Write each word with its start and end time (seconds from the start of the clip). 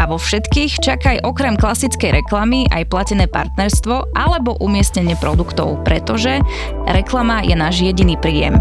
A 0.00 0.08
vo 0.08 0.16
všetkých 0.16 0.80
čakaj 0.80 1.28
okrem 1.28 1.60
klasickej 1.60 2.24
reklamy 2.24 2.64
aj 2.72 2.88
platené 2.88 3.28
partnerstvo 3.28 4.16
alebo 4.16 4.56
umiestnenie 4.56 5.12
produktov, 5.20 5.84
pretože 5.84 6.40
reklama 6.88 7.44
je 7.44 7.52
náš 7.52 7.84
jediný 7.84 8.16
príjem. 8.16 8.56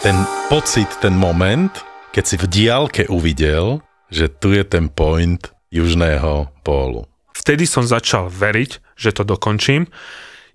Ten 0.00 0.16
pocit, 0.48 0.88
ten 1.04 1.12
moment, 1.12 1.76
keď 2.16 2.24
si 2.24 2.40
v 2.40 2.48
diálke 2.48 3.04
uvidel, 3.12 3.84
že 4.08 4.32
tu 4.32 4.56
je 4.56 4.64
ten 4.64 4.88
point 4.88 5.44
južného 5.68 6.48
pólu. 6.64 7.04
Vtedy 7.36 7.68
som 7.68 7.84
začal 7.84 8.32
veriť, 8.32 8.87
že 8.98 9.14
to 9.14 9.22
dokončím. 9.22 9.86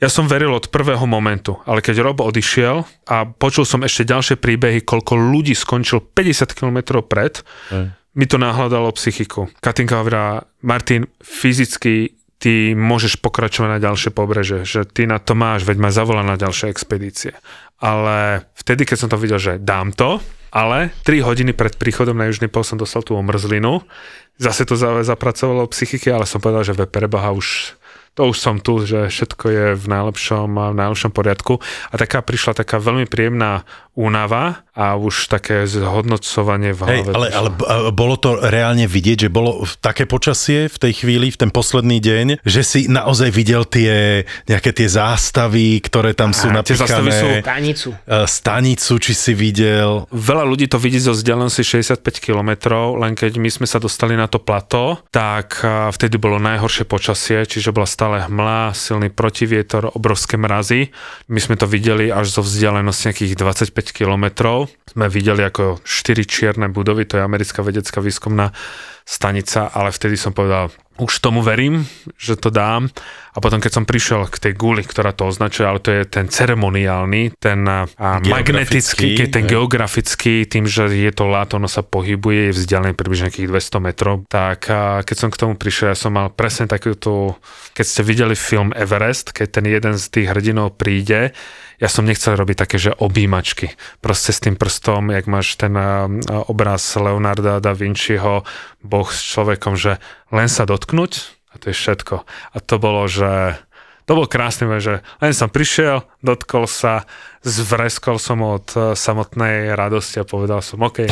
Ja 0.03 0.11
som 0.11 0.27
veril 0.27 0.51
od 0.51 0.67
prvého 0.67 1.07
momentu, 1.07 1.63
ale 1.63 1.79
keď 1.79 2.03
Rob 2.03 2.19
odišiel 2.19 2.83
a 3.07 3.23
počul 3.23 3.63
som 3.63 3.87
ešte 3.87 4.03
ďalšie 4.03 4.35
príbehy, 4.35 4.83
koľko 4.83 5.15
ľudí 5.15 5.55
skončil 5.55 6.03
50 6.03 6.51
km 6.51 6.99
pred, 7.07 7.39
Hej. 7.71 7.95
mi 8.19 8.27
to 8.27 8.35
nahľadalo 8.35 8.91
psychiku. 8.99 9.47
Katinka 9.63 10.03
hovorila, 10.03 10.43
Martin, 10.59 11.07
fyzicky 11.23 12.19
ty 12.35 12.75
môžeš 12.75 13.23
pokračovať 13.23 13.69
na 13.71 13.79
ďalšie 13.79 14.11
pobreže, 14.11 14.67
že 14.67 14.83
ty 14.83 15.07
na 15.07 15.23
to 15.23 15.39
máš, 15.39 15.63
veď 15.63 15.79
ma 15.79 15.95
zavolá 15.95 16.27
na 16.27 16.35
ďalšie 16.35 16.67
expedície. 16.67 17.31
Ale 17.79 18.43
vtedy, 18.59 18.83
keď 18.83 18.97
som 18.99 19.07
to 19.07 19.15
videl, 19.15 19.39
že 19.39 19.63
dám 19.63 19.95
to, 19.95 20.19
ale 20.51 20.91
3 21.07 21.23
hodiny 21.23 21.55
pred 21.55 21.79
príchodom 21.79 22.19
na 22.19 22.27
Južný 22.27 22.51
pol 22.51 22.67
som 22.67 22.75
dostal 22.75 23.07
tú 23.07 23.15
omrzlinu, 23.15 23.87
zase 24.35 24.67
to 24.67 24.75
zapracovalo 24.75 25.71
psychiky, 25.71 26.11
ale 26.11 26.27
som 26.27 26.43
povedal, 26.43 26.67
že 26.67 26.75
ve 26.75 26.83
preboha 26.83 27.31
už 27.31 27.79
to 28.13 28.29
už 28.29 28.37
som 28.37 28.61
tu, 28.61 28.85
že 28.85 29.09
všetko 29.09 29.45
je 29.49 29.65
v 29.73 29.85
najlepšom, 29.89 30.49
v 30.53 30.77
najlepšom 30.77 31.11
poriadku. 31.11 31.57
A 31.89 31.93
taká 31.97 32.21
prišla 32.21 32.61
taká 32.61 32.77
veľmi 32.77 33.09
príjemná 33.09 33.65
únava 33.93 34.65
a 34.73 34.97
už 34.97 35.29
také 35.29 35.69
zhodnocovanie 35.69 36.73
v 36.73 36.81
hlave. 36.81 37.13
Hej, 37.13 37.13
ale, 37.13 37.27
ale 37.29 37.49
bolo 37.93 38.17
to 38.17 38.41
reálne 38.41 38.89
vidieť, 38.89 39.25
že 39.25 39.29
bolo 39.29 39.69
také 39.85 40.09
počasie 40.09 40.65
v 40.65 40.77
tej 40.81 41.05
chvíli, 41.05 41.29
v 41.29 41.37
ten 41.45 41.51
posledný 41.53 42.01
deň, 42.01 42.41
že 42.41 42.61
si 42.65 42.79
naozaj 42.89 43.29
videl 43.29 43.69
tie 43.69 44.25
nejaké 44.49 44.73
tie 44.73 44.89
zástavy, 44.89 45.77
ktoré 45.77 46.17
tam 46.17 46.33
sú 46.33 46.49
napíchané. 46.49 46.73
Tie 46.73 46.89
zástavy 46.89 47.11
sú 47.13 47.27
stanicu. 47.45 47.89
E, 47.93 48.17
stanicu, 48.25 48.93
či 48.97 49.13
si 49.13 49.33
videl. 49.37 50.09
Veľa 50.09 50.41
ľudí 50.41 50.65
to 50.65 50.81
vidí 50.81 50.97
zo 50.97 51.13
vzdialenosti 51.13 51.61
65 51.85 52.01
km, 52.17 52.73
len 52.97 53.13
keď 53.13 53.37
my 53.37 53.49
sme 53.53 53.69
sa 53.69 53.77
dostali 53.77 54.17
na 54.17 54.25
to 54.25 54.41
plato, 54.41 55.05
tak 55.13 55.61
e, 55.61 55.93
vtedy 55.93 56.17
bolo 56.17 56.41
najhoršie 56.41 56.89
počasie, 56.89 57.45
čiže 57.45 57.69
bola 57.69 57.85
stále 57.85 58.25
hmla, 58.25 58.73
silný 58.73 59.13
protivietor, 59.13 59.93
obrovské 59.93 60.33
mrazy. 60.33 60.89
My 61.29 61.37
sme 61.37 61.61
to 61.61 61.69
videli 61.69 62.09
až 62.09 62.33
zo 62.33 62.41
vzdialenosti 62.41 63.13
nejakých 63.13 63.37
25 63.37 63.82
kilometrov. 63.91 64.71
Sme 64.87 65.11
videli 65.11 65.43
ako 65.43 65.83
štyri 65.83 66.23
čierne 66.23 66.71
budovy, 66.71 67.03
to 67.03 67.19
je 67.19 67.25
americká 67.25 67.59
vedecká 67.65 67.99
výskumná 67.99 68.53
stanica, 69.03 69.67
ale 69.73 69.91
vtedy 69.91 70.15
som 70.15 70.31
povedal, 70.31 70.71
už 71.01 71.19
tomu 71.19 71.43
verím, 71.43 71.83
že 72.15 72.39
to 72.39 72.53
dám. 72.53 72.87
A 73.33 73.41
potom, 73.41 73.57
keď 73.57 73.81
som 73.81 73.85
prišiel 73.89 74.29
k 74.29 74.37
tej 74.37 74.53
guli, 74.53 74.85
ktorá 74.85 75.09
to 75.09 75.25
označuje, 75.25 75.65
ale 75.65 75.81
to 75.81 75.89
je 75.89 76.05
ten 76.05 76.29
ceremoniálny, 76.29 77.33
ten 77.41 77.65
a, 77.65 77.89
magnetický, 78.21 79.17
ten 79.25 79.49
je. 79.49 79.57
geografický, 79.57 80.45
tým, 80.45 80.69
že 80.69 80.93
je 80.93 81.09
to 81.09 81.25
láto, 81.25 81.57
ono 81.57 81.65
sa 81.65 81.81
pohybuje, 81.81 82.53
je 82.53 82.57
vzdialený 82.61 82.93
približne 82.93 83.33
nejakých 83.33 83.49
200 83.49 83.87
metrov, 83.89 84.15
tak 84.29 84.69
a 84.69 85.01
keď 85.01 85.15
som 85.17 85.29
k 85.33 85.39
tomu 85.41 85.53
prišiel, 85.57 85.91
ja 85.91 85.97
som 85.97 86.13
mal 86.13 86.29
presne 86.29 86.69
takúto, 86.69 87.41
keď 87.73 87.85
ste 87.89 88.01
videli 88.05 88.35
film 88.37 88.69
Everest, 88.77 89.33
keď 89.33 89.47
ten 89.49 89.65
jeden 89.65 89.95
z 89.97 90.05
tých 90.13 90.29
hrdinov 90.29 90.77
príde, 90.77 91.33
ja 91.81 91.89
som 91.89 92.05
nechcel 92.05 92.37
robiť 92.37 92.57
také, 92.63 92.77
že 92.79 92.95
objímačky. 92.95 93.75
Proste 93.99 94.31
s 94.31 94.39
tým 94.39 94.55
prstom, 94.55 95.11
jak 95.11 95.25
máš 95.27 95.57
ten 95.59 95.73
obraz 96.47 96.85
Leonarda 96.95 97.59
da 97.59 97.73
Vinciho, 97.73 98.45
Boh 98.85 99.09
s 99.09 99.19
človekom, 99.25 99.75
že 99.75 99.99
len 100.31 100.47
sa 100.47 100.63
dotknúť 100.63 101.42
a 101.53 101.55
to 101.61 101.69
je 101.69 101.75
všetko. 101.77 102.15
A 102.25 102.57
to 102.59 102.75
bolo, 102.81 103.05
že 103.05 103.61
to 104.03 104.19
bolo 104.19 104.27
krásne, 104.27 104.67
že 104.83 104.99
len 105.23 105.31
som 105.31 105.47
prišiel, 105.47 106.03
dotkol 106.19 106.67
sa, 106.67 107.07
zvreskol 107.45 108.19
som 108.19 108.43
od 108.43 108.67
e, 108.75 108.99
samotnej 108.99 109.71
radosti 109.79 110.19
a 110.19 110.27
povedal 110.27 110.59
som 110.59 110.83
OK. 110.83 111.07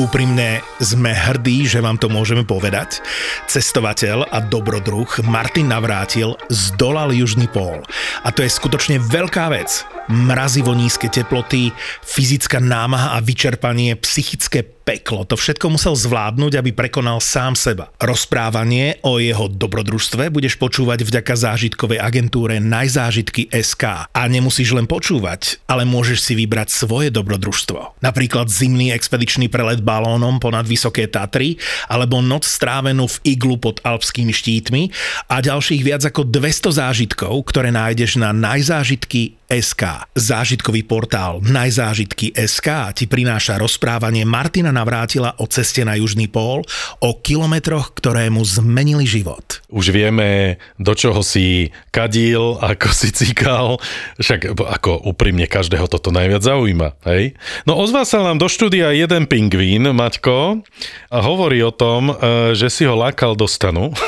Úprimne 0.00 0.64
sme 0.80 1.12
hrdí, 1.12 1.68
že 1.68 1.84
vám 1.84 2.00
to 2.00 2.08
môžeme 2.08 2.40
povedať. 2.40 3.04
Cestovateľ 3.44 4.32
a 4.32 4.40
dobrodruh 4.40 5.04
Martin 5.28 5.68
Navrátil 5.68 6.40
zdolal 6.48 7.12
Južný 7.12 7.44
pól. 7.52 7.84
A 8.24 8.32
to 8.32 8.40
je 8.40 8.48
skutočne 8.48 8.96
veľká 8.96 9.52
vec 9.52 9.84
mrazivo 10.08 10.72
nízke 10.72 11.12
teploty, 11.12 11.68
fyzická 12.00 12.64
námaha 12.64 13.12
a 13.14 13.18
vyčerpanie, 13.20 13.92
psychické 14.00 14.64
peklo. 14.90 15.22
To 15.22 15.38
všetko 15.38 15.70
musel 15.70 15.94
zvládnuť, 15.94 16.58
aby 16.58 16.74
prekonal 16.74 17.22
sám 17.22 17.54
seba. 17.54 17.94
Rozprávanie 18.02 18.98
o 19.06 19.22
jeho 19.22 19.46
dobrodružstve 19.46 20.34
budeš 20.34 20.58
počúvať 20.58 21.06
vďaka 21.06 21.34
zážitkovej 21.38 22.02
agentúre 22.02 22.58
Najzážitky 22.58 23.54
SK. 23.54 24.10
A 24.10 24.22
nemusíš 24.26 24.74
len 24.74 24.90
počúvať, 24.90 25.62
ale 25.70 25.86
môžeš 25.86 26.18
si 26.26 26.32
vybrať 26.34 26.74
svoje 26.74 27.14
dobrodružstvo. 27.14 28.02
Napríklad 28.02 28.50
zimný 28.50 28.90
expedičný 28.90 29.46
prelet 29.46 29.78
balónom 29.78 30.42
ponad 30.42 30.66
Vysoké 30.66 31.06
Tatry, 31.06 31.54
alebo 31.86 32.18
noc 32.18 32.42
strávenú 32.42 33.06
v 33.06 33.38
iglu 33.38 33.62
pod 33.62 33.78
alpskými 33.86 34.34
štítmi 34.34 34.90
a 35.30 35.38
ďalších 35.38 35.86
viac 35.86 36.02
ako 36.02 36.26
200 36.26 36.82
zážitkov, 36.82 37.46
ktoré 37.46 37.70
nájdeš 37.70 38.18
na 38.18 38.34
najzážitky 38.34 39.39
SK. 39.50 40.06
Zážitkový 40.14 40.86
portál 40.86 41.42
Najzážitky 41.42 42.30
SK 42.38 42.94
ti 42.94 43.10
prináša 43.10 43.58
rozprávanie 43.58 44.22
Martina 44.22 44.70
Navrátila 44.70 45.34
o 45.42 45.50
ceste 45.50 45.82
na 45.82 45.98
Južný 45.98 46.30
pól, 46.30 46.62
o 47.02 47.10
kilometroch, 47.18 47.90
ktoré 47.98 48.30
mu 48.30 48.46
zmenili 48.46 49.10
život. 49.10 49.58
Už 49.66 49.90
vieme, 49.90 50.62
do 50.78 50.94
čoho 50.94 51.26
si 51.26 51.74
kadil, 51.90 52.62
ako 52.62 52.94
si 52.94 53.10
cíkal, 53.10 53.82
však 54.22 54.54
ako 54.54 55.10
úprimne 55.10 55.50
každého 55.50 55.90
toto 55.90 56.14
najviac 56.14 56.46
zaujíma, 56.46 56.94
hej? 57.10 57.34
No 57.66 57.74
ozval 57.74 58.06
sa 58.06 58.22
nám 58.22 58.38
do 58.38 58.46
štúdia 58.46 58.94
jeden 58.94 59.26
pingvín, 59.26 59.90
Maťko, 59.90 60.62
a 61.10 61.18
hovorí 61.18 61.58
o 61.66 61.74
tom, 61.74 62.14
e, 62.14 62.54
že 62.54 62.70
si 62.70 62.86
ho 62.86 62.94
lákal 62.94 63.34
do 63.34 63.50
stanu. 63.50 63.90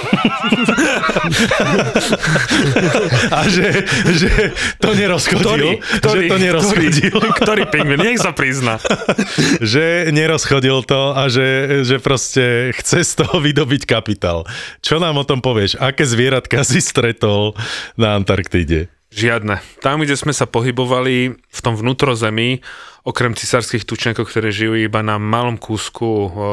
a 3.38 3.40
že, 3.50 3.82
že 4.14 4.30
to 4.78 4.94
nerozchodil 5.32 5.72
ktorý, 5.80 5.98
ktorý, 5.98 6.20
že 6.20 6.30
to 6.30 6.36
nerozchodil. 6.36 7.14
Ktorý, 7.16 7.30
ktorý 7.40 7.62
pingvin, 7.72 8.00
nech 8.00 8.20
sa 8.20 8.32
prizna. 8.36 8.76
že 9.72 10.12
nerozchodil 10.12 10.84
to 10.84 11.16
a 11.16 11.26
že, 11.32 11.80
že 11.88 11.96
proste 11.98 12.76
chce 12.76 13.02
z 13.04 13.12
toho 13.24 13.40
vydobiť 13.40 13.82
kapitál. 13.88 14.44
Čo 14.84 15.00
nám 15.00 15.16
o 15.16 15.24
tom 15.24 15.40
povieš? 15.40 15.80
Aké 15.80 16.04
zvieratka 16.04 16.62
si 16.62 16.84
stretol 16.84 17.56
na 17.96 18.14
Antarktíde? 18.14 18.92
Žiadne. 19.12 19.60
Tam, 19.84 20.00
kde 20.00 20.16
sme 20.16 20.32
sa 20.32 20.48
pohybovali 20.48 21.36
v 21.36 21.60
tom 21.60 21.76
vnútrozemí, 21.76 22.64
okrem 23.04 23.36
cisárskych 23.36 23.84
tučenkov, 23.84 24.30
ktoré 24.30 24.48
žijú 24.48 24.78
iba 24.78 25.04
na 25.04 25.20
malom 25.20 25.60
kúsku 25.60 26.06
o 26.06 26.50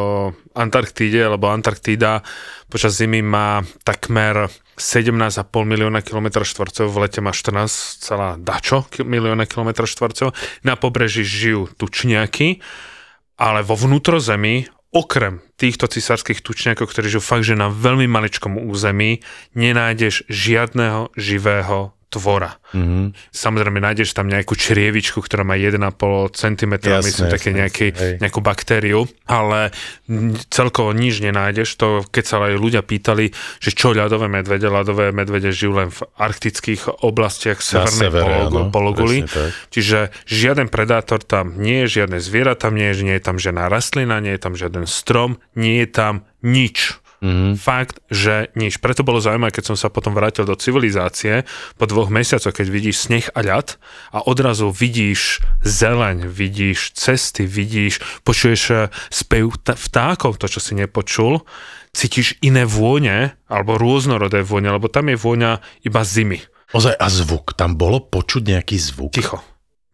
Antarktíde, 0.57 1.23
lebo 1.23 1.47
Antarktída 1.47 2.25
počas 2.67 2.99
zimy 2.99 3.23
má 3.23 3.63
takmer 3.87 4.51
17,5 4.79 5.43
milióna 5.67 5.99
km 5.99 6.41
štvorcov, 6.47 6.87
v 6.87 6.97
lete 7.03 7.19
má 7.19 7.35
14, 7.35 8.39
dačo 8.39 8.87
milióna 9.03 9.43
km 9.43 9.83
štvorcov. 9.83 10.31
Na 10.63 10.79
pobreží 10.79 11.27
žijú 11.27 11.67
tučniaky, 11.75 12.63
ale 13.35 13.59
vo 13.61 13.75
vnútrozemí 13.75 14.71
okrem 14.95 15.43
týchto 15.59 15.85
cisárskych 15.85 16.41
tučniakov, 16.41 16.89
ktorí 16.89 17.11
žijú 17.11 17.21
fakt, 17.21 17.45
že 17.45 17.59
na 17.59 17.67
veľmi 17.69 18.07
maličkom 18.07 18.57
území, 18.57 19.21
nenájdeš 19.53 20.25
žiadneho 20.31 21.13
živého 21.13 21.98
tvora. 22.09 22.57
Mhm. 22.73 23.13
Samozrejme, 23.29 23.77
nájdeš 23.77 24.17
tam 24.17 24.25
nejakú 24.25 24.57
črievičku, 24.57 25.21
ktorá 25.21 25.45
má 25.45 25.53
1,5 25.53 26.33
cm, 26.33 26.73
Jasné, 26.81 27.05
myslím, 27.05 27.27
také 27.29 27.49
jasné, 27.53 27.59
nejaký, 27.61 27.87
hej. 27.93 28.13
nejakú 28.17 28.39
baktériu, 28.41 29.05
ale 29.29 29.69
celkovo 30.49 30.89
nič 30.91 31.21
nenájdeš. 31.21 31.77
To, 31.77 32.01
keď 32.01 32.23
sa 32.25 32.35
aj 32.49 32.57
ľudia 32.57 32.81
pýtali, 32.81 33.29
že 33.61 33.71
čo 33.77 33.93
ľadové 33.93 34.25
medvede, 34.25 34.65
ľadové 34.65 35.13
medvede 35.13 35.53
žijú 35.53 35.77
len 35.77 35.93
v 35.93 36.01
arktických 36.17 37.05
oblastiach 37.05 37.61
severnej 37.61 38.09
severe, 38.09 38.25
pologu, 38.25 38.57
áno, 38.57 38.73
pologuli. 38.73 39.17
presne 39.23 39.29
tak. 39.29 39.49
Čiže 39.69 39.97
žiaden 40.25 40.67
predátor 40.73 41.21
tam 41.21 41.61
nie 41.61 41.85
je, 41.85 42.01
žiadne 42.01 42.17
zviera 42.17 42.57
tam 42.57 42.73
nie 42.73 42.89
je, 42.89 43.05
nie 43.05 43.15
je 43.21 43.23
tam 43.23 43.37
žiadna 43.37 43.69
rastlina, 43.69 44.17
nie 44.17 44.33
je 44.33 44.41
tam 44.41 44.57
žiaden 44.57 44.89
strom, 44.89 45.37
nie 45.53 45.85
je 45.85 45.89
tam 45.93 46.13
nič. 46.41 46.97
Mhm. 47.19 47.59
Fakt, 47.59 47.99
že 48.07 48.47
nič. 48.55 48.79
Preto 48.79 49.03
bolo 49.03 49.19
zaujímavé, 49.19 49.51
keď 49.51 49.75
som 49.75 49.77
sa 49.77 49.91
potom 49.91 50.15
vrátil 50.15 50.47
do 50.47 50.55
civilizácie 50.55 51.43
po 51.75 51.83
dvoch 51.83 52.07
mesiacoch, 52.07 52.55
keď 52.55 52.67
vidíš 52.71 53.11
sneh 53.11 53.27
a 53.35 53.43
ľad 53.43 53.75
a 54.15 54.23
odrazu 54.23 54.71
vidíš 54.71 55.43
zeleň, 55.59 56.31
vidíš 56.31 56.95
cesty, 56.95 57.43
vidíš, 57.43 58.23
počuješ 58.23 58.61
eh, 58.71 58.79
spev 59.11 59.51
vtákov, 59.67 60.39
to, 60.39 60.47
čo 60.47 60.63
si 60.63 60.79
nepočul, 60.79 61.43
cítiš 61.91 62.39
iné 62.39 62.63
vône, 62.63 63.35
alebo 63.51 63.75
rôznorodé 63.75 64.39
vône, 64.39 64.71
lebo 64.71 64.87
tam 64.87 65.11
je 65.11 65.19
vôňa 65.19 65.59
iba 65.83 66.01
zimy. 66.07 66.39
Ozaj, 66.71 66.95
a 66.95 67.07
zvuk, 67.09 67.57
tam 67.57 67.75
bolo 67.75 67.99
počuť 67.99 68.55
nejaký 68.55 68.77
zvuk? 68.77 69.11
Ticho. 69.11 69.41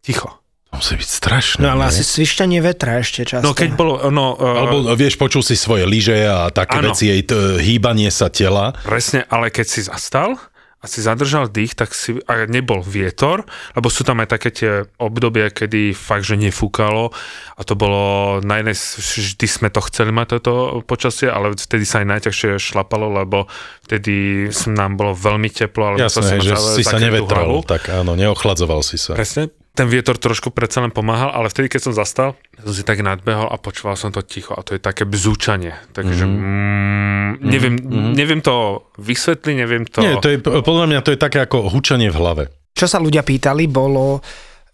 Ticho. 0.04 0.45
To 0.76 0.84
musí 0.84 0.94
byť 0.94 1.08
strašné. 1.08 1.58
No 1.58 1.72
ale 1.72 1.82
nie? 1.82 1.90
asi 1.90 2.04
svišťanie 2.04 2.60
vetra 2.60 3.00
ešte 3.00 3.24
často. 3.24 3.40
No 3.42 3.56
keď 3.56 3.70
bolo, 3.72 3.96
no, 4.06 4.36
uh, 4.36 4.60
Alebo 4.60 4.92
vieš, 4.92 5.16
počul 5.16 5.40
si 5.40 5.56
svoje 5.56 5.82
lyže 5.82 6.20
a 6.20 6.52
také 6.52 6.78
Áno. 6.78 6.92
veci, 6.92 7.08
jej 7.08 7.24
t- 7.24 7.32
hýbanie 7.56 8.08
sa 8.08 8.28
tela. 8.28 8.76
Presne, 8.78 9.24
ale 9.26 9.48
keď 9.48 9.66
si 9.66 9.80
zastal 9.82 10.36
a 10.76 10.84
si 10.84 11.00
zadržal 11.00 11.48
dých, 11.48 11.72
tak 11.72 11.90
si, 11.90 12.20
a 12.22 12.44
nebol 12.44 12.78
vietor, 12.78 13.42
lebo 13.72 13.88
sú 13.88 14.04
tam 14.04 14.20
aj 14.20 14.28
také 14.28 14.48
tie 14.50 14.70
obdobia, 14.98 15.48
kedy 15.48 15.90
fakt, 15.90 16.22
že 16.22 16.36
nefúkalo 16.36 17.16
a 17.50 17.62
to 17.64 17.72
bolo, 17.72 18.04
na 18.38 18.60
jednej, 18.60 18.76
s- 18.76 19.00
vždy 19.00 19.46
sme 19.48 19.68
to 19.68 19.80
chceli 19.82 20.12
mať 20.12 20.36
toto 20.36 20.52
počasie, 20.84 21.26
ale 21.26 21.56
vtedy 21.56 21.82
sa 21.82 22.04
aj 22.04 22.12
najťažšie 22.12 22.60
šlapalo, 22.60 23.08
lebo 23.10 23.48
vtedy 23.82 24.46
s- 24.46 24.68
nám 24.68 24.94
bolo 24.94 25.10
veľmi 25.10 25.48
teplo, 25.48 25.88
ale 25.88 26.04
Jasné, 26.04 26.36
hej, 26.36 26.44
že 26.44 26.54
si 26.54 26.82
sa 26.84 27.00
nevetral, 27.00 27.64
tak 27.64 27.88
áno, 27.88 28.12
neochladzoval 28.12 28.84
si 28.84 29.00
sa. 29.00 29.16
Presne. 29.16 29.48
Ten 29.76 29.92
vietor 29.92 30.16
trošku 30.16 30.56
predsa 30.56 30.80
len 30.80 30.88
pomáhal, 30.88 31.36
ale 31.36 31.52
vtedy, 31.52 31.68
keď 31.68 31.80
som 31.84 31.92
zastal, 31.92 32.32
som 32.56 32.72
si 32.72 32.80
tak 32.80 33.04
nadbehol 33.04 33.52
a 33.52 33.60
počúval 33.60 33.92
som 34.00 34.08
to 34.08 34.24
ticho 34.24 34.56
a 34.56 34.64
to 34.64 34.72
je 34.72 34.80
také 34.80 35.04
bzúčanie. 35.04 35.76
Takže 35.92 36.24
mm, 36.24 37.44
neviem, 37.44 37.76
neviem 38.16 38.40
to 38.40 38.88
vysvetliť, 38.96 39.54
neviem 39.54 39.84
to... 39.84 40.00
Nie, 40.00 40.16
to 40.16 40.32
je, 40.32 40.40
podľa 40.40 40.88
mňa 40.88 41.00
to 41.04 41.12
je 41.12 41.20
také 41.20 41.44
ako 41.44 41.68
hučanie 41.68 42.08
v 42.08 42.16
hlave. 42.16 42.42
Čo 42.72 42.88
sa 42.88 42.96
ľudia 43.04 43.20
pýtali, 43.20 43.68
bolo, 43.68 44.24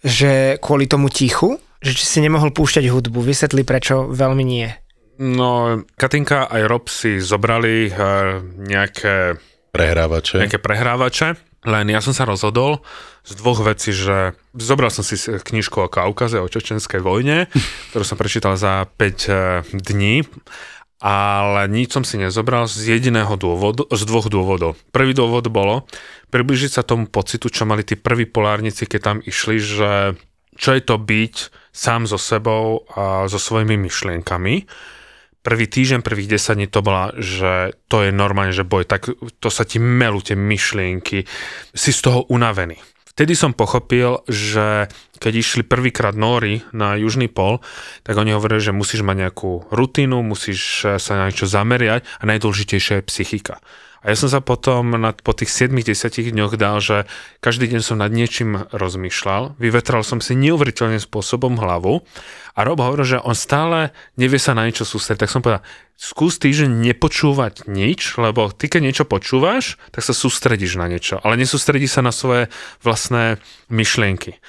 že 0.06 0.62
kvôli 0.62 0.86
tomu 0.86 1.10
tichu, 1.10 1.58
že 1.82 1.98
či 1.98 2.04
si 2.06 2.18
nemohol 2.22 2.54
púšťať 2.54 2.86
hudbu. 2.86 3.26
Vysvetli, 3.26 3.66
prečo 3.66 4.06
veľmi 4.06 4.44
nie. 4.46 4.70
No, 5.18 5.82
Katinka 5.98 6.46
aj 6.46 6.62
Rob 6.70 6.86
si 6.86 7.18
zobrali 7.18 7.90
eh, 7.90 7.94
nejaké, 8.42 9.38
Prehrávače. 9.74 10.46
nejaké 10.46 10.58
prehrávače, 10.62 11.51
len 11.62 11.86
ja 11.90 12.02
som 12.02 12.10
sa 12.10 12.26
rozhodol 12.26 12.82
z 13.22 13.38
dvoch 13.38 13.62
vecí, 13.62 13.94
že 13.94 14.34
zobral 14.54 14.90
som 14.90 15.06
si 15.06 15.14
knižku 15.18 15.86
o 15.86 15.92
Kaukaze, 15.92 16.42
o 16.42 16.50
čečenskej 16.50 16.98
vojne, 16.98 17.46
ktorú 17.90 18.02
som 18.02 18.18
prečítal 18.18 18.58
za 18.58 18.86
5 18.98 18.98
eh, 18.98 19.62
dní, 19.70 20.26
ale 21.02 21.66
nič 21.66 21.98
som 21.98 22.06
si 22.06 22.18
nezobral 22.18 22.70
z 22.70 22.94
jediného 22.94 23.34
dôvodu, 23.34 23.86
z 23.90 24.02
dvoch 24.06 24.30
dôvodov. 24.30 24.78
Prvý 24.94 25.14
dôvod 25.14 25.50
bolo 25.50 25.86
približiť 26.30 26.78
sa 26.78 26.86
tomu 26.86 27.10
pocitu, 27.10 27.50
čo 27.50 27.66
mali 27.66 27.82
tí 27.82 27.98
prví 27.98 28.30
polárnici, 28.30 28.86
keď 28.86 29.00
tam 29.02 29.18
išli, 29.18 29.58
že 29.58 29.90
čo 30.54 30.70
je 30.78 30.82
to 30.82 30.96
byť 31.02 31.34
sám 31.74 32.06
so 32.06 32.20
sebou 32.20 32.86
a 32.94 33.26
so 33.26 33.40
svojimi 33.40 33.74
myšlienkami. 33.74 34.68
Prvý 35.42 35.66
týždeň, 35.66 36.06
prvých 36.06 36.38
10 36.38 36.54
dní 36.54 36.66
to 36.70 36.86
bola, 36.86 37.10
že 37.18 37.74
to 37.90 38.06
je 38.06 38.14
normálne, 38.14 38.54
že 38.54 38.62
boj, 38.62 38.86
tak 38.86 39.10
to 39.42 39.48
sa 39.50 39.66
ti 39.66 39.82
melú 39.82 40.22
tie 40.22 40.38
myšlienky, 40.38 41.26
si 41.74 41.90
z 41.90 42.00
toho 42.00 42.22
unavený. 42.30 42.78
Vtedy 43.12 43.36
som 43.36 43.52
pochopil, 43.52 44.24
že 44.24 44.88
keď 45.20 45.32
išli 45.36 45.62
prvýkrát 45.68 46.16
Nóri 46.16 46.64
na 46.72 46.96
južný 46.96 47.28
pol, 47.28 47.60
tak 48.06 48.16
oni 48.16 48.32
hovorili, 48.32 48.62
že 48.64 48.72
musíš 48.72 49.04
mať 49.04 49.28
nejakú 49.28 49.68
rutinu, 49.68 50.24
musíš 50.24 50.86
sa 50.96 51.12
na 51.20 51.28
niečo 51.28 51.44
zameriať 51.44 52.08
a 52.08 52.22
najdôležitejšia 52.24 53.02
je 53.02 53.08
psychika. 53.12 53.60
A 54.02 54.10
ja 54.10 54.16
som 54.18 54.26
sa 54.26 54.42
potom 54.42 54.98
na, 54.98 55.14
po 55.14 55.30
tých 55.30 55.54
7-10 55.54 56.34
dňoch 56.34 56.58
dal, 56.58 56.82
že 56.82 57.06
každý 57.38 57.70
deň 57.70 57.80
som 57.86 58.02
nad 58.02 58.10
niečím 58.10 58.66
rozmýšľal, 58.74 59.54
vyvetral 59.62 60.02
som 60.02 60.18
si 60.18 60.34
neuveriteľným 60.34 60.98
spôsobom 60.98 61.54
hlavu 61.54 62.02
a 62.58 62.60
Rob 62.66 62.82
hovoril, 62.82 63.16
že 63.16 63.22
on 63.22 63.38
stále 63.38 63.94
nevie 64.18 64.42
sa 64.42 64.58
na 64.58 64.66
niečo 64.66 64.82
sústrediť. 64.82 65.22
Tak 65.22 65.30
som 65.30 65.40
povedal, 65.40 65.62
skús 65.94 66.42
týždeň 66.42 66.82
nepočúvať 66.92 67.70
nič, 67.70 68.18
lebo 68.18 68.50
ty 68.50 68.66
keď 68.66 68.80
niečo 68.82 69.04
počúvaš, 69.06 69.78
tak 69.94 70.02
sa 70.02 70.10
sústredíš 70.10 70.82
na 70.82 70.90
niečo, 70.90 71.22
ale 71.22 71.38
nesústredíš 71.38 71.96
sa 71.96 72.02
na 72.02 72.10
svoje 72.10 72.50
vlastné 72.82 73.38
myšlienky. 73.70 74.42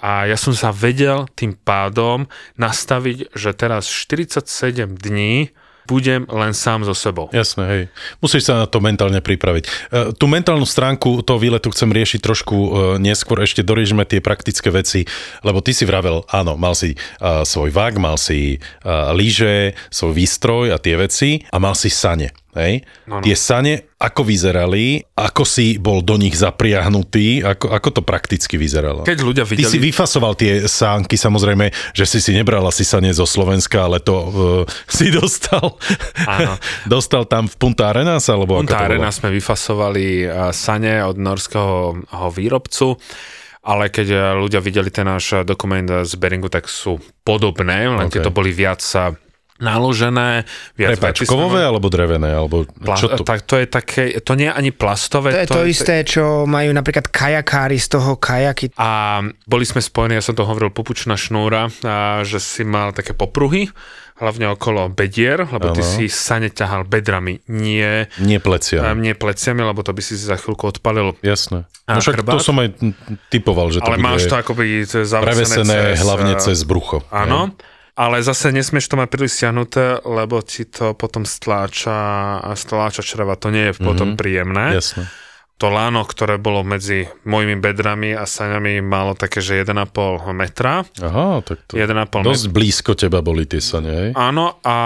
A 0.00 0.24
ja 0.24 0.40
som 0.40 0.56
sa 0.56 0.72
vedel 0.72 1.28
tým 1.36 1.52
pádom 1.52 2.24
nastaviť, 2.56 3.36
že 3.36 3.52
teraz 3.52 3.84
47 3.84 4.96
dní 4.96 5.52
budem 5.90 6.22
len 6.30 6.54
sám 6.54 6.86
so 6.86 6.94
sebou. 6.94 7.26
Jasné, 7.34 7.64
hej. 7.66 7.82
Musíš 8.22 8.46
sa 8.46 8.62
na 8.62 8.66
to 8.70 8.78
mentálne 8.78 9.18
pripraviť. 9.18 9.64
E, 9.66 9.70
tú 10.14 10.30
mentálnu 10.30 10.62
stránku 10.62 11.26
toho 11.26 11.42
výletu 11.42 11.74
chcem 11.74 11.90
riešiť 11.90 12.20
trošku 12.22 12.54
e, 12.54 12.68
neskôr, 13.02 13.42
ešte 13.42 13.66
doriežme 13.66 14.06
tie 14.06 14.22
praktické 14.22 14.70
veci, 14.70 15.02
lebo 15.42 15.58
ty 15.58 15.74
si 15.74 15.82
vravel, 15.82 16.22
áno, 16.30 16.54
mal 16.54 16.78
si 16.78 16.94
uh, 16.94 17.42
svoj 17.42 17.72
vák, 17.72 17.96
mal 17.96 18.20
si 18.20 18.60
uh, 18.60 19.10
lyže, 19.16 19.74
svoj 19.88 20.12
výstroj 20.14 20.66
a 20.70 20.78
tie 20.78 20.94
veci 20.94 21.42
a 21.50 21.56
mal 21.58 21.74
si 21.74 21.90
sane. 21.90 22.30
Hej? 22.50 22.82
No, 23.06 23.18
no. 23.18 23.22
Tie 23.22 23.38
sane, 23.38 23.94
ako 24.00 24.26
vyzerali, 24.26 24.98
ako 25.14 25.46
si 25.46 25.78
bol 25.78 26.02
do 26.02 26.18
nich 26.18 26.34
zapriahnutý, 26.34 27.46
ako, 27.46 27.70
ako 27.70 27.88
to 28.00 28.02
prakticky 28.02 28.58
vyzeralo? 28.58 29.06
Keď 29.06 29.18
ľudia 29.22 29.44
Ty 29.46 29.54
videli... 29.54 29.70
si 29.70 29.78
vyfasoval 29.78 30.34
tie 30.34 30.66
sánky, 30.66 31.14
samozrejme, 31.14 31.70
že 31.94 32.04
si 32.10 32.18
si 32.18 32.34
nebral 32.34 32.66
asi 32.66 32.82
sane 32.82 33.14
zo 33.14 33.22
Slovenska, 33.22 33.86
ale 33.86 34.02
to 34.02 34.14
uh, 34.16 34.32
si 34.90 35.14
dostal. 35.14 35.78
Áno. 36.26 36.58
dostal 36.94 37.22
tam 37.30 37.46
v 37.46 37.54
Punta 37.54 37.94
Arenas, 37.94 38.26
alebo 38.26 38.58
Punta 38.58 38.82
bolo? 38.82 38.98
Arena 38.98 39.10
sme 39.14 39.30
vyfasovali 39.30 40.26
eh, 40.26 40.50
sane 40.50 41.06
od 41.06 41.14
norského 41.14 42.02
ho 42.02 42.28
výrobcu, 42.34 42.98
ale 43.62 43.94
keď 43.94 44.06
eh, 44.10 44.20
ľudia 44.34 44.58
videli 44.58 44.90
ten 44.90 45.06
náš 45.06 45.46
dokument 45.46 46.02
z 46.02 46.12
Beringu, 46.18 46.50
tak 46.50 46.66
sú 46.66 46.98
podobné, 47.22 47.86
len 47.86 48.10
OK. 48.10 48.18
tieto 48.18 48.34
boli 48.34 48.50
viac 48.50 48.82
naložené, 49.60 50.44
viac 50.74 50.96
Prepač, 50.96 51.22
kovové 51.22 51.60
alebo 51.60 51.86
drevené? 51.86 52.28
Alebo 52.28 52.64
Pla- 52.66 52.96
čo 52.96 53.06
to? 53.10 53.22
tak 53.22 53.44
to 53.44 53.54
je 53.54 53.66
také, 53.66 54.02
to 54.18 54.34
nie 54.34 54.48
je 54.48 54.54
ani 54.54 54.70
plastové. 54.70 55.30
To 55.30 55.38
je 55.38 55.50
to 55.50 55.62
isté, 55.64 56.02
čo 56.02 56.44
majú 56.44 56.72
napríklad 56.72 57.06
kajakári 57.06 57.76
z 57.76 57.88
toho 57.92 58.16
kajaky. 58.16 58.72
A 58.74 59.20
boli 59.44 59.62
sme 59.62 59.78
spojení, 59.78 60.16
ja 60.16 60.22
som 60.22 60.32
to 60.32 60.42
hovoril, 60.42 60.68
popučná 60.68 61.14
šnúra, 61.14 61.68
a 61.80 61.96
že 62.22 62.36
si 62.36 62.62
mal 62.62 62.90
také 62.90 63.12
popruhy, 63.12 63.68
hlavne 64.16 64.48
okolo 64.50 64.88
bedier, 64.88 65.42
lebo 65.42 65.72
ty 65.72 65.80
Áno. 65.80 65.88
si 65.90 66.04
sane 66.06 66.48
ťahal 66.48 66.84
bedrami, 66.84 67.40
nie, 67.48 68.04
Nie 68.18 68.36
plecia. 68.36 68.80
a 68.82 68.92
nie 68.92 69.12
pleciami, 69.12 69.60
lebo 69.62 69.80
to 69.80 69.92
by 69.92 70.00
si 70.00 70.12
za 70.12 70.36
chvíľku 70.36 70.68
odpalil. 70.68 71.16
Jasné. 71.20 71.64
A 71.84 71.96
No 71.96 71.98
však 71.98 72.20
to 72.20 72.36
chrbát? 72.36 72.44
som 72.44 72.56
aj 72.56 72.68
typoval, 73.28 73.68
že 73.70 73.80
to 73.80 73.88
Ale 73.88 73.96
máš 73.98 74.24
to 74.24 74.36
akoby 74.36 74.84
zavesené 74.84 75.96
cez, 75.96 76.00
hlavne 76.00 76.32
eh, 76.32 76.38
cez 76.38 76.58
brucho. 76.62 77.00
Áno, 77.08 77.56
ale 78.00 78.24
zase 78.24 78.48
nesmieš 78.48 78.88
to 78.88 78.96
mať 78.96 79.08
príliš 79.12 79.36
stiahnuté, 79.36 80.00
lebo 80.08 80.40
ti 80.40 80.64
to 80.64 80.96
potom 80.96 81.28
stláča, 81.28 82.40
stláča 82.56 83.04
čreva, 83.04 83.36
to 83.36 83.52
nie 83.52 83.68
je 83.68 83.74
potom 83.76 84.16
príjemné. 84.16 84.80
Jasné. 84.80 85.04
To 85.60 85.68
láno, 85.68 86.08
ktoré 86.08 86.40
bolo 86.40 86.64
medzi 86.64 87.04
mojimi 87.28 87.60
bedrami 87.60 88.16
a 88.16 88.24
saňami, 88.24 88.80
malo 88.80 89.12
také, 89.12 89.44
že 89.44 89.60
1,5 89.60 89.76
metra. 90.32 90.88
Aha, 90.96 91.44
tak 91.44 91.68
to 91.68 91.76
1,5 91.76 92.24
dosť 92.24 92.46
blízko 92.48 92.96
teba 92.96 93.20
boli 93.20 93.44
tie 93.44 93.60
sane, 93.60 93.92
hej? 93.92 94.10
Áno, 94.16 94.56
a 94.64 94.76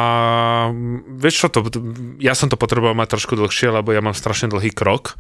vieš 1.15 1.47
čo, 1.47 1.49
to, 1.55 1.61
ja 2.19 2.35
som 2.35 2.51
to 2.51 2.59
potreboval 2.59 2.99
mať 2.99 3.15
trošku 3.15 3.39
dlhšie, 3.39 3.71
lebo 3.71 3.95
ja 3.95 4.03
mám 4.03 4.19
strašne 4.19 4.51
dlhý 4.51 4.75
krok. 4.75 5.15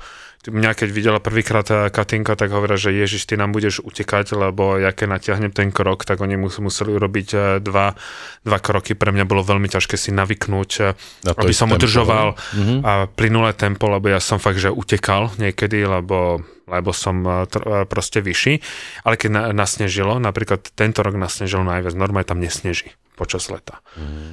Mňa 0.44 0.76
keď 0.76 0.88
videla 0.92 1.24
prvýkrát 1.24 1.64
Katinka, 1.88 2.36
tak 2.36 2.52
hovorila, 2.52 2.76
že 2.76 2.92
Ježiš, 2.92 3.24
ty 3.24 3.32
nám 3.32 3.56
budeš 3.56 3.80
utekať, 3.80 4.36
lebo 4.36 4.76
ja 4.76 4.92
keď 4.92 5.16
natiahnem 5.16 5.48
ten 5.48 5.72
krok, 5.72 6.04
tak 6.04 6.20
oni 6.20 6.36
mus, 6.36 6.60
museli 6.60 6.92
urobiť 6.92 7.28
eh, 7.32 7.40
dva, 7.64 7.96
dva 8.44 8.58
kroky. 8.60 8.92
Pre 8.92 9.08
mňa 9.08 9.24
bolo 9.24 9.40
veľmi 9.40 9.72
ťažké 9.72 9.96
si 9.96 10.12
navyknúť, 10.12 10.70
Na 11.24 11.32
to 11.32 11.40
aby 11.40 11.54
som 11.56 11.72
tempo, 11.72 11.80
udržoval 11.80 12.36
Mhm. 12.60 12.74
a 12.84 12.92
plynulé 13.08 13.56
tempo, 13.56 13.88
lebo 13.88 14.12
ja 14.12 14.20
som 14.20 14.36
fakt, 14.36 14.60
že 14.60 14.68
utekal 14.68 15.32
niekedy, 15.44 15.84
lebo 15.84 16.40
lebo 16.64 16.90
som 16.96 17.20
eh, 17.24 17.44
tr- 17.44 17.64
eh, 17.64 17.84
proste 17.84 18.24
vyšší. 18.24 18.54
Ale 19.04 19.14
keď 19.20 19.30
na, 19.30 19.42
nasnežilo, 19.52 20.16
napríklad 20.16 20.64
tento 20.72 21.04
rok 21.04 21.16
nasnežilo 21.20 21.64
najviac, 21.64 21.92
normálne 21.92 22.28
tam 22.28 22.40
nesneží 22.40 22.96
počas 23.14 23.46
leta. 23.46 23.78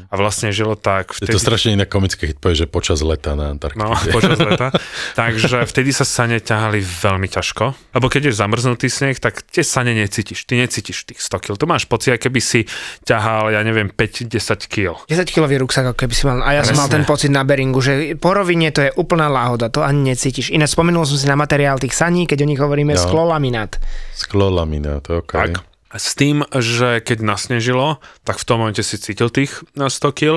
A 0.10 0.14
vlastne 0.14 0.50
žilo 0.50 0.74
tak... 0.74 1.14
Je 1.16 1.30
to 1.30 1.38
strašne 1.38 1.74
inak 1.74 1.86
komické, 1.86 2.26
keď 2.26 2.38
povieš, 2.38 2.60
že 2.60 2.68
počas 2.68 3.00
leta 3.00 3.34
na 3.34 3.54
Antarktide. 3.54 3.78
No, 3.80 3.94
počas 4.10 4.36
leta. 4.36 4.74
Takže 5.22 5.64
vtedy 5.64 5.90
sa 5.90 6.02
sane 6.02 6.38
ťahali 6.38 6.82
veľmi 6.82 7.30
ťažko. 7.30 7.94
Lebo 7.94 8.06
keď 8.08 8.28
je 8.28 8.34
zamrznutý 8.36 8.90
sneh, 8.90 9.16
tak 9.16 9.46
tie 9.46 9.62
sane 9.62 9.94
necítiš. 9.94 10.44
Ty 10.44 10.58
necítiš 10.60 11.06
tých 11.06 11.22
100 11.22 11.38
kg. 11.40 11.54
To 11.56 11.66
máš 11.66 11.86
pocit, 11.86 12.18
keby 12.18 12.42
si 12.42 12.66
ťahal, 13.02 13.54
ja 13.54 13.62
neviem, 13.62 13.88
5-10 13.88 14.34
kg. 14.66 14.98
10 15.06 15.30
kilový 15.30 15.62
ruksak, 15.62 15.86
ako 15.88 15.98
keby 16.00 16.14
si 16.14 16.24
mal. 16.26 16.42
A 16.42 16.52
ja 16.52 16.66
som 16.66 16.74
mal 16.74 16.90
Presne. 16.90 16.98
ten 16.98 17.04
pocit 17.06 17.30
na 17.30 17.46
Beringu, 17.46 17.80
že 17.80 18.18
po 18.18 18.34
rovine 18.34 18.74
to 18.74 18.82
je 18.82 18.92
úplná 18.94 19.30
láhoda, 19.30 19.70
to 19.70 19.80
ani 19.80 20.12
necítiš. 20.12 20.50
Iné 20.50 20.66
spomenul 20.66 21.06
som 21.06 21.16
si 21.16 21.30
na 21.30 21.38
materiál 21.38 21.78
tých 21.78 21.94
saní, 21.94 22.26
keď 22.26 22.44
o 22.44 22.50
nich 22.50 22.58
hovoríme 22.58 22.92
No. 22.92 23.00
sklolaminát. 23.00 23.78
Sklolaminát, 24.18 25.06
ok. 25.06 25.32
Tak. 25.32 25.71
S 25.92 26.16
tým, 26.16 26.48
že 26.56 27.04
keď 27.04 27.20
nasnežilo, 27.20 28.00
tak 28.24 28.40
v 28.40 28.46
tom 28.48 28.64
momente 28.64 28.80
si 28.80 28.96
cítil 28.96 29.28
tých 29.28 29.60
na 29.76 29.92
100 29.92 30.16
kg, 30.16 30.36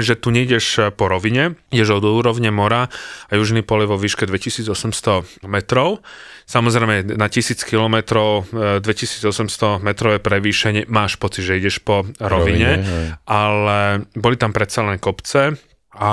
že 0.00 0.16
tu 0.16 0.32
nejdeš 0.32 0.96
po 0.96 1.12
rovine, 1.12 1.60
ideš 1.68 2.00
od 2.00 2.08
úrovne 2.08 2.48
mora 2.48 2.88
a 3.28 3.32
južný 3.36 3.60
pol 3.60 3.84
je 3.84 3.88
vo 3.92 4.00
výške 4.00 4.24
2800 4.24 5.44
metrov. 5.44 6.00
Samozrejme 6.44 7.16
na 7.16 7.28
1000 7.28 7.56
km, 7.64 7.96
2800 8.80 9.84
metrové 9.84 10.20
prevýšenie, 10.20 10.88
máš 10.88 11.16
pocit, 11.16 11.44
že 11.44 11.60
ideš 11.60 11.80
po 11.84 12.04
rovine, 12.20 12.44
Rovine, 12.44 13.16
ale 13.24 14.04
boli 14.12 14.36
tam 14.36 14.52
predsa 14.52 14.84
len 14.84 15.00
kopce 15.00 15.56
a 15.94 16.12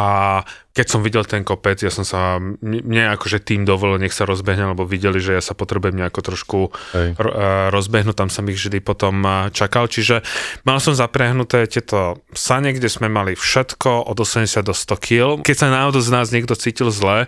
keď 0.72 0.88
som 0.88 1.04
videl 1.04 1.28
ten 1.28 1.44
kopec, 1.44 1.84
ja 1.84 1.92
som 1.92 2.08
sa, 2.08 2.40
mne 2.40 3.12
akože 3.20 3.44
tým 3.44 3.68
dovolil, 3.68 4.00
nech 4.00 4.16
sa 4.16 4.24
rozbehne, 4.24 4.72
lebo 4.72 4.88
videli, 4.88 5.20
že 5.20 5.36
ja 5.36 5.44
sa 5.44 5.52
potrebujem 5.52 6.00
nejako 6.00 6.20
trošku 6.32 6.60
Hej. 6.96 7.20
ro- 7.20 7.36
eh, 7.36 7.68
rozbehnúť, 7.76 8.16
tam 8.16 8.32
som 8.32 8.48
ich 8.48 8.56
vždy 8.56 8.80
potom 8.80 9.20
eh, 9.20 9.52
čakal, 9.52 9.92
čiže 9.92 10.24
mal 10.64 10.80
som 10.80 10.96
zaprehnuté 10.96 11.68
tieto 11.68 12.24
sane, 12.32 12.72
kde 12.72 12.88
sme 12.88 13.12
mali 13.12 13.36
všetko 13.36 14.08
od 14.08 14.16
80 14.16 14.64
do 14.64 14.72
100 14.72 14.96
kg. 14.96 15.28
Keď 15.44 15.56
sa 15.60 15.68
náhodou 15.68 16.00
z 16.00 16.12
nás 16.16 16.32
niekto 16.32 16.56
cítil 16.56 16.88
zle, 16.88 17.28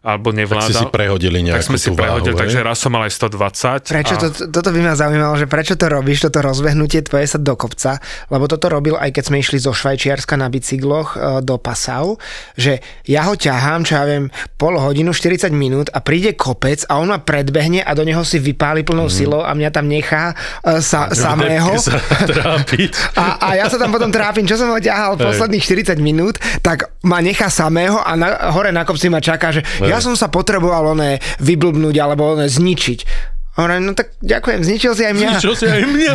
alebo 0.00 0.32
Tak 0.32 0.64
si 0.64 0.72
si 0.72 0.80
nevládal, 0.80 0.88
prehodili 0.88 1.38
nejakú 1.44 1.60
tak 1.60 1.68
sme 1.68 1.76
si 1.76 1.92
tú 1.92 1.96
prehodili, 2.00 2.32
váhu, 2.32 2.40
takže 2.40 2.58
raz 2.64 2.80
som 2.80 2.88
mal 2.88 3.04
aj 3.04 3.12
120. 3.20 3.92
Prečo 3.92 4.14
a... 4.16 4.20
to, 4.24 4.28
toto 4.48 4.68
by 4.72 4.80
ma 4.80 4.94
zaujímalo, 4.96 5.36
že 5.36 5.44
prečo 5.44 5.76
to 5.76 5.92
robíš, 5.92 6.24
toto 6.24 6.40
rozbehnutie 6.40 7.04
tvoje 7.04 7.28
sa 7.28 7.36
do 7.36 7.52
kopca, 7.52 8.00
lebo 8.32 8.48
toto 8.48 8.72
robil 8.72 8.96
aj 8.96 9.12
keď 9.12 9.24
sme 9.28 9.44
išli 9.44 9.60
zo 9.60 9.76
Švajčiarska 9.76 10.40
na 10.40 10.48
bicykloch 10.48 11.08
e, 11.12 11.44
do 11.44 11.60
Passau, 11.60 12.16
že 12.56 12.79
ja 13.04 13.24
ho 13.24 13.34
ťahám, 13.34 13.82
čo 13.82 13.94
ja 13.94 14.04
viem, 14.04 14.28
pol 14.54 14.74
hodinu, 14.74 15.10
40 15.10 15.50
minút 15.50 15.88
a 15.88 15.98
príde 15.98 16.32
kopec 16.32 16.84
a 16.86 16.96
on 16.96 17.08
ma 17.08 17.18
predbehne 17.18 17.80
a 17.80 17.92
do 17.92 18.02
neho 18.02 18.22
si 18.22 18.36
vypáli 18.36 18.82
plnou 18.82 19.06
Mhm. 19.06 19.12
silou 19.12 19.40
a 19.40 19.50
mňa 19.50 19.70
tam 19.70 19.86
nechá 19.86 20.32
e, 20.62 20.80
sa, 20.80 21.08
samého. 21.10 21.76
sa. 21.76 21.96
A, 23.14 23.24
a 23.38 23.48
ja 23.54 23.66
sa 23.66 23.76
tam 23.76 23.90
potom 23.90 24.08
trápim, 24.08 24.44
čo 24.44 24.54
som 24.54 24.68
ho 24.68 24.78
ťahal 24.78 25.16
posledných 25.16 25.64
40 25.88 25.98
minút, 25.98 26.36
tak 26.60 26.90
ma 27.02 27.18
nechá 27.18 27.48
samého 27.48 27.96
a 27.96 28.14
na, 28.14 28.50
hore 28.50 28.70
na 28.70 28.82
kopci 28.82 29.06
ma 29.06 29.18
čaká, 29.18 29.50
že 29.50 29.60
ja 29.82 29.98
som 29.98 30.12
sa 30.12 30.28
potreboval 30.28 30.94
oné 30.94 31.10
vyblbnúť 31.38 31.96
alebo 31.96 32.34
oné 32.34 32.46
zničiť. 32.46 33.00
Hovorím, 33.60 33.82
no 33.84 33.92
tak 33.92 34.16
ďakujem, 34.24 34.60
zničil 34.64 34.92
si 34.96 35.04
aj 35.04 35.14
mňa. 35.20 35.30
Čo 35.36 35.52
si 35.52 35.68
aj 35.68 35.84
mňa? 35.84 36.12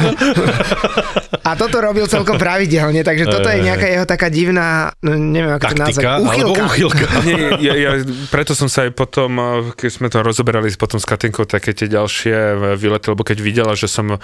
A 1.47 1.53
toto 1.53 1.77
robil 1.77 2.09
celkom 2.09 2.41
pravidelne, 2.41 3.05
takže 3.05 3.29
toto 3.29 3.45
je 3.53 3.61
nejaká 3.61 3.85
jeho 3.85 4.05
taká 4.09 4.33
divná, 4.33 4.97
no, 5.05 5.13
neviem 5.13 5.53
ako 5.53 5.61
to 5.61 5.77
nazvať, 5.77 6.05
uchylka. 6.25 6.63
uchylka. 6.65 7.07
Nie, 7.21 7.45
ja, 7.61 7.73
ja, 7.77 7.91
preto 8.33 8.57
som 8.57 8.65
sa 8.65 8.89
aj 8.89 8.97
potom, 8.97 9.37
eh, 9.37 9.45
keď 9.77 9.89
sme 9.93 10.07
to 10.09 10.25
rozoberali 10.25 10.73
potom 10.73 10.97
s 10.97 11.05
Katinkou, 11.05 11.45
také 11.45 11.77
tie 11.77 11.85
ďalšie 11.85 12.33
eh, 12.33 12.73
výlety, 12.73 13.13
lebo 13.13 13.21
keď 13.21 13.37
videla, 13.45 13.77
že 13.77 13.85
som 13.85 14.17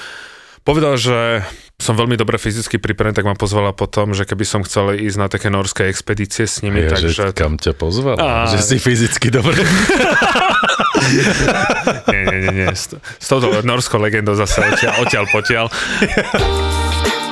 povedal, 0.62 0.96
že 0.98 1.42
som 1.82 1.98
veľmi 1.98 2.14
dobre 2.14 2.38
fyzicky 2.38 2.78
pripravený, 2.78 3.18
tak 3.18 3.26
ma 3.26 3.34
pozvala 3.34 3.74
potom, 3.74 4.14
že 4.14 4.30
keby 4.30 4.46
som 4.46 4.62
chcel 4.62 4.94
ísť 5.02 5.18
na 5.18 5.28
také 5.28 5.50
norské 5.50 5.90
expedície 5.90 6.46
s 6.46 6.62
nimi, 6.62 6.86
Ja, 6.86 6.94
takže... 6.94 7.10
že 7.10 7.26
kam 7.34 7.58
ťa 7.58 7.74
pozval? 7.74 8.22
Á. 8.22 8.46
Že 8.54 8.60
si 8.62 8.78
fyzicky 8.78 9.34
dobre. 9.34 9.58
Nie, 12.08 12.24
nie, 12.30 12.40
nie, 12.46 12.52
nie. 12.62 12.68
S, 12.70 12.94
s 12.94 13.26
touto 13.26 13.50
norskou 13.66 13.98
legendou 13.98 14.38
zase 14.38 14.62
odtiaľ, 14.62 14.94
odtiaľ 15.02 15.26
potiaľ. 15.34 15.66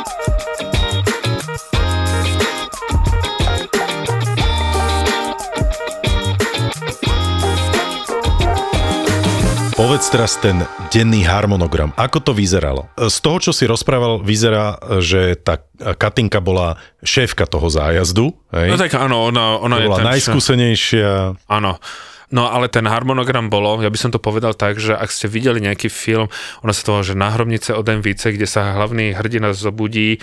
Povedz 9.80 10.12
teraz 10.12 10.36
ten 10.44 10.68
denný 10.92 11.24
harmonogram. 11.24 11.96
Ako 11.96 12.20
to 12.20 12.36
vyzeralo? 12.36 12.92
Z 13.00 13.24
toho, 13.24 13.40
čo 13.40 13.56
si 13.56 13.64
rozprával, 13.64 14.20
vyzerá, 14.20 14.76
že 15.00 15.40
tá 15.40 15.64
Katinka 15.96 16.44
bola 16.44 16.76
šéfka 17.00 17.48
toho 17.48 17.72
zájazdu. 17.72 18.36
Hej? 18.52 18.76
No 18.76 18.76
tak 18.76 18.92
áno, 19.00 19.32
ona, 19.32 19.56
ona 19.56 19.80
to 19.80 19.82
je 19.82 19.88
bola 19.88 19.98
ten... 20.04 20.08
najskúsenejšia. 20.12 21.12
Áno. 21.48 21.80
No 22.28 22.52
ale 22.52 22.68
ten 22.68 22.84
harmonogram 22.92 23.48
bolo, 23.48 23.80
ja 23.80 23.88
by 23.88 23.96
som 23.96 24.12
to 24.12 24.20
povedal 24.20 24.52
tak, 24.52 24.84
že 24.84 25.00
ak 25.00 25.08
ste 25.16 25.32
videli 25.32 25.64
nejaký 25.64 25.88
film, 25.88 26.28
ono 26.60 26.76
sa 26.76 26.84
to 26.84 27.00
volá, 27.00 27.04
že 27.08 27.16
Náhrobnice 27.16 27.72
od 27.72 27.88
MVC, 27.88 28.36
kde 28.36 28.52
sa 28.52 28.76
hlavný 28.76 29.16
hrdina 29.16 29.56
zobudí 29.56 30.20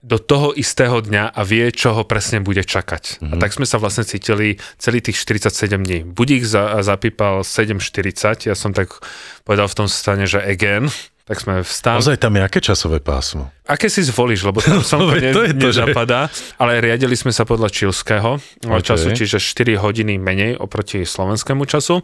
do 0.00 0.16
toho 0.16 0.56
istého 0.56 1.04
dňa 1.04 1.28
a 1.28 1.40
vie, 1.44 1.68
čo 1.72 1.92
ho 1.92 2.08
presne 2.08 2.40
bude 2.40 2.64
čakať. 2.64 3.20
Mm-hmm. 3.20 3.32
A 3.32 3.34
tak 3.36 3.52
sme 3.52 3.68
sa 3.68 3.76
vlastne 3.76 4.08
cítili 4.08 4.56
celý 4.80 5.04
tých 5.04 5.20
47 5.20 5.76
dní. 5.76 5.98
Budík 6.08 6.44
za, 6.48 6.80
zapípal 6.80 7.44
7.40, 7.44 8.48
ja 8.48 8.56
som 8.56 8.72
tak 8.72 8.96
povedal 9.44 9.68
v 9.68 9.76
tom 9.76 9.88
stane, 9.92 10.24
že 10.24 10.40
again, 10.40 10.88
tak 11.28 11.36
sme 11.46 11.62
vstali. 11.62 12.00
Ozaj 12.02 12.18
tam 12.18 12.34
je 12.34 12.42
aké 12.42 12.58
časové 12.58 12.98
pásmo? 12.98 13.54
Aké 13.68 13.86
si 13.86 14.02
zvolíš, 14.02 14.42
lebo 14.42 14.58
tam 14.64 14.82
som 14.88 15.04
No, 15.04 15.14
ne, 15.14 15.30
to 15.30 15.46
je 15.46 15.54
to, 15.54 15.68
že- 15.70 15.84
nezapadá, 15.86 16.26
ale 16.56 16.80
riadili 16.80 17.14
sme 17.14 17.30
sa 17.30 17.46
podľa 17.46 17.70
čilského 17.70 18.40
OK. 18.66 18.82
času, 18.82 19.12
čiže 19.14 19.38
4 19.38 19.78
hodiny 19.78 20.16
menej 20.18 20.56
oproti 20.58 21.04
slovenskému 21.04 21.68
času. 21.68 22.02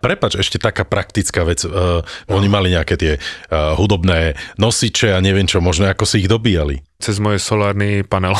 Prepač, 0.00 0.36
ešte 0.36 0.60
taká 0.60 0.84
praktická 0.84 1.42
vec. 1.42 1.64
Uh, 1.64 2.04
oni 2.28 2.46
mali 2.46 2.72
nejaké 2.72 2.94
tie 3.00 3.12
uh, 3.16 3.72
hudobné 3.74 4.36
nosiče 4.60 5.16
a 5.16 5.18
neviem 5.24 5.48
čo, 5.48 5.64
možno 5.64 5.88
ako 5.88 6.04
si 6.04 6.24
ich 6.24 6.28
dobíjali. 6.28 6.84
Cez 7.00 7.16
môj 7.16 7.40
solárny 7.40 8.04
panel. 8.04 8.36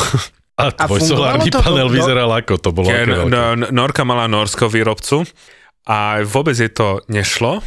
A 0.57 0.73
tvoj 0.73 1.05
fungovalo 1.05 1.37
solárny 1.37 1.49
to? 1.53 1.61
panel 1.61 1.89
No- 1.89 1.97
vyzeral 1.97 2.31
ako? 2.33 2.55
To 2.61 2.71
bolo 2.73 2.89
veľké? 2.89 3.29
no, 3.29 3.69
Norka 3.73 4.09
mala 4.09 4.25
norského 4.25 4.73
výrobcu 4.73 5.29
a 5.85 6.25
vôbec 6.25 6.57
jej 6.57 6.73
to 6.73 7.05
nešlo. 7.13 7.61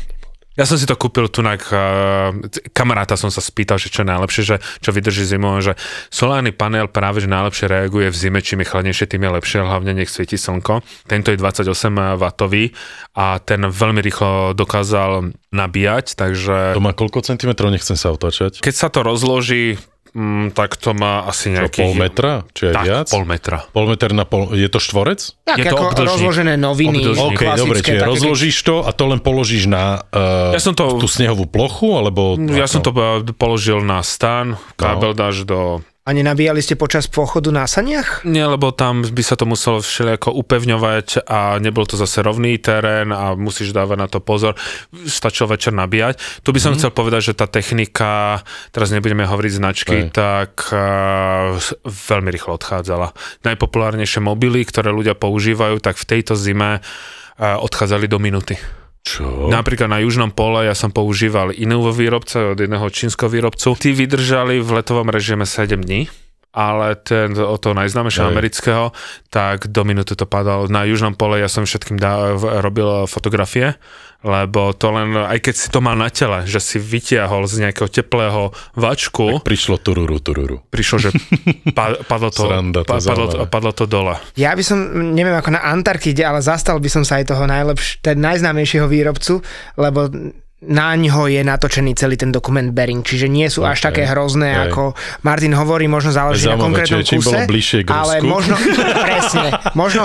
Ja 0.60 0.68
som 0.68 0.76
si 0.76 0.84
to 0.84 1.00
kúpil 1.00 1.32
tunak, 1.32 1.64
uh, 1.72 2.36
kamaráta 2.76 3.16
som 3.16 3.32
sa 3.32 3.40
spýtal, 3.40 3.80
že 3.80 3.88
čo 3.88 4.04
je 4.04 4.12
najlepšie, 4.12 4.44
že 4.44 4.56
čo 4.84 4.92
vydrží 4.92 5.24
zimou, 5.24 5.56
že 5.64 5.80
solárny 6.12 6.52
panel 6.52 6.92
práve 6.92 7.24
že 7.24 7.32
najlepšie 7.32 7.72
reaguje 7.72 8.12
v 8.12 8.20
zime, 8.20 8.44
čím 8.44 8.60
je 8.60 8.68
chladnejšie, 8.68 9.08
tým 9.08 9.24
je 9.24 9.32
lepšie, 9.40 9.64
hlavne 9.64 9.96
nech 9.96 10.12
svieti 10.12 10.36
slnko. 10.36 10.84
Tento 11.08 11.32
je 11.32 11.40
28 11.40 12.20
W 12.20 12.76
a 13.16 13.40
ten 13.40 13.62
veľmi 13.64 14.04
rýchlo 14.04 14.52
dokázal 14.52 15.32
nabíjať, 15.56 16.20
takže 16.20 16.76
To 16.76 16.84
má 16.84 16.92
koľko 16.92 17.24
centimetrov, 17.24 17.72
nechcem 17.72 17.96
sa 17.96 18.12
otáčať. 18.12 18.60
keď 18.60 18.76
sa 18.76 18.92
to 18.92 19.00
rozloží, 19.00 19.80
mm, 20.14 20.56
tak 20.58 20.78
to 20.78 20.96
má 20.98 21.26
asi 21.26 21.54
nejaký... 21.54 21.86
pol 21.86 21.94
metra? 21.96 22.32
Či 22.56 22.72
aj 22.72 22.74
tak, 22.74 22.86
viac? 22.86 23.08
pol 23.10 23.26
metra. 23.26 23.58
Pol 23.70 23.86
meter 23.90 24.10
na 24.14 24.26
pol... 24.26 24.54
Je 24.56 24.70
to 24.70 24.80
štvorec? 24.82 25.20
Tak 25.46 25.58
Je 25.58 25.64
to 25.70 25.78
ako 25.78 26.04
rozložené 26.06 26.54
noviny. 26.56 27.02
Obdĺžnik. 27.02 27.36
OK, 27.36 27.42
klasické, 27.42 27.62
dobre, 27.62 27.78
čiže 27.82 28.00
také, 28.00 28.10
rozložíš 28.10 28.58
to 28.64 28.76
a 28.86 28.90
to 28.94 29.04
len 29.10 29.20
položíš 29.22 29.64
na 29.70 30.04
uh, 30.14 30.54
Ja 30.54 30.62
som 30.62 30.74
to- 30.74 30.98
tú 30.98 31.08
snehovú 31.08 31.46
plochu, 31.46 31.98
alebo... 31.98 32.38
Ja 32.50 32.66
ako? 32.66 32.74
som 32.74 32.82
to 32.82 32.92
eh, 32.96 33.34
položil 33.36 33.80
na 33.86 34.02
stan, 34.02 34.58
kábel 34.80 35.14
dáš 35.14 35.46
do 35.46 35.84
A 36.10 36.14
nenabíjali 36.18 36.58
ste 36.66 36.74
počas 36.74 37.06
pochodu 37.06 37.54
na 37.54 37.70
saniach? 37.70 38.26
Nie, 38.26 38.50
lebo 38.50 38.74
tam 38.74 39.06
by 39.06 39.22
sa 39.22 39.38
to 39.38 39.46
muselo 39.46 39.78
všelijako 39.78 40.34
upevňovať 40.42 41.22
a 41.22 41.62
nebol 41.62 41.86
to 41.86 42.02
zase 42.02 42.26
rovný 42.26 42.58
terén 42.58 43.14
a 43.14 43.38
musíš 43.38 43.78
dávať 43.78 43.98
na 44.02 44.10
to 44.10 44.18
pozor. 44.18 44.58
Stačilo 45.06 45.54
večer 45.54 45.70
nabíjať. 45.70 46.42
Tu 46.42 46.50
by 46.50 46.58
som 46.58 46.74
mm. 46.74 46.78
chcel 46.82 46.92
povedať, 46.98 47.30
že 47.30 47.38
tá 47.38 47.46
technika, 47.46 48.42
teraz 48.74 48.90
nebudeme 48.90 49.22
hovoriť 49.22 49.54
značky, 49.54 50.10
Hej. 50.10 50.18
tak 50.18 50.74
uh, 50.74 51.62
veľmi 51.86 52.34
rýchlo 52.34 52.58
odchádzala. 52.58 53.14
Najpopulárnejšie 53.46 54.26
mobily, 54.26 54.66
ktoré 54.66 54.90
ľudia 54.90 55.14
používajú, 55.14 55.78
tak 55.78 56.02
v 56.02 56.10
tejto 56.10 56.34
zime 56.34 56.82
uh, 56.82 57.62
odchádzali 57.62 58.10
do 58.10 58.18
minuty. 58.18 58.58
Čo? 59.04 59.48
Napríklad 59.50 59.90
na 59.90 60.00
južnom 60.04 60.30
pole 60.30 60.68
ja 60.68 60.76
som 60.76 60.94
používal 60.94 61.56
iného 61.56 61.90
výrobca 61.90 62.54
od 62.54 62.60
jedného 62.60 62.88
čínskeho 62.92 63.32
výrobcu. 63.32 63.74
Tí 63.80 63.96
vydržali 63.96 64.60
v 64.60 64.70
letovom 64.80 65.10
režime 65.10 65.48
7 65.48 65.82
dní 65.82 66.29
ale 66.50 66.98
ten 66.98 67.34
od 67.34 67.58
toho 67.58 67.78
najznámejšieho 67.78 68.26
amerického, 68.28 68.90
tak 69.28 69.70
do 69.70 69.86
minúty 69.86 70.14
to 70.14 70.26
padalo. 70.26 70.66
Na 70.66 70.82
južnom 70.82 71.14
pole 71.14 71.38
ja 71.38 71.46
som 71.46 71.62
všetkým 71.62 71.96
dá, 71.96 72.34
robil 72.60 73.06
fotografie, 73.06 73.78
lebo 74.20 74.74
to 74.74 74.92
len, 74.92 75.16
aj 75.16 75.40
keď 75.40 75.56
si 75.56 75.68
to 75.70 75.80
mal 75.80 75.96
na 75.96 76.10
tele, 76.10 76.44
že 76.44 76.60
si 76.60 76.76
vytiahol 76.76 77.46
z 77.46 77.64
nejakého 77.64 77.88
teplého 77.88 78.50
vačku, 78.76 79.40
Prišlo 79.40 79.78
tururu, 79.78 80.20
tururu. 80.20 80.60
prišlo, 80.68 80.98
že 81.00 81.10
pa, 81.78 81.96
padlo, 82.04 82.28
to, 82.28 82.44
Sranda, 82.44 82.82
to 82.84 82.90
pa, 82.90 83.00
padlo, 83.00 83.26
to, 83.30 83.38
padlo 83.46 83.72
to 83.72 83.86
dole. 83.86 84.18
Ja 84.36 84.52
by 84.52 84.64
som, 84.66 84.76
neviem 85.14 85.32
ako 85.32 85.54
na 85.54 85.64
Antarktide, 85.64 86.26
ale 86.26 86.42
zastal 86.42 86.82
by 86.82 86.90
som 86.90 87.08
sa 87.08 87.22
aj 87.22 87.32
toho 87.32 87.48
najlepš- 87.48 88.04
ten 88.04 88.20
najznámejšieho 88.20 88.90
výrobcu, 88.90 89.40
lebo 89.78 90.12
na 90.60 90.92
ňo 90.92 91.26
je 91.26 91.40
natočený 91.40 91.96
celý 91.96 92.16
ten 92.16 92.30
dokument 92.30 92.68
Bering, 92.68 93.00
čiže 93.00 93.26
nie 93.26 93.48
sú 93.48 93.64
až 93.64 93.80
Ok. 93.80 93.86
také 93.88 94.04
hrozné, 94.06 94.52
Hej. 94.52 94.64
ako 94.68 94.92
Martin 95.22 95.56
hovorí, 95.56 95.88
možno 95.88 96.12
záleží 96.12 96.44
na 96.44 96.54
Zaujímavé, 96.54 96.66
konkrétnom 96.84 97.00
čiže 97.00 97.16
kuse, 97.16 97.28
bolo 97.30 97.40
bližšie 97.48 97.80
k 97.80 97.90
ale 97.90 98.14
Rusku. 98.14 98.28
možno, 98.28 98.56
presne, 99.08 99.46
možno, 99.72 100.02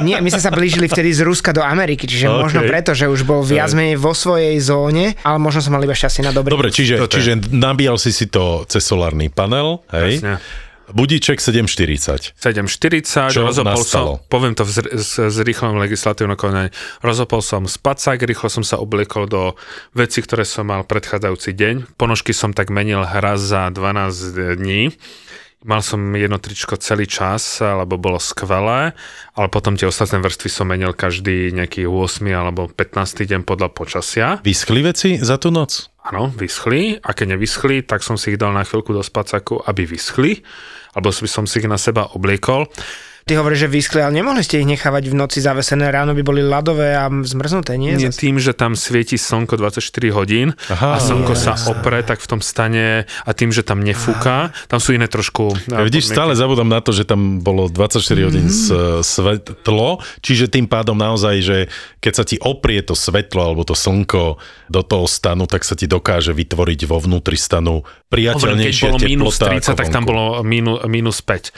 nie, 0.00 0.14
my 0.14 0.28
sme 0.28 0.38
sa 0.40 0.50
blížili 0.50 0.86
vtedy 0.86 1.10
z 1.10 1.26
Ruska 1.26 1.50
do 1.50 1.60
Ameriky, 1.60 2.06
čiže 2.06 2.26
Ok. 2.28 2.38
možno 2.40 2.60
preto, 2.62 2.94
že 2.94 3.04
už 3.04 3.26
bol 3.26 3.42
viac 3.42 3.74
menej 3.74 3.96
vo 3.96 4.14
svojej 4.14 4.54
zóne, 4.58 5.18
ale 5.20 5.36
možno 5.36 5.60
som 5.60 5.74
mal 5.74 5.82
iba 5.82 5.92
šťastie 5.92 6.22
na 6.22 6.30
dobrý 6.30 6.54
Dobre, 6.54 6.70
čiže, 6.70 7.02
čiže 7.02 7.50
nabíjal 7.50 7.98
si 7.98 8.10
si 8.10 8.26
to 8.26 8.62
cez 8.64 8.80
solárny 8.80 9.26
panel, 9.28 9.82
hej? 9.90 10.22
Presne. 10.22 10.38
Budíček 10.88 11.40
740. 11.40 12.32
7.40, 12.36 13.34
Čo 13.34 13.44
rozopol 13.44 13.82
nastalo? 13.84 14.12
som, 14.18 14.28
poviem 14.32 14.56
to 14.56 14.64
v 14.64 14.70
zr- 14.72 14.92
s, 14.96 15.12
s 15.20 15.36
rýchlom 15.40 15.76
legislatívnom 15.76 16.34
konaní, 16.34 16.72
rozopol 17.04 17.44
som 17.44 17.68
spacák, 17.68 18.16
rýchlo 18.24 18.48
som 18.48 18.64
sa 18.64 18.80
obliekol 18.80 19.28
do 19.28 19.52
veci, 19.92 20.24
ktoré 20.24 20.48
som 20.48 20.68
mal 20.68 20.88
predchádzajúci 20.88 21.50
deň. 21.52 21.74
Ponožky 22.00 22.32
som 22.32 22.56
tak 22.56 22.72
menil 22.72 23.04
raz 23.04 23.44
za 23.44 23.68
12 23.68 24.56
dní. 24.56 24.92
Mal 25.66 25.82
som 25.82 25.98
jedno 26.14 26.38
tričko 26.38 26.78
celý 26.78 27.10
čas, 27.10 27.58
lebo 27.58 27.98
bolo 27.98 28.22
skvelé, 28.22 28.94
ale 29.34 29.48
potom 29.50 29.74
tie 29.74 29.90
ostatné 29.90 30.22
vrstvy 30.22 30.48
som 30.54 30.70
menil 30.70 30.94
každý 30.94 31.50
nejaký 31.50 31.82
8 31.82 32.30
alebo 32.30 32.70
15 32.70 33.26
deň 33.26 33.40
podľa 33.42 33.74
počasia. 33.74 34.38
Vyschli 34.46 34.86
veci 34.86 35.10
za 35.18 35.34
tú 35.34 35.50
noc? 35.50 35.90
Áno, 35.98 36.30
vyschli 36.30 37.02
a 37.02 37.10
keď 37.10 37.34
nevyschli, 37.34 37.82
tak 37.82 38.06
som 38.06 38.14
si 38.14 38.32
ich 38.32 38.38
dal 38.38 38.54
na 38.54 38.62
chvíľku 38.62 38.94
do 38.94 39.02
spacáku, 39.02 39.58
aby 39.66 39.82
vyschli, 39.82 40.46
alebo 40.94 41.10
by 41.10 41.26
som 41.26 41.42
si 41.42 41.58
ich 41.58 41.66
na 41.66 41.74
seba 41.76 42.06
obliekol. 42.14 42.70
Ty 43.28 43.44
hovoríš, 43.44 43.60
že 43.60 43.68
vyskli, 43.68 44.00
ale 44.00 44.16
nemohli 44.16 44.40
ste 44.40 44.64
ich 44.64 44.64
nechávať 44.64 45.12
v 45.12 45.14
noci 45.20 45.44
zavesené, 45.44 45.92
ráno 45.92 46.16
by 46.16 46.24
boli 46.24 46.40
ľadové 46.40 46.96
a 46.96 47.12
zmrznuté, 47.12 47.76
nie? 47.76 47.92
Nie 47.92 48.08
Zas- 48.08 48.16
tým, 48.16 48.40
že 48.40 48.56
tam 48.56 48.72
svieti 48.72 49.20
slnko 49.20 49.60
24 49.60 49.84
hodín 50.16 50.56
Aha, 50.72 50.96
a 50.96 50.98
slnko 50.98 51.36
je, 51.36 51.44
sa 51.44 51.52
opre, 51.68 52.00
tak 52.00 52.24
v 52.24 52.28
tom 52.32 52.40
stane 52.40 53.04
a 53.04 53.30
tým, 53.36 53.52
že 53.52 53.60
tam 53.60 53.84
nefúka, 53.84 54.56
tam 54.72 54.80
sú 54.80 54.96
iné 54.96 55.12
trošku... 55.12 55.52
Ja 55.68 55.84
vidíš, 55.84 56.08
stále 56.08 56.32
zabudám 56.40 56.72
na 56.72 56.80
to, 56.80 56.96
že 56.96 57.04
tam 57.04 57.44
bolo 57.44 57.68
24 57.68 58.00
hodín 58.24 58.48
s- 58.48 58.72
svetlo, 59.04 60.00
čiže 60.24 60.48
tým 60.48 60.64
pádom 60.64 60.96
naozaj, 60.96 61.36
že 61.44 61.58
keď 62.00 62.12
sa 62.16 62.24
ti 62.24 62.40
oprie 62.40 62.80
to 62.80 62.96
svetlo 62.96 63.44
alebo 63.44 63.60
to 63.60 63.76
slnko 63.76 64.40
do 64.72 64.80
toho 64.80 65.04
stanu, 65.04 65.44
tak 65.44 65.68
sa 65.68 65.76
ti 65.76 65.84
dokáže 65.84 66.32
vytvoriť 66.32 66.80
vo 66.88 66.96
vnútri 66.96 67.36
stanu 67.36 67.84
Hovorím, 67.84 67.92
keď 67.92 68.08
priateľnejšia 68.08 68.88
bolo 68.88 68.98
minus 69.04 69.36
teplota 69.36 69.52
30, 69.52 69.68
ako 69.68 69.76
tak 69.76 69.88
tam 69.92 70.04
bolo 70.08 70.24
minu, 70.40 70.80
minus 70.88 71.20
5. 71.20 71.52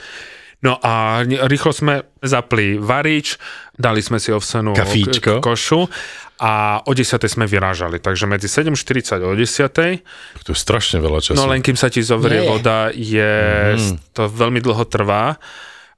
No 0.61 0.77
a 0.77 1.21
rýchlo 1.25 1.71
sme 1.71 1.93
zapli 2.19 2.77
varič, 2.77 3.41
dali 3.73 3.97
sme 3.97 4.17
si 4.17 4.29
ovsenú 4.29 4.71
Kafíčko. 4.71 5.37
k- 5.37 5.41
košu 5.41 5.89
a 6.37 6.51
o 6.81 6.91
10. 6.93 7.17
sme 7.25 7.45
vyrážali. 7.45 7.97
Takže 7.97 8.25
medzi 8.25 8.45
7.40 8.45 9.17
a 9.17 9.27
o 9.27 9.33
10. 9.33 10.05
To 10.37 10.49
je 10.49 10.55
strašne 10.55 11.01
veľa 11.01 11.19
času. 11.19 11.33
No 11.33 11.49
len 11.49 11.61
kým 11.61 11.73
sa 11.73 11.89
ti 11.89 12.01
zovrie 12.01 12.41
Nie 12.41 12.47
voda, 12.47 12.89
je, 12.89 13.33
to 14.11 14.25
veľmi 14.25 14.57
dlho 14.57 14.85
trvá 14.85 15.41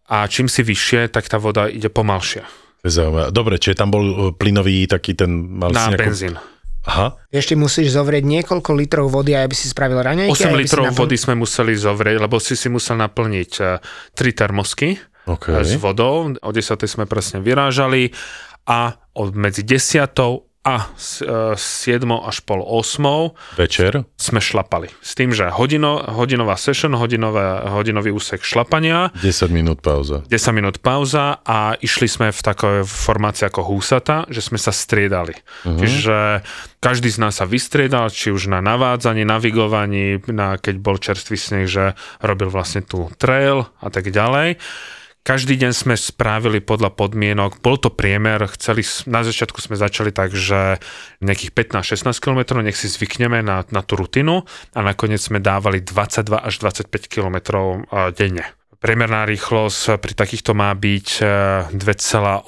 a 0.05 0.27
čím 0.27 0.47
si 0.47 0.61
vyššie, 0.61 1.07
tak 1.09 1.27
tá 1.27 1.35
voda 1.35 1.67
ide 1.67 1.87
pomalšie. 1.87 2.43
Zaujímavé. 2.83 3.31
Dobre, 3.31 3.55
čiže 3.55 3.75
tam 3.77 3.89
bol 3.89 4.03
e, 4.03 4.15
plynový 4.31 4.83
taký 4.85 5.15
ten... 5.15 5.31
Mal 5.55 5.71
Na 5.71 5.87
si 5.87 5.91
nejakú... 5.91 6.03
benzín. 6.03 6.35
Aha, 6.83 7.15
Ešte 7.31 7.55
musíš 7.55 7.95
zovrieť 7.95 8.27
niekoľko 8.27 8.71
litrov 8.75 9.07
vody, 9.07 9.31
aby 9.33 9.55
si 9.55 9.71
spravil 9.71 10.03
raňajky. 10.03 10.35
8 10.35 10.51
aby 10.51 10.63
si 10.63 10.63
litrov 10.67 10.83
naplnil- 10.91 10.99
vody 10.99 11.15
sme 11.15 11.33
museli 11.39 11.73
zovrieť, 11.73 12.17
lebo 12.19 12.35
si 12.43 12.59
si 12.59 12.67
musel 12.67 12.99
naplniť 12.99 13.51
3 14.11 14.13
termosky 14.35 14.99
OK. 15.23 15.63
s 15.63 15.79
vodou. 15.79 16.35
O 16.35 16.49
10. 16.51 16.75
sme 16.83 17.07
presne 17.07 17.39
vyrážali 17.39 18.11
a 18.67 18.99
od 19.15 19.31
medzi 19.31 19.63
10. 19.63 20.11
a 20.63 20.87
s- 20.95 21.19
e, 21.19 21.55
7. 21.59 22.23
až 22.23 22.39
pol 22.41 22.63
8. 22.63 23.35
večer. 23.59 24.07
sme 24.15 24.39
šlapali. 24.39 24.87
S 25.03 25.11
tým, 25.13 25.35
že 25.35 25.51
hodino, 25.51 25.99
hodinová 25.99 26.55
session, 26.55 26.95
hodinové, 26.95 27.43
hodinový 27.67 28.15
úsek 28.15 28.39
šlapania, 28.39 29.11
10 29.19 29.51
minút 29.51 29.83
pauza. 29.83 30.23
10 30.31 30.55
minút 30.55 30.79
pauza 30.79 31.43
a 31.43 31.75
išli 31.77 32.07
sme 32.07 32.31
v 32.31 32.39
takej 32.39 32.77
formácii 32.87 33.51
ako 33.51 33.67
húsata, 33.67 34.23
že 34.31 34.39
sme 34.39 34.55
sa 34.55 34.71
striedali. 34.71 35.35
Uh-huh. 35.67 35.75
Čiže 35.75 36.47
každý 36.79 37.11
z 37.11 37.19
nás 37.19 37.39
sa 37.39 37.45
vystriedal, 37.47 38.07
či 38.07 38.31
už 38.31 38.47
na 38.47 38.63
navádzaní, 38.63 39.27
navigovaní, 39.27 40.23
na, 40.31 40.55
keď 40.55 40.75
bol 40.79 40.95
čerstvý 40.95 41.35
sneh, 41.35 41.67
že 41.67 41.95
robil 42.23 42.47
vlastne 42.47 42.79
tú 42.83 43.11
trail 43.19 43.67
a 43.83 43.91
tak 43.91 44.07
ďalej. 44.07 44.55
Každý 45.23 45.55
deň 45.55 45.71
sme 45.71 45.95
správili 45.95 46.59
podľa 46.59 46.91
podmienok, 46.99 47.63
bol 47.63 47.79
to 47.79 47.87
priemer, 47.87 48.43
chceli, 48.59 48.83
na 49.07 49.23
začiatku 49.23 49.55
sme 49.63 49.79
začali 49.79 50.11
tak, 50.11 50.35
že 50.35 50.83
nejakých 51.23 51.55
15-16 51.79 52.11
km, 52.19 52.59
nech 52.59 52.75
si 52.75 52.91
zvykneme 52.91 53.39
na, 53.39 53.63
na 53.71 53.81
tú 53.87 53.95
rutinu 53.95 54.43
a 54.75 54.79
nakoniec 54.83 55.23
sme 55.23 55.39
dávali 55.39 55.79
22 55.79 56.27
až 56.27 56.53
25 56.59 57.07
km 57.07 57.39
denne. 58.11 58.51
Priemerná 58.83 59.23
rýchlosť 59.23 59.95
pri 60.03 60.11
takýchto 60.11 60.51
má 60.59 60.67
byť 60.75 61.07
eh, 61.23 61.71
2,8 61.71 62.43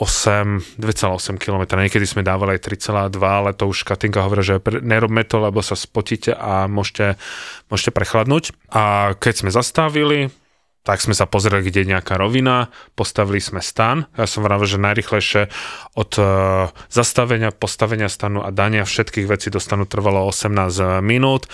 2,8 0.75 1.39
km. 1.39 1.79
Niekedy 1.79 2.03
sme 2.03 2.27
dávali 2.27 2.59
aj 2.59 2.75
3,2, 2.75 3.15
ale 3.23 3.55
to 3.55 3.71
už 3.71 3.87
Katinka 3.87 4.19
hovorí, 4.19 4.43
že 4.43 4.59
nerobme 4.83 5.23
to, 5.23 5.39
lebo 5.39 5.63
sa 5.63 5.79
spotíte 5.79 6.35
a 6.35 6.67
môžete, 6.67 7.15
môžete 7.71 7.95
prechladnúť. 7.95 8.51
A 8.67 9.15
keď 9.15 9.47
sme 9.47 9.49
zastavili, 9.55 10.27
tak 10.85 11.01
sme 11.01 11.17
sa 11.17 11.25
pozreli, 11.25 11.65
kde 11.65 11.81
je 11.81 11.91
nejaká 11.97 12.13
rovina, 12.21 12.69
postavili 12.93 13.41
sme 13.41 13.57
stan. 13.57 14.05
Ja 14.13 14.29
som 14.29 14.45
vravil, 14.45 14.69
že 14.69 14.77
najrychlejšie 14.77 15.49
od 15.97 16.11
e, 16.15 16.23
zastavenia, 16.93 17.49
postavenia 17.49 18.05
stanu 18.05 18.45
a 18.45 18.53
dania 18.53 18.85
všetkých 18.85 19.25
vecí 19.25 19.49
do 19.49 19.57
stanu 19.57 19.89
trvalo 19.89 20.29
18 20.29 21.01
minút. 21.01 21.49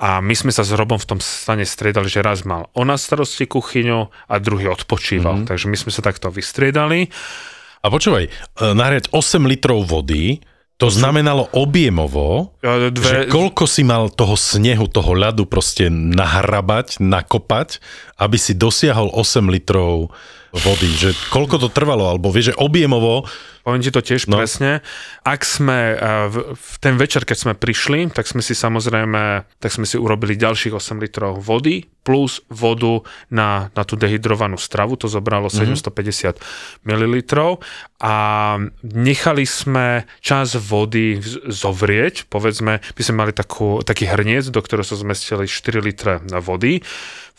A 0.00 0.24
my 0.24 0.32
sme 0.32 0.48
sa 0.48 0.64
s 0.64 0.72
Robom 0.72 0.96
v 0.96 1.12
tom 1.12 1.20
stane 1.20 1.68
striedali, 1.68 2.08
že 2.08 2.24
raz 2.24 2.48
mal 2.48 2.72
on 2.72 2.88
na 2.88 2.96
starosti 2.96 3.44
kuchyňu 3.44 4.08
a 4.32 4.34
druhý 4.40 4.72
odpočíval. 4.72 5.44
Mm-hmm. 5.44 5.48
Takže 5.52 5.66
my 5.68 5.76
sme 5.76 5.92
sa 5.92 6.00
takto 6.00 6.32
vystriedali. 6.32 7.12
A 7.84 7.86
počúvaj, 7.92 8.24
e, 8.24 8.30
nahriať 8.72 9.12
8 9.12 9.44
litrov 9.44 9.84
vody, 9.84 10.40
to 10.80 10.88
znamenalo 10.88 11.52
objemovo, 11.52 12.56
E, 12.64 12.88
že 12.88 12.88
Dve, 12.96 13.12
koľko 13.28 13.68
si 13.68 13.84
mal 13.84 14.08
toho 14.08 14.32
snehu, 14.32 14.88
toho 14.88 15.12
ľadu 15.12 15.44
proste 15.44 15.92
nahrabať, 15.92 17.04
nakopať, 17.04 17.84
aby 18.16 18.36
si 18.40 18.56
dosiahol 18.56 19.12
8 19.12 19.44
litrov 19.52 20.08
vody. 20.54 20.88
Že 20.90 21.10
koľko 21.30 21.56
to 21.62 21.68
trvalo, 21.70 22.10
alebo 22.10 22.30
vieš, 22.34 22.54
že 22.54 22.58
objemovo, 22.58 23.26
Poviem 23.60 23.84
ti 23.84 23.92
to 23.92 24.00
tiež 24.00 24.24
No. 24.26 24.40
presne. 24.40 24.80
Ak 25.20 25.44
sme 25.44 25.92
eh, 25.92 26.26
v, 26.32 26.56
v 26.56 26.74
ten 26.80 26.96
večer, 26.96 27.28
keď 27.28 27.38
sme 27.38 27.52
prišli, 27.52 28.08
tak 28.08 28.24
sme 28.24 28.40
si 28.40 28.56
samozrejme, 28.56 29.44
tak 29.60 29.70
sme 29.70 29.84
si 29.84 30.00
urobili 30.00 30.32
ďalších 30.34 30.72
8 30.72 30.96
litrov 30.96 31.38
vody 31.44 31.84
plus 32.00 32.40
vodu 32.48 33.04
na, 33.28 33.68
na 33.76 33.82
tú 33.84 33.92
dehydrovanú 34.00 34.56
stravu, 34.56 34.96
to 34.96 35.04
zobralo 35.04 35.52
mm-hmm. 35.52 35.76
750 35.76 36.40
ml 36.88 37.14
a 38.00 38.14
nechali 38.80 39.44
sme 39.44 40.08
čas 40.24 40.56
vody 40.56 41.20
zovrieť, 41.44 42.24
povedzme, 42.32 42.80
my 42.80 43.02
sme 43.04 43.16
mali 43.20 43.32
takú, 43.36 43.84
taký 43.84 44.08
hrniec, 44.08 44.48
do 44.48 44.64
ktorého 44.64 44.88
sa 44.88 44.96
zmestili 44.96 45.44
4 45.44 45.84
litre 45.84 46.24
vody. 46.40 46.80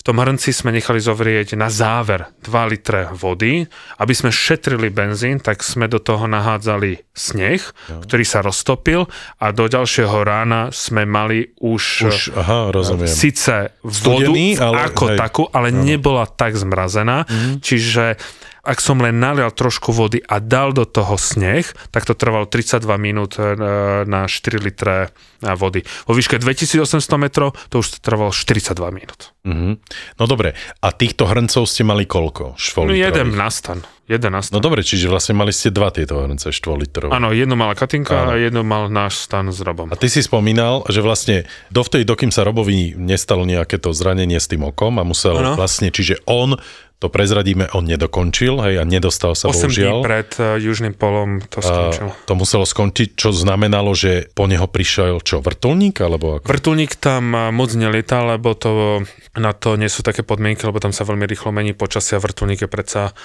V 0.01 0.09
tom 0.09 0.17
hrnci 0.17 0.49
sme 0.49 0.73
nechali 0.73 0.97
zovrieť 0.97 1.53
na 1.53 1.69
záver 1.69 2.25
2 2.41 2.71
litre 2.73 3.13
vody. 3.13 3.69
Aby 4.01 4.13
sme 4.17 4.33
šetrili 4.33 4.89
benzín, 4.89 5.37
tak 5.37 5.61
sme 5.61 5.85
do 5.85 6.01
toho 6.01 6.25
nahádzali 6.25 7.05
sneh, 7.13 7.61
ktorý 8.09 8.25
sa 8.25 8.41
roztopil 8.41 9.05
a 9.37 9.53
do 9.53 9.69
ďalšieho 9.69 10.25
rána 10.25 10.73
sme 10.73 11.05
mali 11.05 11.53
už, 11.61 12.09
už, 12.09 12.33
aha, 12.33 12.73
rozumiem. 12.73 13.13
síce 13.13 13.77
vodu 13.85 14.25
Studený, 14.25 14.57
ale- 14.57 14.89
ako 14.89 15.05
hej. 15.13 15.17
takú, 15.21 15.43
ale 15.53 15.69
nebola 15.69 16.25
tak 16.25 16.57
zmrazená. 16.57 17.29
Mhm. 17.29 17.61
Čiže 17.61 18.17
ak 18.61 18.77
som 18.77 19.01
len 19.01 19.17
nalial 19.17 19.49
trošku 19.49 19.89
vody 19.89 20.21
a 20.21 20.37
dal 20.37 20.71
do 20.71 20.85
toho 20.85 21.17
sneh, 21.17 21.65
tak 21.89 22.05
to 22.05 22.13
trvalo 22.13 22.45
32 22.45 22.85
minút 23.01 23.41
e, 23.41 23.57
na 24.05 24.29
4 24.29 24.61
litre 24.61 25.09
e, 25.09 25.51
vody. 25.57 25.81
Vo 26.05 26.13
výške 26.13 26.37
2800 26.37 26.85
metrov 27.17 27.57
to 27.73 27.81
už 27.81 28.01
trvalo 28.05 28.29
42 28.29 28.77
minút. 28.93 29.33
Mhm. 29.41 29.81
No 30.21 30.23
dobre, 30.29 30.53
a 30.85 30.93
týchto 30.93 31.25
hrncov 31.25 31.65
ste 31.65 31.81
mali 31.81 32.05
koľko? 32.05 32.53
No 32.85 32.93
jeden 32.93 33.33
na 33.33 33.49
stan. 33.49 33.81
Jeden 34.11 34.35
na 34.35 34.43
No 34.51 34.59
dobre, 34.59 34.83
čiže 34.83 35.07
vlastne 35.07 35.39
mali 35.39 35.55
ste 35.55 35.71
dva 35.71 35.87
tieto 35.87 36.19
hrnce 36.19 36.51
štvollitrové. 36.51 37.15
Áno, 37.15 37.31
jedno 37.31 37.55
mala 37.55 37.79
Katinka 37.79 38.27
Áno. 38.27 38.35
a 38.35 38.41
jedno 38.41 38.59
mal 38.67 38.91
náš 38.91 39.23
stan 39.23 39.47
s 39.47 39.63
Robom. 39.63 39.87
A 39.87 39.95
ty 39.95 40.11
si 40.11 40.19
spomínal, 40.19 40.83
že 40.91 40.99
vlastne 40.99 41.47
dovtedy, 41.71 42.03
dokým 42.03 42.27
sa 42.27 42.43
Robovi 42.43 42.91
nestalo 42.99 43.47
nejaké 43.47 43.79
to 43.79 43.95
zranenie 43.95 44.35
s 44.35 44.51
tým 44.51 44.67
okom 44.67 44.99
a 44.99 45.07
musel 45.07 45.39
Áno. 45.39 45.55
vlastne, 45.55 45.95
čiže 45.95 46.19
on, 46.27 46.59
to 47.01 47.09
prezradíme, 47.09 47.65
on 47.73 47.89
nedokončil, 47.89 48.61
hej, 48.61 48.77
a 48.77 48.85
nedostal 48.85 49.33
sa 49.33 49.49
8 49.49 49.57
dní 49.57 49.89
bohužiaľ. 49.89 49.99
pred 50.05 50.29
uh, 50.37 50.61
Južným 50.61 50.93
polom 50.93 51.41
to 51.49 51.57
A 51.59 51.65
skončilo. 51.65 52.11
to 52.29 52.33
muselo 52.37 52.65
skončiť, 52.69 53.17
čo 53.17 53.33
znamenalo, 53.33 53.97
že 53.97 54.29
po 54.37 54.45
neho 54.45 54.69
prišiel 54.69 55.17
čo, 55.25 55.41
vrtulník, 55.41 55.97
alebo 55.97 56.37
ako? 56.37 56.45
Vrtulník 56.45 56.93
tam 57.01 57.33
a, 57.33 57.49
moc 57.49 57.73
nelietal, 57.73 58.37
lebo 58.37 58.53
to, 58.53 59.01
na 59.33 59.49
to 59.57 59.81
nie 59.81 59.89
sú 59.89 60.05
také 60.05 60.21
podmienky, 60.21 60.61
lebo 60.61 60.77
tam 60.77 60.93
sa 60.93 61.01
veľmi 61.01 61.25
rýchlo 61.25 61.49
mení 61.49 61.73
počasie 61.73 62.21
a 62.21 62.23
vrtulník 62.23 62.63
je 62.63 62.69
predsa 62.69 63.17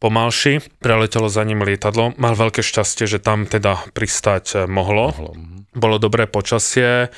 pomalší. 0.00 0.64
Preletelo 0.80 1.28
za 1.28 1.44
ním 1.44 1.60
lietadlo. 1.60 2.16
Mal 2.16 2.32
veľké 2.32 2.64
šťastie, 2.64 3.04
že 3.04 3.20
tam 3.20 3.44
teda 3.44 3.92
pristať 3.92 4.44
e, 4.56 4.58
mohlo. 4.64 5.12
Mohlo, 5.12 5.32
mhm. 5.36 5.76
Bolo 5.76 6.00
dobré 6.00 6.24
počasie 6.24 7.12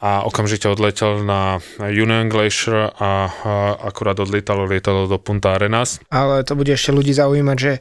a 0.00 0.24
okamžite 0.24 0.64
odletel 0.64 1.20
na 1.20 1.60
Union 1.78 2.26
Glacier 2.26 2.88
a, 2.90 3.10
a 3.28 3.52
akurát 3.82 4.16
odlietalo 4.16 4.64
lietadlo 4.64 5.04
do 5.04 5.16
Punta 5.16 5.52
Arenas. 5.52 6.00
Ale 6.08 6.40
to 6.40 6.52
bude 6.54 6.68
ešte 6.68 6.88
ľudí 6.88 7.12
zaujímať, 7.12 7.56
že 7.56 7.72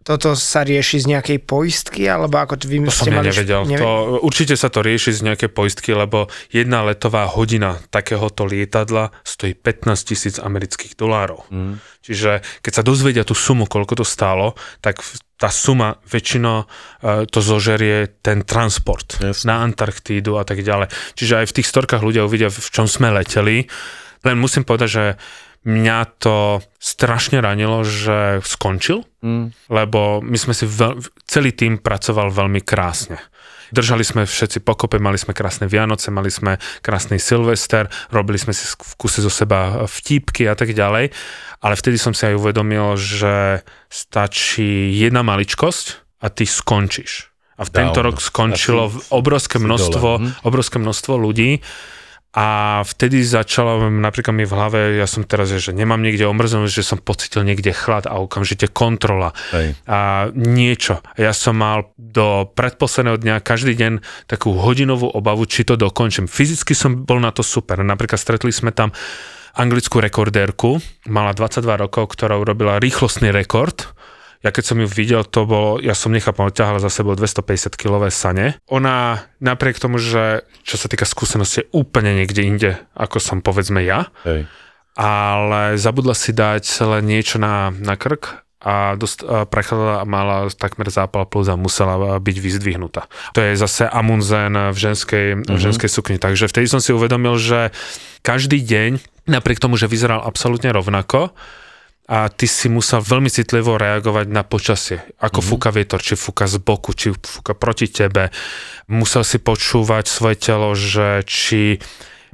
toto 0.00 0.32
sa 0.32 0.62
rieši 0.62 1.02
z 1.02 1.10
nejakej 1.10 1.42
poistky, 1.42 2.06
alebo 2.06 2.38
ako 2.38 2.62
vy 2.62 2.78
To 2.80 2.94
som 2.94 3.04
ste 3.04 3.10
ja 3.10 3.18
mali... 3.18 3.26
nevedel. 3.26 3.60
Neve- 3.66 3.82
To, 3.82 3.90
určite 4.22 4.54
sa 4.54 4.70
to 4.70 4.78
rieši 4.78 5.10
z 5.10 5.20
nejaké 5.20 5.50
poistky, 5.50 5.90
lebo 5.90 6.30
jedna 6.48 6.86
letová 6.86 7.26
hodina 7.26 7.74
takéhoto 7.90 8.46
lietadla 8.46 9.10
stojí 9.20 9.52
15 9.52 9.82
tisíc 10.06 10.38
amerických 10.38 10.94
dolárov. 10.94 11.42
Mm. 11.50 11.82
Čiže 12.00 12.38
keď 12.62 12.72
sa 12.72 12.86
dozvedia 12.86 13.26
tú 13.26 13.34
sumu, 13.34 13.66
koľko 13.66 13.98
to 13.98 14.06
stálo, 14.06 14.54
tak 14.78 15.02
v- 15.02 15.25
tá 15.36 15.52
suma 15.52 16.00
väčšinou 16.08 16.64
e, 16.64 16.66
to 17.28 17.44
zožerie 17.44 18.08
ten 18.24 18.42
transport 18.42 19.20
Jasne. 19.20 19.46
na 19.48 19.54
Antarktídu 19.62 20.40
a 20.40 20.44
tak 20.48 20.64
ďalej. 20.64 20.88
Čiže 21.12 21.44
aj 21.44 21.46
v 21.52 21.56
tých 21.60 21.68
storkách 21.68 22.00
ľudia 22.00 22.24
uvidia, 22.24 22.48
v 22.48 22.70
čom 22.72 22.88
sme 22.88 23.12
leteli. 23.12 23.68
Len 24.24 24.36
musím 24.40 24.64
povedať, 24.64 24.88
že 24.88 25.04
mňa 25.66 25.98
to 26.22 26.62
strašne 26.78 27.42
ranilo, 27.42 27.82
že 27.84 28.40
skončil, 28.46 29.04
Mm. 29.26 29.50
lebo 29.74 30.22
my 30.22 30.38
sme 30.38 30.54
si 30.54 30.70
veľ, 30.70 31.02
celý 31.26 31.50
tým 31.50 31.82
pracoval 31.82 32.30
veľmi 32.30 32.62
krásne. 32.62 33.18
Držali 33.74 34.06
sme 34.06 34.22
všetci 34.26 34.62
pokope, 34.62 35.02
mali 35.02 35.18
sme 35.18 35.34
krásne 35.34 35.66
Vianoce, 35.66 36.14
mali 36.14 36.30
sme 36.30 36.58
krásny 36.82 37.18
Silvester, 37.18 37.90
robili 38.14 38.38
sme 38.38 38.54
si 38.54 38.66
v 38.66 38.94
kuse 38.98 39.22
zo 39.22 39.32
seba 39.32 39.86
vtípky 39.86 40.46
a 40.46 40.54
tak 40.54 40.74
ďalej, 40.74 41.10
ale 41.62 41.74
vtedy 41.74 41.96
som 41.98 42.14
si 42.14 42.26
aj 42.26 42.38
uvedomil, 42.38 42.94
že 42.94 43.66
stačí 43.90 44.94
jedna 44.94 45.26
maličkosť 45.26 46.18
a 46.22 46.26
ty 46.30 46.46
skončíš. 46.46 47.32
A 47.56 47.64
v 47.64 47.70
tento 47.72 48.04
Down. 48.04 48.12
rok 48.12 48.16
skončilo 48.20 48.92
obrovské 49.08 49.56
množstvo, 49.56 50.08
dole, 50.20 50.28
hm? 50.28 50.44
obrovské 50.44 50.76
množstvo 50.76 51.16
ľudí 51.16 51.64
a 52.36 52.80
vtedy 52.84 53.24
začalo 53.24 53.88
napríklad 53.88 54.36
mi 54.36 54.44
v 54.44 54.52
hlave, 54.52 54.78
ja 55.00 55.08
som 55.08 55.24
teraz, 55.24 55.48
že 55.48 55.72
nemám 55.72 56.04
niekde 56.04 56.28
omrznúť, 56.28 56.68
že 56.68 56.84
som 56.84 57.00
pocitil 57.00 57.48
niekde 57.48 57.72
chlad 57.72 58.04
a 58.04 58.20
okamžite 58.20 58.68
kontrola 58.68 59.32
Hej. 59.56 59.72
a 59.88 60.28
niečo. 60.36 61.00
Ja 61.16 61.32
som 61.32 61.56
mal 61.56 61.88
do 61.96 62.44
predposledného 62.52 63.16
dňa 63.16 63.34
každý 63.40 63.72
deň 63.72 64.04
takú 64.28 64.52
hodinovú 64.52 65.08
obavu, 65.08 65.48
či 65.48 65.64
to 65.64 65.80
dokončím. 65.80 66.28
Fyzicky 66.28 66.76
som 66.76 67.08
bol 67.08 67.24
na 67.24 67.32
to 67.32 67.40
super. 67.40 67.80
Napríklad 67.80 68.20
stretli 68.20 68.52
sme 68.52 68.68
tam 68.68 68.92
anglickú 69.56 70.04
rekordérku, 70.04 70.76
mala 71.08 71.32
22 71.32 71.88
rokov, 71.88 72.12
ktorá 72.12 72.36
urobila 72.36 72.76
rýchlostný 72.76 73.32
rekord. 73.32 73.95
Ja 74.44 74.52
keď 74.52 74.64
som 74.64 74.76
ju 74.80 74.88
videl, 74.88 75.24
to 75.24 75.48
bolo, 75.48 75.80
ja 75.80 75.96
som 75.96 76.12
nechápal, 76.12 76.52
ťahala 76.52 76.82
za 76.82 76.92
sebou 76.92 77.16
250 77.16 77.72
kilové 77.76 78.12
sane. 78.12 78.60
Ona 78.68 79.24
napriek 79.40 79.80
tomu, 79.80 79.96
že 79.96 80.44
čo 80.66 80.76
sa 80.76 80.90
týka 80.90 81.08
skúsenosti, 81.08 81.64
je 81.64 81.70
úplne 81.72 82.12
niekde 82.12 82.42
inde, 82.44 82.70
ako 82.92 83.16
som 83.22 83.38
povedzme 83.40 83.80
ja, 83.80 84.12
Hej. 84.28 84.44
ale 84.98 85.80
zabudla 85.80 86.12
si 86.12 86.36
dať 86.36 86.64
len 86.84 87.08
niečo 87.08 87.40
na, 87.40 87.72
na 87.72 87.96
krk 87.96 88.46
a, 88.66 88.98
dost, 88.98 89.22
a 89.22 89.46
prechádzala 89.46 90.02
a 90.02 90.08
mala 90.08 90.50
takmer 90.50 90.90
zápal 90.90 91.28
plus 91.28 91.46
a 91.46 91.54
musela 91.54 92.18
byť 92.18 92.36
vyzdvihnutá. 92.42 93.06
To 93.36 93.38
je 93.38 93.54
zase 93.54 93.86
Amundsen 93.86 94.58
v 94.74 94.76
ženskej, 94.76 95.26
v 95.46 95.60
ženskej 95.60 95.86
sukni. 95.86 96.16
Takže 96.18 96.50
vtedy 96.50 96.66
som 96.66 96.82
si 96.82 96.90
uvedomil, 96.90 97.38
že 97.38 97.70
každý 98.26 98.58
deň, 98.58 98.98
napriek 99.30 99.62
tomu, 99.62 99.78
že 99.78 99.86
vyzeral 99.86 100.24
absolútne 100.24 100.74
rovnako, 100.74 101.30
a 102.06 102.30
ty 102.30 102.46
si 102.46 102.70
musel 102.70 103.02
veľmi 103.02 103.26
citlivo 103.26 103.74
reagovať 103.74 104.26
na 104.30 104.46
počasie. 104.46 105.02
Ako 105.18 105.42
mm-hmm. 105.42 105.50
fúka 105.50 105.70
vietor, 105.74 105.98
či 105.98 106.14
fúka 106.14 106.46
z 106.46 106.62
boku, 106.62 106.94
či 106.94 107.10
fúka 107.10 107.58
proti 107.58 107.90
tebe. 107.90 108.30
Musel 108.86 109.26
si 109.26 109.42
počúvať 109.42 110.06
svoje 110.06 110.36
telo, 110.38 110.70
že 110.78 111.26
či 111.26 111.82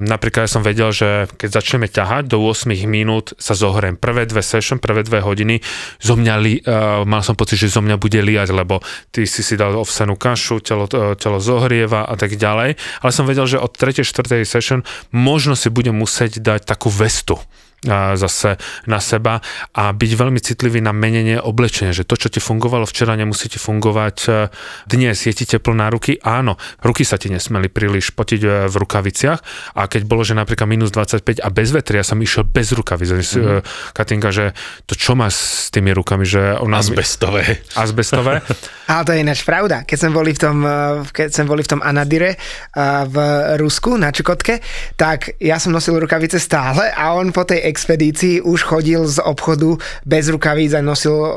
Napríklad 0.03 0.49
ja 0.49 0.51
som 0.51 0.65
vedel, 0.65 0.89
že 0.89 1.29
keď 1.37 1.63
začneme 1.63 1.87
ťahať, 1.87 2.27
do 2.27 2.41
8 2.41 2.65
minút 2.89 3.37
sa 3.37 3.53
zohriem. 3.53 3.95
Prvé 3.95 4.25
dve 4.25 4.41
session, 4.41 4.81
prvé 4.81 5.05
dve 5.05 5.21
hodiny, 5.21 5.61
zo 6.01 6.17
mňa 6.17 6.35
li, 6.41 6.59
uh, 6.59 7.05
mal 7.07 7.21
som 7.21 7.37
pocit, 7.37 7.61
že 7.61 7.71
zo 7.71 7.79
mňa 7.79 8.01
bude 8.01 8.17
liať, 8.19 8.51
lebo 8.51 8.81
ty 9.13 9.23
si 9.29 9.45
si 9.45 9.55
dal 9.55 9.77
ovsenú 9.77 10.17
kašu, 10.17 10.59
telo, 10.65 10.89
uh, 10.89 11.13
telo 11.15 11.37
zohrieva 11.37 12.09
a 12.09 12.15
tak 12.17 12.35
ďalej. 12.35 12.75
Ale 13.05 13.11
som 13.13 13.29
vedel, 13.29 13.45
že 13.45 13.61
od 13.61 13.71
3. 13.71 14.03
4. 14.03 14.43
session 14.43 14.81
možno 15.13 15.53
si 15.53 15.69
budem 15.69 15.95
musieť 15.95 16.41
dať 16.41 16.65
takú 16.67 16.89
vestu 16.89 17.37
zase 18.15 18.55
na 18.87 18.99
seba 19.03 19.43
a 19.75 19.91
byť 19.91 20.11
veľmi 20.15 20.39
citlivý 20.39 20.79
na 20.79 20.95
menenie 20.95 21.39
oblečenia, 21.39 21.91
že 21.91 22.07
to, 22.07 22.15
čo 22.15 22.31
ti 22.31 22.39
fungovalo 22.39 22.87
včera, 22.87 23.19
nemusí 23.19 23.51
ti 23.51 23.59
fungovať 23.59 24.17
e, 24.27 24.31
dnes. 24.87 25.17
Je 25.19 25.33
ti 25.35 25.43
teplo 25.43 25.75
na 25.75 25.91
ruky? 25.91 26.15
Áno, 26.23 26.55
ruky 26.79 27.03
sa 27.03 27.19
ti 27.19 27.27
nesmeli 27.27 27.67
príliš 27.67 28.15
potiť 28.15 28.41
e, 28.43 28.49
v 28.71 28.75
rukaviciach 28.79 29.39
a 29.75 29.81
keď 29.87 30.01
bolo, 30.07 30.23
že 30.23 30.35
napríklad 30.35 30.67
minus 30.67 30.95
25 30.95 31.43
a 31.43 31.47
bez 31.51 31.69
vetria, 31.75 32.01
ja 32.01 32.07
som 32.07 32.19
išiel 32.19 32.47
bez 32.47 32.71
rukavic. 32.71 33.05
Mm-hmm. 33.13 33.91
Katinka, 33.91 34.31
že 34.31 34.55
to 34.87 34.95
čo 34.95 35.13
má 35.13 35.27
s 35.27 35.67
tými 35.69 35.91
rukami, 35.91 36.23
že 36.23 36.55
ona... 36.59 36.79
Azbestové. 36.79 37.63
Azbestové. 37.75 38.39
Ale 38.91 39.03
to 39.03 39.11
je 39.15 39.19
ináč 39.23 39.43
pravda. 39.43 39.87
Keď 39.87 39.97
sme 39.99 40.11
boli 40.11 40.31
v 40.35 40.39
tom, 40.39 40.57
keď 41.11 41.29
sme 41.31 41.45
boli 41.47 41.63
v 41.63 41.71
tom 41.71 41.81
Anadire 41.83 42.35
v 43.07 43.17
Rusku 43.59 43.95
na 43.95 44.11
Čukotke, 44.11 44.59
tak 44.99 45.39
ja 45.39 45.55
som 45.59 45.71
nosil 45.71 45.95
rukavice 45.95 46.39
stále 46.39 46.91
a 46.91 47.15
on 47.15 47.31
po 47.31 47.47
tej 47.47 47.63
expedícii 47.73 48.45
už 48.45 48.61
chodil 48.61 49.01
z 49.09 49.17
obchodu 49.25 49.81
bez 50.05 50.29
rukavíc 50.29 50.77
a 50.77 50.85
nosil 50.85 51.17
uh, 51.17 51.31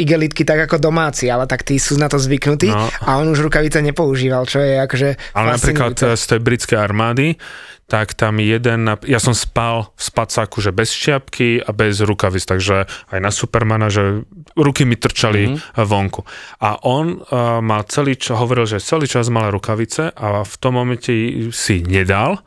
igelitky 0.00 0.48
tak 0.48 0.64
ako 0.64 0.80
domáci, 0.80 1.28
ale 1.28 1.44
tak 1.44 1.68
tí 1.68 1.76
sú 1.76 2.00
na 2.00 2.08
to 2.08 2.16
zvyknutí 2.16 2.72
No. 2.72 2.88
a 2.88 3.20
on 3.20 3.28
už 3.28 3.44
rukavice 3.44 3.84
nepoužíval, 3.84 4.48
čo 4.48 4.58
je 4.64 4.80
akože 4.80 5.08
Ale 5.36 5.54
napríklad 5.54 5.94
e, 6.00 6.16
z 6.16 6.24
tej 6.26 6.40
britskej 6.40 6.78
armády, 6.80 7.36
tak 7.84 8.16
tam 8.16 8.40
jeden, 8.40 8.88
ja 9.04 9.20
som 9.20 9.36
spal 9.36 9.92
v 9.92 10.02
spacáku, 10.02 10.64
že 10.64 10.72
bez 10.72 10.90
šťapky 10.96 11.68
a 11.68 11.70
bez 11.76 12.00
rukavic, 12.00 12.40
takže 12.48 12.88
aj 12.88 13.18
na 13.20 13.28
Supermana, 13.28 13.92
že 13.92 14.24
ruky 14.56 14.88
mi 14.88 14.96
trčali 14.96 15.52
mm-hmm. 15.52 15.84
vonku. 15.84 16.24
A 16.64 16.80
on 16.80 17.20
uh, 17.20 17.60
mal 17.60 17.84
celý 17.84 18.16
čas, 18.16 18.40
hovoril, 18.40 18.64
že 18.64 18.80
celý 18.80 19.04
čas 19.04 19.28
mal 19.28 19.52
rukavice 19.52 20.16
a 20.16 20.42
v 20.42 20.54
tom 20.56 20.80
momente 20.80 21.12
si 21.52 21.84
nedal 21.84 22.40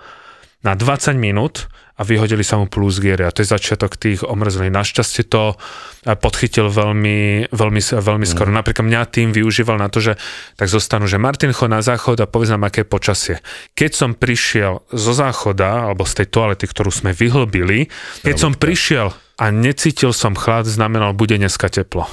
na 0.65 0.73
20 0.73 1.13
minút 1.17 1.69
a 1.97 2.05
vyhodili 2.05 2.45
sa 2.45 2.61
mu 2.61 2.69
plus 2.69 3.01
geary 3.01 3.25
a 3.25 3.33
to 3.33 3.41
je 3.41 3.49
začiatok 3.49 3.97
tých 3.97 4.21
omrzlín. 4.21 4.69
Našťastie 4.69 5.25
to 5.25 5.57
eh, 5.57 6.13
podchytil 6.13 6.69
veľmi, 6.69 7.49
veľmi, 7.49 7.81
veľmi 7.81 8.25
skoro. 8.29 8.53
Napríklad 8.53 8.85
mňa 8.85 9.01
tým 9.09 9.29
využíval 9.33 9.81
na 9.81 9.89
to, 9.89 10.01
že 10.01 10.13
tak 10.53 10.69
zostanú, 10.69 11.09
že 11.09 11.17
Martin, 11.17 11.53
chod 11.53 11.73
na 11.73 11.81
záchod 11.81 12.21
a 12.21 12.29
povedz 12.29 12.53
nám, 12.53 12.69
aké 12.69 12.85
je 12.85 12.89
počasie. 12.89 13.35
Keď 13.73 13.91
som 13.97 14.11
prišiel 14.13 14.85
zo 14.93 15.13
záchoda, 15.13 15.89
alebo 15.89 16.05
z 16.05 16.21
tej 16.21 16.27
toalety, 16.29 16.69
ktorú 16.69 16.93
sme 16.93 17.17
vyhlbili, 17.17 17.89
keď 18.21 18.35
som 18.37 18.53
prišiel 18.53 19.09
a 19.41 19.45
necítil 19.49 20.13
som 20.13 20.37
chlad, 20.37 20.69
znamenal, 20.69 21.17
bude 21.17 21.37
dneska 21.37 21.69
teplo. 21.69 22.05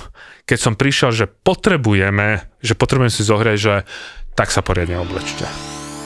Keď 0.44 0.58
som 0.60 0.74
prišiel, 0.76 1.12
že 1.12 1.26
potrebujeme, 1.28 2.44
že 2.60 2.76
potrebujem 2.76 3.12
si 3.12 3.24
zohrieť, 3.24 3.58
že 3.60 3.74
tak 4.36 4.52
sa 4.52 4.60
poriadne 4.60 5.00
oblečte. 5.00 5.83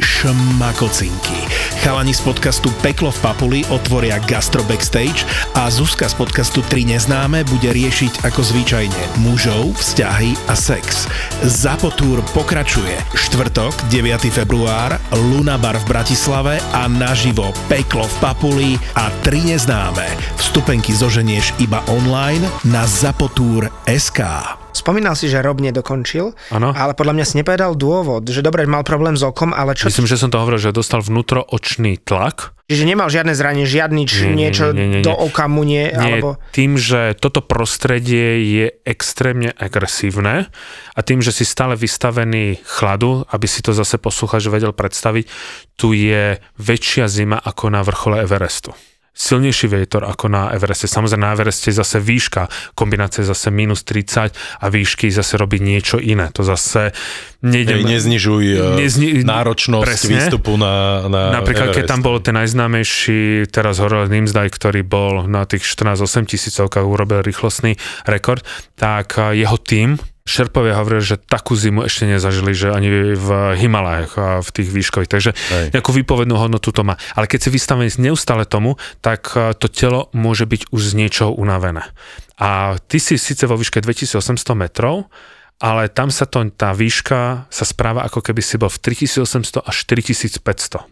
šmakocinky. 0.00 1.46
Chalani 1.80 2.12
z 2.12 2.20
podcastu 2.24 2.68
Peklo 2.84 3.08
v 3.08 3.18
Papuli 3.24 3.60
otvoria 3.72 4.20
Gastro 4.24 4.60
Backstage 4.64 5.24
a 5.56 5.72
Zuzka 5.72 6.08
z 6.08 6.16
podcastu 6.16 6.60
3 6.60 6.96
neznáme 6.96 7.44
bude 7.48 7.72
riešiť 7.72 8.24
ako 8.28 8.40
zvyčajne 8.40 9.24
mužov, 9.24 9.76
vzťahy 9.80 10.36
a 10.48 10.54
sex. 10.56 11.08
Zapotúr 11.40 12.20
pokračuje. 12.36 13.00
Štvrtok, 13.16 13.72
9. 13.88 14.28
február, 14.28 15.00
Luna 15.32 15.56
Bar 15.56 15.80
v 15.80 15.88
Bratislave 15.88 16.60
a 16.76 16.84
naživo 16.84 17.56
Peklo 17.72 18.04
v 18.04 18.16
Papuli 18.20 18.70
a 18.92 19.08
3 19.24 19.56
neznáme. 19.56 20.04
Vstupenky 20.36 20.92
zoženieš 20.92 21.56
iba 21.56 21.80
online 21.88 22.44
na 22.68 22.84
zapotúr.sk. 22.84 24.59
Spomínal 24.70 25.18
si, 25.18 25.26
že 25.26 25.42
Rob 25.42 25.58
nedokončil, 25.58 26.32
Áno. 26.54 26.70
ale 26.70 26.94
podľa 26.94 27.14
mňa 27.18 27.24
si 27.26 27.34
nepovedal 27.42 27.74
dôvod, 27.74 28.26
že 28.30 28.40
dobre, 28.40 28.64
mal 28.70 28.86
problém 28.86 29.18
s 29.18 29.22
okom, 29.26 29.50
ale 29.50 29.74
čo... 29.74 29.90
Myslím, 29.90 30.06
že 30.06 30.16
som 30.20 30.30
to 30.30 30.38
hovoril, 30.38 30.62
že 30.62 30.70
dostal 30.70 31.02
vnútroočný 31.02 31.98
tlak. 32.00 32.54
Čiže 32.70 32.86
nemal 32.86 33.10
žiadne 33.10 33.34
zranenie, 33.34 33.66
žiadny 33.66 34.06
nie, 34.06 34.46
niečo 34.46 34.70
nie, 34.70 34.86
nie, 34.86 35.02
nie. 35.02 35.06
do 35.06 35.10
oka 35.10 35.50
mu 35.50 35.66
nie, 35.66 35.90
Nie, 35.90 36.22
alebo... 36.22 36.38
tým, 36.54 36.78
že 36.78 37.18
toto 37.18 37.42
prostredie 37.42 38.46
je 38.46 38.66
extrémne 38.86 39.50
agresívne 39.58 40.46
a 40.94 41.00
tým, 41.02 41.18
že 41.18 41.34
si 41.34 41.42
stále 41.42 41.74
vystavený 41.74 42.62
chladu, 42.62 43.26
aby 43.26 43.46
si 43.50 43.58
to 43.66 43.74
zase 43.74 43.98
posluchač 43.98 44.46
vedel 44.46 44.70
predstaviť, 44.70 45.26
tu 45.74 45.98
je 45.98 46.38
väčšia 46.62 47.10
zima 47.10 47.42
ako 47.42 47.74
na 47.74 47.82
vrchole 47.82 48.22
Everestu. 48.22 48.70
Silnejší 49.20 49.68
vietor 49.68 50.08
ako 50.08 50.32
na 50.32 50.48
Evereste. 50.48 50.88
Samozrejme 50.88 51.20
na 51.20 51.36
Evereste 51.36 51.68
je 51.68 51.76
zase 51.76 52.00
výška, 52.00 52.48
kombinácia 52.72 53.20
zase 53.20 53.52
minus 53.52 53.84
30 53.84 54.32
a 54.32 54.66
výšky 54.72 55.12
zase 55.12 55.36
robí 55.36 55.60
niečo 55.60 56.00
iné. 56.00 56.32
To 56.32 56.40
zase 56.40 56.88
Hej, 56.88 57.44
nejdem... 57.44 57.84
neznižuj 57.84 58.44
eh, 58.48 58.80
Nezni- 58.80 59.20
náročnosť 59.20 59.84
presne. 59.84 60.08
výstupu 60.16 60.56
na, 60.56 61.04
na 61.12 61.36
Napríklad, 61.36 61.76
keď 61.76 61.84
Everest. 61.84 61.92
tam 61.92 62.00
bol 62.00 62.16
ten 62.24 62.32
najznámejší, 62.32 63.20
teraz 63.52 63.76
Horel 63.76 64.08
Nimsdaj, 64.08 64.48
ktorý 64.56 64.80
bol 64.80 65.28
na 65.28 65.44
tých 65.44 65.68
14-8 65.68 66.24
tisícovkách, 66.24 66.88
urobil 66.88 67.20
rýchlostný 67.20 67.76
rekord, 68.08 68.40
tak 68.80 69.20
eh, 69.20 69.44
jeho 69.44 69.60
tým 69.60 70.00
Šerpovia 70.30 70.78
hovorili, 70.78 71.02
že 71.02 71.18
takú 71.18 71.58
zimu 71.58 71.82
ešte 71.90 72.06
nezažili, 72.06 72.54
že 72.54 72.70
ani 72.70 73.18
v 73.18 73.28
Himalajach 73.58 74.12
a 74.14 74.28
v 74.38 74.50
tých 74.54 74.70
výškových, 74.70 75.10
takže 75.10 75.30
Hej. 75.34 75.74
nejakú 75.74 75.90
výpovednú 75.90 76.38
hodnotu 76.38 76.70
to 76.70 76.86
má. 76.86 76.94
Ale 77.18 77.26
keď 77.26 77.46
si 77.46 77.50
vystavený 77.50 77.90
neustále 77.98 78.46
tomu, 78.46 78.78
tak 79.02 79.34
eh, 79.34 79.50
to 79.58 79.66
telo 79.66 80.06
môže 80.14 80.46
byť 80.46 80.70
už 80.70 80.82
z 80.82 80.92
niečoho 80.94 81.34
unavené. 81.34 81.82
A 82.38 82.78
ty 82.86 83.02
si 83.02 83.18
síce 83.18 83.44
vo 83.44 83.58
výške 83.58 83.82
2800 83.82 84.22
metrov, 84.54 85.10
ale 85.60 85.92
tam 85.92 86.08
sa 86.08 86.24
to, 86.24 86.40
tá 86.56 86.72
výška 86.72 87.44
sa 87.52 87.64
správa 87.68 88.08
ako 88.08 88.24
keby 88.24 88.40
si 88.40 88.56
bol 88.56 88.72
v 88.72 88.80
3800 88.80 89.60
až 89.60 89.76
4500. 89.84 90.40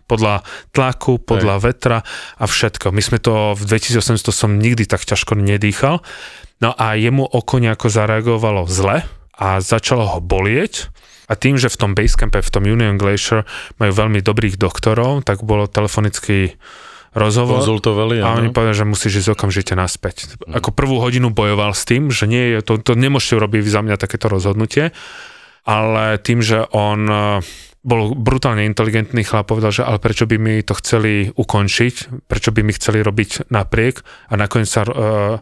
Podľa 0.05 0.45
tlaku, 0.77 1.17
podľa 1.17 1.57
Hej. 1.57 1.65
vetra 1.65 1.99
a 2.37 2.45
všetko. 2.45 2.93
My 2.93 3.01
sme 3.01 3.17
to 3.17 3.57
v 3.57 3.65
2800 3.65 4.29
som 4.29 4.61
nikdy 4.61 4.85
tak 4.85 5.01
ťažko 5.09 5.41
nedýchal. 5.41 6.05
No 6.61 6.77
a 6.77 7.01
jemu 7.01 7.25
oko 7.25 7.65
nejako 7.65 7.89
zareagovalo 7.89 8.69
zle 8.69 9.09
a 9.39 9.63
začalo 9.63 10.05
ho 10.05 10.19
bolieť. 10.19 10.91
A 11.29 11.37
tým, 11.37 11.61
že 11.61 11.69
v 11.69 11.77
tom 11.77 11.93
Basecampe, 11.93 12.41
v 12.41 12.51
tom 12.51 12.65
Union 12.65 12.97
Glacier 12.97 13.45
majú 13.77 13.93
veľmi 13.93 14.25
dobrých 14.25 14.57
doktorov, 14.57 15.29
tak 15.29 15.45
bolo 15.45 15.69
telefonický 15.69 16.57
rozhovor. 17.13 17.61
Konzultovali, 17.61 18.21
A 18.21 18.37
oni 18.37 18.49
povedali, 18.53 18.77
že 18.77 18.89
musíš 18.89 19.25
ísť 19.25 19.37
okamžite 19.37 19.73
naspäť. 19.77 20.41
Ako 20.49 20.73
prvú 20.73 21.01
hodinu 21.01 21.29
bojoval 21.33 21.77
s 21.77 21.85
tým, 21.85 22.09
že 22.09 22.25
nie, 22.25 22.61
to, 22.65 22.81
to 22.81 22.97
nemôžete 22.97 23.37
urobiť 23.37 23.69
za 23.69 23.81
mňa 23.85 23.97
takéto 24.01 24.33
rozhodnutie, 24.33 24.93
ale 25.69 26.17
tým, 26.17 26.41
že 26.41 26.65
on 26.73 27.01
eh, 27.09 27.45
bol 27.85 28.13
brutálne 28.13 28.69
inteligentný 28.69 29.25
chlap, 29.25 29.49
povedal, 29.49 29.73
že 29.73 29.87
ale 29.87 30.03
prečo 30.03 30.29
by 30.29 30.37
mi 30.37 30.61
to 30.61 30.77
chceli 30.77 31.31
ukončiť, 31.33 32.25
prečo 32.27 32.51
by 32.53 32.61
mi 32.61 32.73
chceli 32.77 33.01
robiť 33.01 33.49
napriek 33.49 34.03
a 34.29 34.35
nakoniec 34.35 34.69
sa 34.69 34.83
uh, 34.85 35.39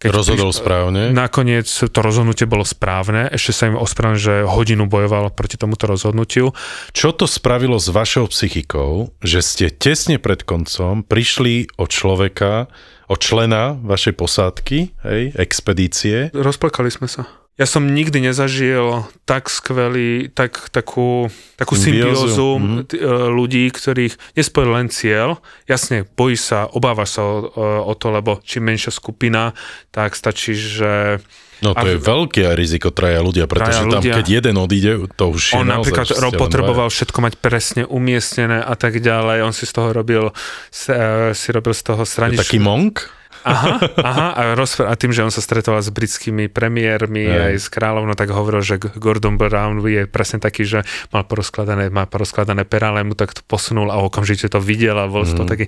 keď 0.00 0.08
Rozhodol 0.16 0.48
priš- 0.50 0.60
správne. 0.64 1.02
Nakoniec 1.12 1.68
to 1.68 1.98
rozhodnutie 2.00 2.48
bolo 2.48 2.64
správne, 2.64 3.28
ešte 3.28 3.52
sa 3.52 3.68
im 3.68 3.76
ospravedlnil, 3.76 4.16
že 4.16 4.34
hodinu 4.48 4.88
bojoval 4.88 5.28
proti 5.36 5.60
tomuto 5.60 5.84
rozhodnutiu. 5.84 6.56
Čo 6.96 7.12
to 7.12 7.28
spravilo 7.28 7.76
s 7.76 7.92
vašou 7.92 8.32
psychikou, 8.32 9.12
že 9.20 9.44
ste 9.44 9.68
tesne 9.68 10.16
pred 10.16 10.40
koncom 10.42 11.04
prišli 11.04 11.68
o 11.76 11.84
človeka, 11.84 12.72
o 13.06 13.14
člena 13.20 13.76
vašej 13.76 14.14
posádky, 14.16 14.78
hej, 15.04 15.22
expedície? 15.36 16.32
Rozplakali 16.32 16.88
sme 16.88 17.04
sa. 17.04 17.39
Ja 17.58 17.68
som 17.68 17.84
nikdy 17.84 18.24
nezažil 18.24 19.04
tak 19.28 19.52
skvelý, 19.52 20.32
tak, 20.32 20.72
takú, 20.72 21.28
takú 21.60 21.74
Symbiózu, 21.76 22.56
mhm. 22.56 22.76
t- 22.88 22.96
e, 22.96 23.04
ľudí, 23.28 23.68
ktorých 23.68 24.16
nespojil 24.32 24.70
len 24.72 24.88
cieľ. 24.88 25.38
Jasne, 25.68 26.08
bojíš 26.16 26.40
sa, 26.40 26.58
obávaš 26.72 27.20
sa 27.20 27.22
o, 27.22 27.52
o 27.84 27.92
to, 27.98 28.08
lebo 28.16 28.40
čím 28.40 28.72
menšia 28.72 28.88
skupina, 28.88 29.52
tak 29.92 30.16
stačí, 30.16 30.56
že 30.56 31.20
No 31.60 31.76
to 31.76 31.84
A- 31.84 31.92
je 31.92 32.00
veľké 32.00 32.56
riziko 32.56 32.88
traja 32.88 33.20
ľudia, 33.20 33.44
pretože 33.44 33.84
tam 33.84 34.00
ľudia. 34.00 34.16
keď 34.16 34.26
jeden 34.40 34.56
odíde, 34.56 34.92
to 35.12 35.24
už 35.28 35.52
je 35.52 35.60
on 35.60 35.68
naozaj, 35.68 35.92
napríklad 35.92 36.06
len 36.16 36.32
potreboval 36.40 36.88
všetko 36.88 37.18
mať 37.20 37.34
presne 37.36 37.82
umiestnené 37.84 38.64
a 38.64 38.74
tak 38.80 38.96
ďalej. 39.04 39.44
On 39.44 39.52
si 39.52 39.68
z 39.68 39.72
toho 39.76 39.92
robil, 39.92 40.32
e, 40.32 41.36
si 41.36 41.48
robil 41.52 41.76
z 41.76 41.82
toho 41.84 42.02
dvaja. 42.02 42.08
Je 42.08 42.14
straničnú... 42.16 42.40
taký 42.40 42.58
monk? 42.64 43.19
Aha, 43.42 43.70
aha 43.96 44.26
a, 44.32 44.40
rozpr- 44.52 44.84
a 44.84 44.94
tým, 44.94 45.10
že 45.10 45.24
on 45.24 45.32
sa 45.32 45.40
stretoval 45.40 45.80
s 45.80 45.88
britskými 45.88 46.48
premiérmi 46.48 47.24
Hej. 47.24 47.40
aj 47.40 47.54
s 47.56 47.66
kráľovnou, 47.68 48.12
tak 48.12 48.30
hovoril, 48.30 48.60
že 48.60 48.76
Gordon 48.78 49.40
Brown 49.40 49.80
je 49.82 50.04
presne 50.04 50.38
taký, 50.38 50.64
že 50.64 50.78
mal 51.08 51.24
porozkladané, 51.24 51.88
má 51.88 52.04
porozkladané 52.04 52.68
pera, 52.68 52.92
ale 52.92 53.02
mu 53.02 53.16
tak 53.16 53.32
to 53.32 53.42
posunul 53.44 53.88
a 53.88 53.98
okamžite 54.00 54.50
to 54.50 54.60
videl 54.60 54.96
a 54.96 55.08
bol 55.08 55.24
z 55.24 55.32
toho 55.32 55.46
Mhm. 55.46 55.52
taký, 55.52 55.64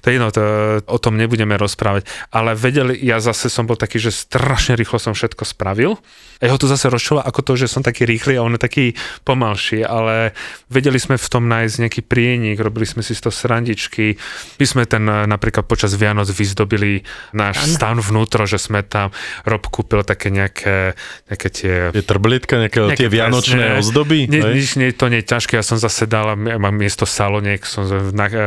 to 0.00 0.06
je 0.08 0.14
jedno, 0.14 0.28
to, 0.28 0.42
o 0.84 0.98
tom 1.00 1.16
nebudeme 1.16 1.56
rozprávať. 1.56 2.04
Ale 2.28 2.52
vedeli, 2.52 2.98
ja 3.00 3.18
zase 3.18 3.48
som 3.48 3.64
bol 3.64 3.76
taký, 3.76 3.96
že 3.96 4.12
strašne 4.12 4.76
rýchlo 4.76 5.00
som 5.00 5.16
všetko 5.16 5.44
spravil. 5.44 5.96
A 6.42 6.50
jeho 6.50 6.58
to 6.58 6.66
zase 6.66 6.90
rozčilo 6.90 7.22
ako 7.22 7.40
to, 7.40 7.52
že 7.56 7.70
som 7.70 7.80
taký 7.80 8.04
rýchly 8.04 8.36
a 8.36 8.44
on 8.44 8.52
je 8.52 8.60
taký 8.60 8.86
pomalší, 9.22 9.80
ale 9.80 10.34
vedeli 10.68 10.98
sme 10.98 11.16
v 11.16 11.28
tom 11.30 11.46
nájsť 11.48 11.74
nejaký 11.80 12.02
prienik, 12.04 12.58
robili 12.60 12.84
sme 12.84 13.00
si 13.00 13.14
z 13.14 13.22
toho 13.22 13.32
srandičky. 13.32 14.18
My 14.58 14.64
sme 14.66 14.82
ten 14.84 15.06
eh, 15.06 15.24
napríklad 15.24 15.64
počas 15.64 15.94
Vianoc 15.94 16.26
vyzdobili 16.28 17.00
náš 17.32 17.76
stan 17.76 17.98
vnútro, 17.98 18.46
že 18.46 18.56
sme 18.56 18.86
tam, 18.86 19.10
Rob 19.42 19.64
kúpil 19.66 20.04
také 20.06 20.30
nejaké, 20.30 20.94
nejaké 21.28 21.48
tie 21.50 21.74
Je 21.90 22.04
trblietka, 22.04 22.60
nejaké 22.60 22.78
Nejaké 22.84 22.96
tie 22.96 23.08
vianočné 23.10 23.64
presne. 23.64 23.80
ozdoby? 23.80 24.18
Hej? 24.30 24.54
nič 24.54 24.70
nie, 24.76 24.88
to 24.94 25.10
nie 25.10 25.20
je 25.24 25.30
ťažké, 25.34 25.58
ja 25.58 25.64
som 25.64 25.78
zase 25.80 26.06
dal, 26.06 26.34
ja 26.34 26.58
mám 26.60 26.74
miesto 26.74 27.04
saloniek, 27.04 27.62
som 27.66 27.86
na, 28.14 28.26
e, 28.30 28.38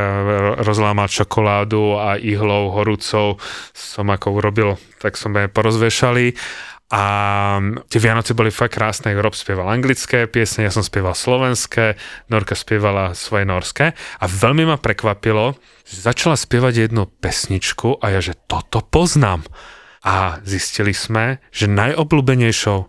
rozlámal 0.64 1.12
čokoládu 1.12 1.98
a 1.98 2.16
ihlou 2.18 2.72
horúcou 2.72 3.38
som 3.74 4.08
ako 4.08 4.38
urobil, 4.38 4.70
tak 5.02 5.16
som 5.20 5.36
je 5.36 5.48
porozvešali 5.52 6.38
a 6.88 7.04
tie 7.92 8.00
Vianoce 8.00 8.32
boli 8.32 8.48
fakt 8.48 8.80
krásne, 8.80 9.12
Rob 9.20 9.36
spieval 9.36 9.68
anglické 9.68 10.24
piesne, 10.24 10.64
ja 10.64 10.72
som 10.72 10.88
spieval 10.88 11.12
slovenské, 11.12 12.00
Norka 12.32 12.56
spievala 12.56 13.12
svoje 13.12 13.44
norské 13.44 13.92
a 14.24 14.26
veľmi 14.26 14.64
ma 14.64 14.80
prekvapilo, 14.80 15.60
že 15.84 16.00
začala 16.00 16.40
spievať 16.40 16.88
jednu 16.88 17.12
pesničku 17.20 18.00
a 18.00 18.16
ja, 18.16 18.24
že 18.24 18.40
toto 18.48 18.80
poznám. 18.80 19.44
A 20.08 20.40
zistili 20.48 20.96
sme, 20.96 21.44
že 21.52 21.68
najobľúbenejšou 21.68 22.88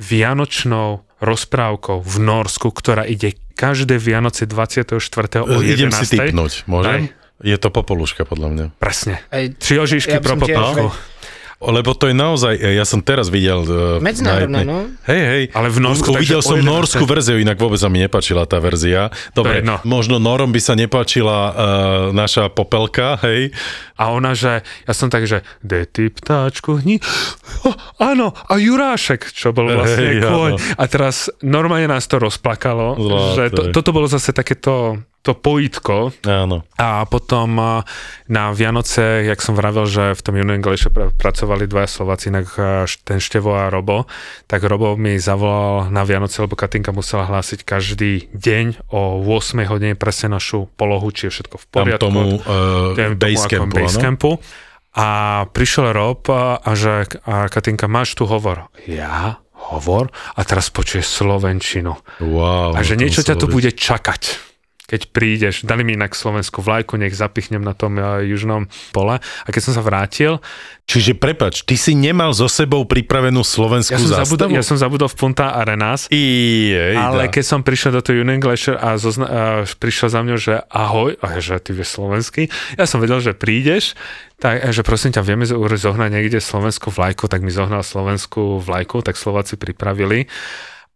vianočnou 0.00 1.04
rozprávkou 1.20 2.00
v 2.00 2.16
Norsku, 2.24 2.72
ktorá 2.72 3.04
ide 3.04 3.36
každé 3.60 4.00
Vianoce 4.00 4.48
24. 4.48 4.96
o 5.44 5.60
11. 5.60 5.68
Idem 5.68 5.92
si 5.92 6.16
typnúť, 6.16 6.52
môžem? 6.64 7.12
Je 7.44 7.60
to 7.60 7.68
popoluška, 7.68 8.24
podľa 8.24 8.48
mňa. 8.48 8.64
Presne. 8.80 9.20
Aj 9.28 9.44
Tri 9.52 9.76
ožišky 9.76 10.16
Ja 10.16 10.24
pro 10.24 10.40
popolku. 10.40 10.96
Lebo 11.70 11.96
to 11.96 12.10
je 12.10 12.16
naozaj, 12.16 12.52
ja 12.56 12.84
som 12.84 13.00
teraz 13.00 13.32
videl... 13.32 13.64
e, 13.64 14.02
Medzinárodná, 14.02 14.64
no. 14.64 14.90
Hej, 15.08 15.22
hej. 15.22 15.42
Ale 15.52 15.68
v 15.72 15.78
Norsku, 15.80 16.12
Uvidel 16.12 16.44
som 16.44 16.60
11. 16.60 16.68
norskú 16.68 17.04
verziu, 17.08 17.40
inak 17.40 17.56
vôbec 17.56 17.80
sa 17.80 17.88
mi 17.88 18.00
nepáčila 18.00 18.44
tá 18.44 18.60
verzia. 18.60 19.08
Dobre, 19.32 19.64
no. 19.64 19.80
možno 19.84 20.20
Norom 20.20 20.52
by 20.52 20.60
sa 20.60 20.74
nepáčila 20.76 21.38
uh, 21.38 21.54
naša 22.12 22.52
popelka, 22.52 23.16
hej. 23.24 23.52
A 23.94 24.10
ona, 24.10 24.34
že 24.34 24.60
ja 24.84 24.92
som 24.92 25.08
tak, 25.08 25.24
že 25.24 25.46
de 25.62 25.86
ty 25.86 26.10
ptáčku 26.10 26.82
hni. 26.82 26.98
Oh, 27.62 27.74
áno, 28.10 28.34
a 28.34 28.58
Jurášek, 28.58 29.30
čo 29.30 29.54
bol 29.54 29.70
vlastne 29.70 30.18
kôň. 30.18 30.52
áno. 30.54 30.56
A 30.78 30.84
teraz 30.90 31.30
normálne 31.40 31.86
nás 31.86 32.04
to 32.10 32.18
rozplakalo, 32.18 32.98
Zlaté. 32.98 33.34
že 33.34 33.42
to, 33.54 33.60
toto 33.70 33.90
bolo 33.94 34.10
zase 34.10 34.34
takéto 34.34 34.98
to 35.24 35.32
pojitko, 35.32 36.12
Áno. 36.28 36.68
A 36.76 37.08
potom 37.08 37.56
na 38.28 38.44
Vianoce, 38.52 39.24
jak 39.24 39.40
som 39.40 39.56
vravel, 39.56 39.88
že 39.88 40.12
v 40.12 40.20
tom 40.20 40.36
Union 40.36 40.60
Glacier 40.60 40.92
pr- 40.92 41.16
pracovali 41.16 41.64
dvaja 41.64 41.88
Slováci, 41.88 42.28
inak 42.28 42.52
ten 43.08 43.24
Števo 43.24 43.56
a 43.56 43.72
Robo, 43.72 44.04
tak 44.44 44.60
Robo 44.68 45.00
mi 45.00 45.16
zavolal 45.16 45.88
na 45.88 46.04
Vianoce, 46.04 46.44
lebo 46.44 46.60
Katinka 46.60 46.92
musela 46.92 47.24
hlásiť 47.24 47.64
každý 47.64 48.28
deň 48.36 48.92
o 48.92 49.24
8 49.24 49.64
hodine 49.64 49.96
presne 49.96 50.36
našu 50.36 50.68
polohu, 50.76 51.08
či 51.08 51.32
je 51.32 51.40
všetko 51.40 51.56
v 51.56 51.64
Tam 51.72 51.88
poriadku. 51.88 52.04
tomu 52.04 52.20
uh, 52.44 52.92
Dajme 52.92 53.16
tomu 53.16 53.40
ako 53.40 53.64
basecampu. 53.84 54.40
A 54.94 55.06
prišiel 55.50 55.90
Rob 55.90 56.22
a, 56.30 56.62
že 56.78 57.10
a 57.26 57.50
Katinka, 57.50 57.90
máš 57.90 58.14
tu 58.14 58.30
hovor? 58.30 58.70
Ja? 58.86 59.42
Hovor? 59.74 60.14
A 60.38 60.40
teraz 60.46 60.70
počuješ 60.70 61.10
slovenčinu. 61.10 61.98
Wow. 62.22 62.78
A 62.78 62.80
že 62.86 62.94
niečo 62.94 63.26
ťa 63.26 63.34
tu 63.34 63.50
bude 63.50 63.74
čakať. 63.74 64.53
Keď 64.84 65.00
prídeš, 65.16 65.54
dali 65.64 65.80
mi 65.80 65.96
inak 65.96 66.12
slovenskú 66.12 66.60
vlajku, 66.60 67.00
nech 67.00 67.16
zapichnem 67.16 67.64
na 67.64 67.72
tom 67.72 67.96
uh, 67.96 68.20
južnom 68.20 68.68
pole. 68.92 69.16
A 69.16 69.48
keď 69.48 69.62
som 69.70 69.72
sa 69.72 69.82
vrátil... 69.82 70.44
Čiže 70.84 71.16
prepač, 71.16 71.64
ty 71.64 71.80
si 71.80 71.96
nemal 71.96 72.36
so 72.36 72.44
sebou 72.44 72.84
pripravenú 72.84 73.40
slovenskú 73.40 73.96
ja 73.96 74.04
som 74.04 74.12
zástavu? 74.12 74.36
Zabudol, 74.36 74.48
ja 74.52 74.60
som 74.60 74.76
zabudol 74.76 75.08
v 75.08 75.16
Punta 75.16 75.56
Arenas, 75.56 76.12
Jej, 76.12 76.92
ale 76.92 77.24
da. 77.24 77.32
keď 77.32 77.44
som 77.48 77.64
prišiel 77.64 77.96
do 77.96 78.04
toho 78.04 78.20
Union 78.20 78.36
Glacier 78.36 78.76
a 78.76 79.00
zozna- 79.00 79.64
uh, 79.64 79.64
prišiel 79.64 80.12
za 80.12 80.20
mňou, 80.20 80.36
že 80.36 80.60
ahoj, 80.68 81.16
a 81.24 81.40
že 81.40 81.56
ty 81.64 81.72
vieš 81.72 81.96
slovensky, 81.96 82.52
ja 82.76 82.84
som 82.84 83.00
vedel, 83.00 83.16
že 83.24 83.32
prídeš, 83.32 83.96
tak, 84.36 84.60
že 84.76 84.84
prosím 84.84 85.16
ťa, 85.16 85.24
vieme 85.24 85.48
zohnať 85.48 86.10
niekde 86.12 86.36
slovenskú 86.36 86.92
vlajku, 86.92 87.32
tak 87.32 87.40
mi 87.40 87.48
zohnal 87.48 87.80
slovenskú 87.80 88.60
vlajku, 88.60 89.00
tak 89.00 89.16
Slováci 89.16 89.56
pripravili 89.56 90.28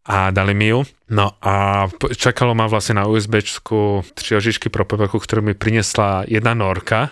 a 0.05 0.29
dali 0.29 0.53
mi 0.53 0.67
ju. 0.67 0.83
No 1.09 1.35
a 1.39 1.87
čakalo 2.13 2.53
ma 2.53 2.65
vlastne 2.65 2.97
na 2.97 3.05
USBčku 3.05 3.79
tri 4.15 4.31
ožičky 4.35 4.69
pro 4.69 4.85
pepeku, 4.85 5.17
ktorú 5.17 5.43
mi 5.43 5.53
priniesla 5.53 6.23
jedna 6.25 6.53
norka. 6.53 7.11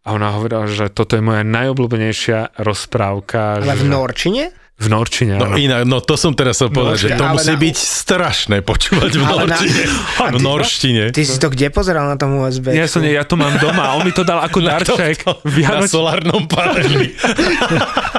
A 0.00 0.08
ona 0.10 0.32
hovorila, 0.32 0.64
že 0.64 0.88
toto 0.88 1.14
je 1.14 1.22
moja 1.22 1.42
najobľúbenejšia 1.42 2.56
rozprávka. 2.58 3.60
Ale 3.60 3.70
že... 3.70 3.76
v 3.76 3.86
Norčine? 3.86 4.44
V 4.78 4.86
Norčine, 4.86 5.34
No 5.36 5.50
áno. 5.50 5.58
inak, 5.58 5.82
no 5.82 5.98
to 5.98 6.14
som 6.14 6.30
teraz 6.32 6.54
chcel 6.54 6.70
povedať, 6.70 6.98
že 7.02 7.08
to 7.12 7.24
musí 7.28 7.50
na- 7.50 7.58
byť 7.58 7.76
strašné 7.76 8.56
počúvať 8.62 9.10
v 9.10 9.20
Ale 9.20 9.42
na- 9.42 9.58
norčine. 9.58 9.82
V 10.30 10.38
norštine. 10.38 11.04
Ty 11.10 11.22
si 11.24 11.34
to 11.34 11.50
kde 11.50 11.66
pozeral 11.68 12.06
na 12.06 12.14
tom 12.14 12.38
USB? 12.38 12.70
Ja, 12.70 12.86
som, 12.86 13.02
ja 13.02 13.20
to 13.20 13.34
mám 13.34 13.58
doma, 13.58 13.98
on 13.98 14.06
mi 14.06 14.14
to 14.14 14.22
dal 14.22 14.38
ako 14.38 14.62
darček. 14.62 15.26
Na 15.26 15.34
Vianoč... 15.44 15.90
solárnom 15.90 16.46
paneli. 16.46 17.10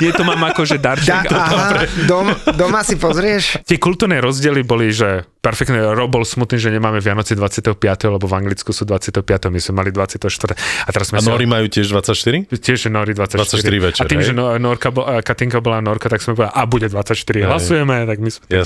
Nie, 0.00 0.10
to 0.12 0.22
mám 0.22 0.40
ako, 0.44 0.62
že 0.64 0.76
Da, 0.78 0.94
darček. 0.96 1.30
aha, 1.30 1.86
dom, 2.04 2.30
doma 2.54 2.84
si 2.84 2.94
pozrieš? 2.96 3.62
Tie 3.64 3.78
kultúrne 3.80 4.20
rozdiely 4.20 4.62
boli, 4.62 4.90
že 4.92 5.24
perfektne, 5.40 5.92
Rob 5.92 6.08
bol 6.08 6.24
smutný, 6.24 6.56
že 6.56 6.72
nemáme 6.72 7.04
Vianoci 7.04 7.36
25. 7.36 7.76
lebo 8.08 8.24
v 8.24 8.34
Anglicku 8.34 8.72
sú 8.72 8.88
25. 8.88 9.20
My 9.52 9.60
sme 9.60 9.72
mali 9.84 9.90
24. 9.92 10.56
A 10.84 10.88
teraz 10.88 11.12
sme 11.12 11.20
A 11.20 11.24
Nori 11.24 11.44
majú 11.44 11.68
tiež 11.68 11.92
24? 11.92 12.48
Tiež 12.48 12.88
Nori 12.88 13.12
24. 13.12 13.44
24 13.44 13.86
večer, 13.86 14.02
a 14.02 14.08
tým, 14.08 14.20
hej? 14.24 14.30
že 14.30 14.32
no, 14.32 14.56
Norka 14.56 14.88
Katinka 15.20 15.60
bola 15.60 15.84
Norka, 15.84 16.08
tak 16.08 16.24
sme 16.24 16.32
povedali, 16.32 16.56
a 16.56 16.62
bude 16.64 16.86
24, 16.88 17.44
hlasujeme, 17.44 18.08
tak 18.08 18.18
my 18.20 18.30
sme 18.32 18.42
a 18.48 18.64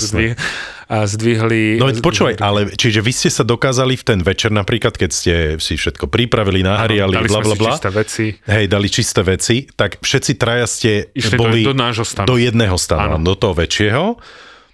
zdvihli. 0.89 1.77
No 1.77 1.85
veď 1.85 1.97
počúvaj, 1.99 2.35
ale 2.39 2.73
čiže 2.73 2.99
vy 2.99 3.11
ste 3.11 3.29
sa 3.29 3.41
dokázali 3.41 3.93
v 3.93 4.03
ten 4.03 4.19
večer 4.19 4.49
napríklad, 4.49 4.93
keď 4.93 5.09
ste 5.09 5.33
si 5.55 5.73
všetko 5.75 6.05
pripravili, 6.05 6.61
nahariali, 6.61 7.13
bla 7.21 7.39
bla 7.39 7.53
bla. 7.53 7.71
čisté 7.71 7.89
veci. 7.89 8.25
Hej, 8.41 8.65
dali 8.65 8.87
čisté 8.87 9.21
veci, 9.21 9.55
tak 9.67 9.97
všetci 9.97 10.31
traja 10.33 10.65
ste 10.65 11.11
Išli 11.11 11.31
do- 11.31 11.39
boli 11.39 11.59
do 11.61 11.71
nášho 11.71 12.01
stanu. 12.03 12.25
do 12.25 12.35
jedného 12.35 12.73
stanu, 12.75 13.15
Áno. 13.15 13.23
do 13.23 13.33
toho 13.33 13.53
väčšieho. 13.53 14.17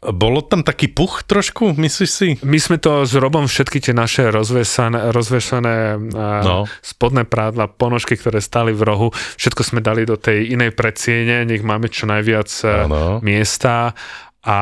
Bolo 0.05 0.39
tam 0.39 0.61
taký 0.61 0.85
puch 0.87 1.25
trošku, 1.25 1.73
myslíš 1.73 2.11
si? 2.11 2.29
My 2.39 2.61
sme 2.61 2.77
to 2.77 3.03
s 3.03 3.17
Robom 3.17 3.43
všetky 3.43 3.81
tie 3.81 3.89
naše 3.91 4.29
rozvesané, 4.29 5.09
rozvesané 5.09 5.97
No. 6.45 6.69
spodné 6.79 7.25
prádla, 7.25 7.65
ponožky, 7.67 8.13
ktoré 8.13 8.37
stáli 8.37 8.69
v 8.69 8.85
rohu, 8.85 9.07
všetko 9.33 9.65
sme 9.65 9.81
dali 9.81 10.05
do 10.05 10.13
tej 10.13 10.53
inej 10.53 10.71
predsiene, 10.71 11.41
nech 11.43 11.59
máme 11.59 11.89
čo 11.89 12.05
najviac 12.05 12.49
eh, 12.61 12.85
Áno. 12.85 13.17
miesta 13.19 13.97
a 14.45 14.57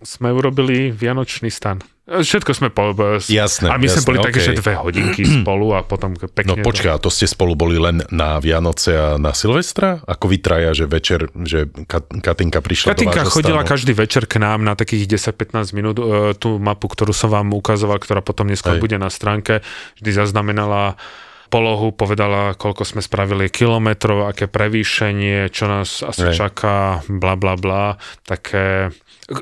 sme 0.00 0.28
urobili 0.28 0.88
Vianočný 0.88 1.48
stan. 1.48 1.80
Všetko 2.06 2.54
sme 2.54 2.68
po... 2.70 2.94
Jasné, 3.18 3.66
A 3.66 3.74
my 3.74 3.90
sme 3.90 3.98
jasné, 3.98 4.06
boli 4.06 4.18
také, 4.22 4.38
okej. 4.38 4.46
že 4.46 4.60
dve 4.62 4.78
hodinky 4.78 5.22
spolu 5.42 5.74
a 5.74 5.82
potom 5.82 6.14
pekne... 6.14 6.54
No 6.54 6.62
počkaj, 6.62 6.94
a 6.94 7.02
to 7.02 7.10
ste 7.10 7.26
spolu 7.26 7.58
boli 7.58 7.74
len 7.76 7.98
na 8.08 8.38
Vianoce 8.38 8.94
a 8.94 9.08
na 9.16 9.34
Silvestra? 9.34 10.06
Ako 10.06 10.30
vy 10.30 10.38
traja, 10.38 10.70
že 10.72 10.86
večer, 10.86 11.26
že 11.34 11.66
Kat- 11.82 12.06
Katinka 12.14 12.62
prišla 12.62 12.94
Katinka 12.94 13.26
do 13.26 13.32
chodila 13.32 13.60
stanu? 13.60 13.70
každý 13.74 13.92
večer 13.92 14.30
k 14.30 14.38
nám 14.38 14.62
na 14.62 14.78
takých 14.78 15.18
10-15 15.18 15.74
minút. 15.74 15.98
e, 15.98 16.04
Tú 16.38 16.62
mapu, 16.62 16.86
ktorú 16.86 17.10
som 17.10 17.26
vám 17.26 17.50
ukazoval, 17.50 17.98
ktorá 17.98 18.22
potom 18.22 18.46
neskôr 18.46 18.78
Hej. 18.78 18.86
bude 18.86 18.96
na 18.96 19.10
stránke, 19.10 19.66
vždy 19.98 20.10
zaznamenala 20.14 20.94
polohu, 21.56 21.88
povedala, 21.96 22.52
koľko 22.52 22.84
sme 22.84 23.00
spravili 23.00 23.48
kilometrov, 23.48 24.28
aké 24.28 24.44
prevýšenie, 24.44 25.48
čo 25.48 25.64
nás 25.64 26.04
asi 26.04 26.28
Hej. 26.28 26.36
čaká, 26.36 27.00
bla 27.08 27.32
bla 27.32 27.56
bla. 27.56 27.96
Také... 28.28 28.92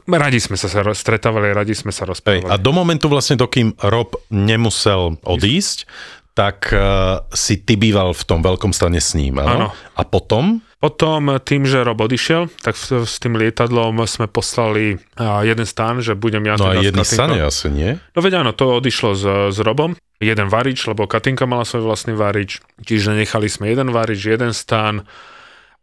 Radi 0.07 0.38
sme 0.38 0.55
sa 0.55 0.70
stretávali, 0.94 1.50
radi 1.50 1.74
sme 1.74 1.90
sa 1.90 2.07
Hej, 2.07 2.14
rozprávali. 2.14 2.55
a 2.55 2.57
do 2.57 2.70
momentu 2.70 3.11
vlastne, 3.11 3.35
dokým 3.35 3.74
Rob 3.83 4.14
nemusel 4.31 5.18
odísť, 5.27 5.90
tak 6.35 6.70
uh, 6.70 7.22
si 7.35 7.59
ty 7.59 7.74
býval 7.74 8.14
v 8.14 8.22
tom 8.22 8.42
veľkom 8.42 8.70
stane 8.70 9.03
s 9.03 9.18
ním, 9.18 9.42
áno? 9.42 9.74
A 9.98 10.03
potom? 10.07 10.62
Potom 10.79 11.40
tým, 11.40 11.64
že 11.64 11.81
Rob 11.81 11.96
odišiel, 11.96 12.53
tak 12.61 12.77
s, 12.77 12.92
tým 13.16 13.40
lietadlom 13.40 14.05
sme 14.05 14.29
poslali 14.29 15.00
jeden 15.40 15.64
stán, 15.64 16.05
že 16.05 16.12
budem 16.12 16.44
ja 16.44 16.61
No 16.61 16.68
a 16.68 16.77
jedný 16.77 17.00
Katinkou. 17.00 17.16
stane 17.16 17.38
asi, 17.40 17.66
nie? 17.72 17.96
No 18.12 18.20
veď 18.20 18.44
áno, 18.44 18.53
to 18.53 18.77
odišlo 18.77 19.11
s, 19.16 19.24
s 19.57 19.59
Robom. 19.64 19.96
Jeden 20.22 20.46
varič, 20.46 20.87
lebo 20.87 21.11
Katinka 21.11 21.44
mala 21.44 21.66
svoj 21.66 21.90
vlastný 21.90 22.14
varič, 22.14 22.62
čiže 22.81 23.18
nechali 23.18 23.50
sme 23.50 23.70
jeden 23.70 23.90
varič, 23.90 24.22
jeden 24.24 24.55
stán 24.55 25.05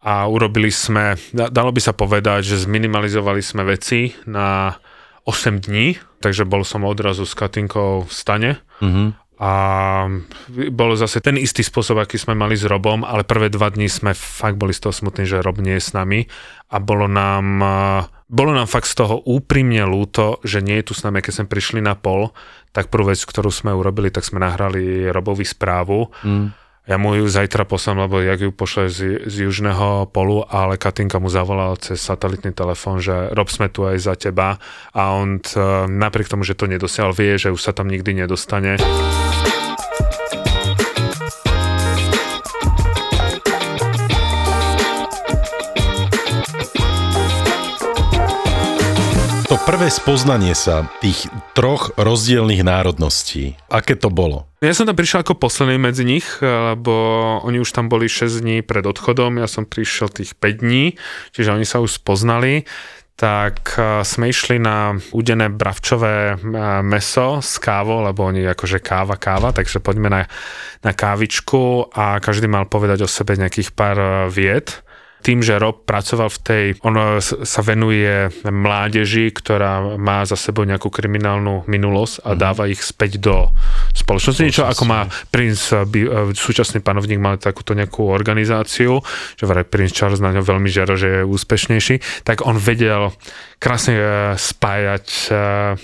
a 0.02 0.26
urobili 0.26 0.74
sme, 0.74 1.20
da- 1.30 1.52
dalo 1.52 1.70
by 1.70 1.82
sa 1.84 1.94
povedať, 1.94 2.56
že 2.56 2.66
zminimalizovali 2.66 3.42
sme 3.44 3.68
veci 3.68 4.18
na 4.26 4.80
8 5.30 5.62
dní, 5.62 6.02
takže 6.24 6.50
bol 6.50 6.66
som 6.66 6.88
odrazu 6.88 7.30
s 7.30 7.38
Katinkou 7.38 8.10
v 8.10 8.12
stane. 8.12 8.52
Mhm. 8.82 9.22
A 9.42 9.54
bolo 10.70 10.94
zase 10.94 11.18
ten 11.18 11.34
istý 11.34 11.66
spôsob, 11.66 11.98
aký 11.98 12.22
sme 12.22 12.38
mali 12.38 12.54
s 12.54 12.62
Robom, 12.62 13.02
ale 13.02 13.26
prvé 13.26 13.50
dva 13.50 13.74
dní 13.74 13.90
sme 13.90 14.14
fakt 14.14 14.54
boli 14.54 14.70
z 14.70 14.86
toho 14.86 14.94
smutní, 14.94 15.26
že 15.26 15.42
Rob 15.42 15.58
nie 15.58 15.82
je 15.82 15.90
s 15.90 15.98
nami 15.98 16.30
a 16.70 16.78
bolo 16.78 17.10
nám, 17.10 17.46
eh, 17.58 18.02
bolo 18.30 18.54
nám 18.54 18.70
fakt 18.70 18.86
z 18.86 19.02
toho 19.02 19.18
úprimne 19.26 19.82
lúto, 19.90 20.38
že 20.46 20.62
nie 20.62 20.78
je 20.78 20.86
tu 20.86 20.94
s 20.94 21.02
nami, 21.02 21.26
keď 21.26 21.42
sme 21.42 21.50
prišli 21.50 21.82
na 21.82 21.98
pol, 21.98 22.30
tak 22.72 22.88
prvú 22.88 23.12
vec, 23.12 23.20
ktorú 23.20 23.52
sme 23.52 23.76
urobili, 23.76 24.12
tak 24.12 24.24
sme 24.24 24.40
nahrali 24.40 25.12
Robovi 25.12 25.44
správu. 25.44 26.08
Mm. 26.24 26.56
Ja 26.90 26.98
mu 26.98 27.14
ju 27.14 27.30
zajtra 27.30 27.64
poslám, 27.70 28.10
lebo 28.10 28.20
jak 28.20 28.42
ju 28.42 28.50
pošle 28.50 28.90
z, 28.90 29.00
z 29.30 29.46
južného 29.46 30.10
polu, 30.10 30.42
ale 30.50 30.82
Katinka 30.82 31.22
mu 31.22 31.30
zavolala 31.30 31.78
cez 31.78 32.02
satelitný 32.02 32.58
telefón, 32.58 32.98
že 32.98 33.30
Rob 33.38 33.54
sme 33.54 33.70
tu 33.70 33.86
aj 33.86 33.98
za 34.02 34.18
teba 34.18 34.58
a 34.90 35.04
on 35.14 35.38
t, 35.38 35.62
napriek 35.86 36.28
tomu, 36.28 36.42
že 36.42 36.58
to 36.58 36.66
nedosial, 36.66 37.14
vie, 37.14 37.38
že 37.38 37.54
už 37.54 37.62
sa 37.62 37.72
tam 37.72 37.86
nikdy 37.86 38.26
nedostane. 38.26 38.82
To 49.52 49.60
prvé 49.68 49.92
spoznanie 49.92 50.56
sa 50.56 50.88
tých 51.04 51.28
troch 51.52 51.92
rozdielných 52.00 52.64
národností, 52.64 53.60
aké 53.68 54.00
to 54.00 54.08
bolo? 54.08 54.48
Ja 54.64 54.72
som 54.72 54.88
tam 54.88 54.96
prišiel 54.96 55.28
ako 55.28 55.44
posledný 55.44 55.76
medzi 55.76 56.08
nich, 56.08 56.24
lebo 56.40 56.96
oni 57.44 57.60
už 57.60 57.76
tam 57.76 57.92
boli 57.92 58.08
6 58.08 58.32
dní 58.48 58.64
pred 58.64 58.88
odchodom, 58.88 59.44
ja 59.44 59.52
som 59.52 59.68
prišiel 59.68 60.08
tých 60.08 60.40
5 60.40 60.64
dní, 60.64 60.96
čiže 61.36 61.52
oni 61.52 61.68
sa 61.68 61.84
už 61.84 62.00
spoznali 62.00 62.64
tak 63.22 63.78
eh, 63.78 64.02
sme 64.02 64.34
išli 64.34 64.58
na 64.58 64.98
udené 65.14 65.54
bravčové 65.54 66.34
eh, 66.34 66.38
meso 66.82 67.38
s 67.38 67.62
kávou, 67.62 68.02
lebo 68.02 68.26
oni 68.26 68.48
akože 68.50 68.82
káva, 68.82 69.14
káva, 69.22 69.54
takže 69.54 69.78
poďme 69.78 70.10
na, 70.10 70.22
na 70.82 70.92
kávičku 70.96 71.94
a 71.94 72.18
každý 72.18 72.50
mal 72.50 72.66
povedať 72.66 73.06
o 73.06 73.12
sebe 73.12 73.38
nejakých 73.38 73.78
pár 73.78 73.98
eh, 74.00 74.12
vied. 74.32 74.82
Tým, 75.22 75.46
že 75.46 75.62
Rob 75.62 75.86
pracoval 75.86 76.30
v 76.34 76.40
tej, 76.42 76.66
on 76.82 77.22
sa 77.22 77.62
venuje 77.62 78.30
mládeži, 78.44 79.30
ktorá 79.30 79.98
má 79.98 80.26
za 80.26 80.36
sebou 80.36 80.66
nejakú 80.66 80.90
kriminálnu 80.90 81.70
minulosť 81.70 82.26
a 82.26 82.34
dáva 82.34 82.66
ich 82.66 82.82
späť 82.82 83.22
do 83.22 83.50
spoločnosti. 83.94 84.42
Niečo 84.42 84.66
ako 84.66 84.84
má 84.90 85.06
princ, 85.30 85.60
eh, 85.72 85.86
eh, 85.86 86.34
súčasný 86.34 86.82
panovník 86.82 87.22
mal 87.22 87.38
takúto 87.38 87.78
nejakú 87.78 88.10
organizáciu, 88.10 89.00
že 89.38 89.46
vraj 89.46 89.66
princ 89.68 89.94
Charles 89.94 90.20
na 90.20 90.34
ňo 90.34 90.42
veľmi 90.42 90.68
žiaro, 90.68 90.98
že 90.98 91.22
je 91.22 91.30
úspešnejší, 91.30 92.26
tak 92.26 92.44
on 92.44 92.58
vedel 92.58 93.14
krásne 93.62 93.94
eh, 93.94 94.06
spájať 94.34 95.06
eh, 95.30 95.38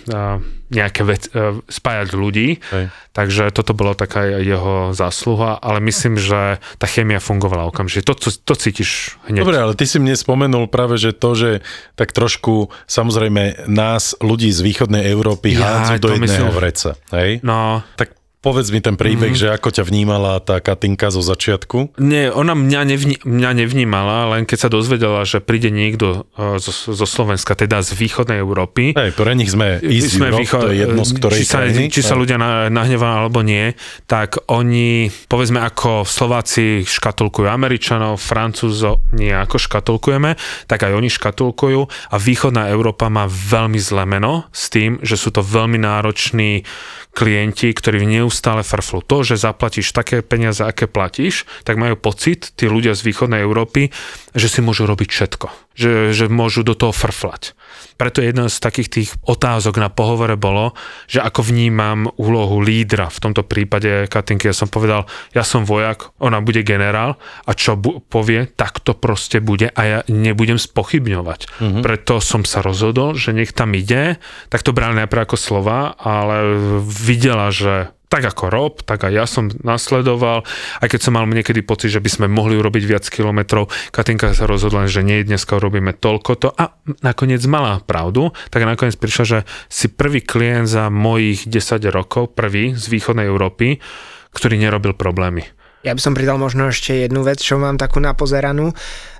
eh, 0.10 0.38
nejaké 0.68 1.02
vec, 1.06 1.32
eh, 1.32 1.62
spájať 1.64 2.12
ľudí, 2.12 2.60
Hej. 2.60 2.92
takže 3.14 3.56
toto 3.56 3.72
bolo 3.72 3.96
taká 3.96 4.28
jeho 4.36 4.92
zásluha, 4.92 5.56
ale 5.56 5.80
myslím, 5.80 6.20
že 6.20 6.60
tá 6.76 6.84
chémia 6.84 7.24
fungovala 7.24 7.70
okamžite. 7.70 8.04
To, 8.04 8.18
to, 8.18 8.34
to 8.34 8.54
cítiš 8.54 9.16
hneď. 9.30 9.48
Dobre, 9.48 9.62
ale 9.62 9.80
ty 9.80 9.88
si 9.88 9.96
mne 9.96 10.12
spomenul 10.12 10.68
práve, 10.68 11.00
že 11.00 11.16
to, 11.16 11.38
že 11.38 11.52
tak 11.96 12.12
trošku, 12.12 12.68
samozrejme, 12.84 13.70
nás, 13.70 14.18
ľudí 14.20 14.52
z 14.52 14.60
východnej 14.60 15.08
Európy, 15.08 15.56
Ja, 15.56 15.88
hádzú 15.88 16.04
do 16.04 16.10
jedného 16.12 16.52
myslím- 16.52 16.58
vreca. 16.58 16.90
Hej? 17.16 17.40
No, 17.48 17.80
Tak 17.96 18.12
povedz 18.48 18.72
mi 18.72 18.80
ten 18.80 18.96
príbeh, 18.96 19.36
mm-hmm. 19.36 19.52
že 19.52 19.56
ako 19.60 19.70
ťa 19.76 19.84
vnímala 19.84 20.40
tá 20.40 20.64
Katinka 20.64 21.12
zo 21.12 21.20
začiatku. 21.20 22.00
Nie, 22.00 22.32
ona 22.32 22.56
mňa, 22.56 22.82
nevní, 22.88 23.16
mňa 23.28 23.52
nevnímala, 23.60 24.32
len 24.32 24.48
keď 24.48 24.58
sa 24.64 24.70
dozvedela, 24.72 25.28
že 25.28 25.44
príde 25.44 25.68
niekto 25.68 26.24
e, 26.40 26.56
zo, 26.64 26.72
zo 26.72 27.04
Slovenska, 27.04 27.60
teda 27.60 27.84
z 27.84 27.92
východnej 27.92 28.40
Európy. 28.40 28.96
Hej, 28.96 29.12
pre 29.20 29.36
nich 29.36 29.52
sme 29.52 29.84
East 29.84 30.16
sme 30.16 30.32
Europe, 30.32 30.48
východ, 30.48 30.62
to 30.64 30.72
je 30.72 30.78
jedno 30.80 31.04
z 31.04 31.12
ktorej 31.20 31.40
či 31.44 31.44
sa, 31.44 31.60
krajiny. 31.60 31.84
Či 31.92 32.02
sa 32.08 32.16
ľudia 32.16 32.38
nahnevá 32.72 33.28
alebo 33.28 33.44
nie, 33.44 33.76
tak 34.08 34.40
oni, 34.48 35.12
povedzme 35.28 35.60
ako 35.60 36.08
Slováci 36.08 36.88
škatulkujú 36.88 37.52
Američanov, 37.52 38.24
Francúzov 38.24 39.04
nie 39.12 39.36
ako 39.36 39.60
škatulkujeme, 39.60 40.40
tak 40.72 40.88
aj 40.88 40.96
oni 40.96 41.12
škatulkujú 41.12 41.82
a 41.84 42.16
východná 42.16 42.72
Európa 42.72 43.12
má 43.12 43.28
veľmi 43.28 43.80
zlé 43.82 44.08
meno 44.08 44.48
s 44.56 44.72
tým, 44.72 45.04
že 45.04 45.20
sú 45.20 45.36
to 45.36 45.44
veľmi 45.44 45.82
nároční 45.82 46.64
klienti, 47.18 47.74
ktorí 47.74 48.06
neustále 48.06 48.62
frflú. 48.62 49.02
To, 49.02 49.26
že 49.26 49.42
zaplatíš 49.42 49.90
také 49.90 50.22
peniaze, 50.22 50.62
aké 50.62 50.86
platíš, 50.86 51.50
tak 51.66 51.82
majú 51.82 51.98
pocit, 51.98 52.54
tí 52.54 52.70
ľudia 52.70 52.94
z 52.94 53.02
východnej 53.10 53.42
Európy, 53.42 53.90
že 54.38 54.46
si 54.46 54.62
môžu 54.62 54.86
robiť 54.86 55.10
všetko. 55.10 55.67
Že, 55.78 56.10
že 56.10 56.26
môžu 56.26 56.66
do 56.66 56.74
toho 56.74 56.90
frflať. 56.90 57.54
Preto 58.02 58.26
jedna 58.26 58.50
z 58.50 58.58
takých 58.58 58.90
tých 58.90 59.10
otázok 59.22 59.78
na 59.78 59.94
pohovore 59.94 60.34
bolo, 60.34 60.74
že 61.06 61.22
ako 61.22 61.54
vnímam 61.54 62.10
úlohu 62.18 62.58
lídra. 62.58 63.14
V 63.14 63.22
tomto 63.22 63.46
prípade 63.46 64.10
Katinky 64.10 64.50
ja 64.50 64.58
som 64.58 64.74
povedal, 64.74 65.06
ja 65.38 65.46
som 65.46 65.70
vojak, 65.70 66.18
ona 66.18 66.42
bude 66.42 66.66
generál 66.66 67.22
a 67.46 67.54
čo 67.54 67.78
bu- 67.78 68.02
povie, 68.02 68.50
tak 68.50 68.82
to 68.82 68.98
proste 68.98 69.38
bude 69.38 69.70
a 69.70 69.82
ja 69.86 70.00
nebudem 70.10 70.58
spochybňovať. 70.58 71.62
Mm-hmm. 71.62 71.84
Preto 71.86 72.26
som 72.26 72.42
sa 72.42 72.66
rozhodol, 72.66 73.14
že 73.14 73.38
nech 73.38 73.54
tam 73.54 73.78
ide, 73.78 74.18
tak 74.50 74.66
to 74.66 74.74
brali 74.74 74.98
najprv 74.98 75.30
ako 75.30 75.38
slova, 75.38 75.94
ale 75.94 76.58
videla, 76.82 77.54
že 77.54 77.94
tak 78.08 78.24
ako 78.24 78.44
Rob, 78.48 78.74
tak 78.88 79.04
aj 79.04 79.14
ja 79.14 79.26
som 79.28 79.52
nasledoval, 79.52 80.48
aj 80.80 80.88
keď 80.88 81.00
som 81.04 81.16
mal 81.20 81.28
niekedy 81.28 81.60
pocit, 81.60 81.92
že 81.92 82.00
by 82.00 82.08
sme 82.08 82.28
mohli 82.32 82.56
urobiť 82.56 82.84
viac 82.88 83.06
kilometrov, 83.08 83.68
Katinka 83.92 84.32
sa 84.32 84.48
rozhodla, 84.48 84.88
že 84.88 85.04
nie, 85.04 85.28
dneska 85.28 85.60
urobíme 85.60 85.92
toľko 85.92 86.32
to 86.40 86.50
a 86.56 86.72
nakoniec 87.04 87.44
mala 87.46 87.84
pravdu, 87.84 88.32
tak 88.48 88.64
nakoniec 88.64 88.96
prišla, 88.96 89.24
že 89.28 89.40
si 89.68 89.92
prvý 89.92 90.24
klient 90.24 90.72
za 90.72 90.88
mojich 90.88 91.52
10 91.52 91.84
rokov, 91.92 92.32
prvý 92.32 92.76
z 92.80 92.88
východnej 92.88 93.28
Európy, 93.28 93.84
ktorý 94.32 94.56
nerobil 94.56 94.96
problémy. 94.96 95.44
Ja 95.86 95.94
by 95.96 96.02
som 96.02 96.18
pridal 96.18 96.42
možno 96.42 96.68
ešte 96.68 97.06
jednu 97.06 97.24
vec, 97.24 97.40
čo 97.40 97.56
mám 97.62 97.80
takú 97.80 98.02
napozeranú. 98.02 98.74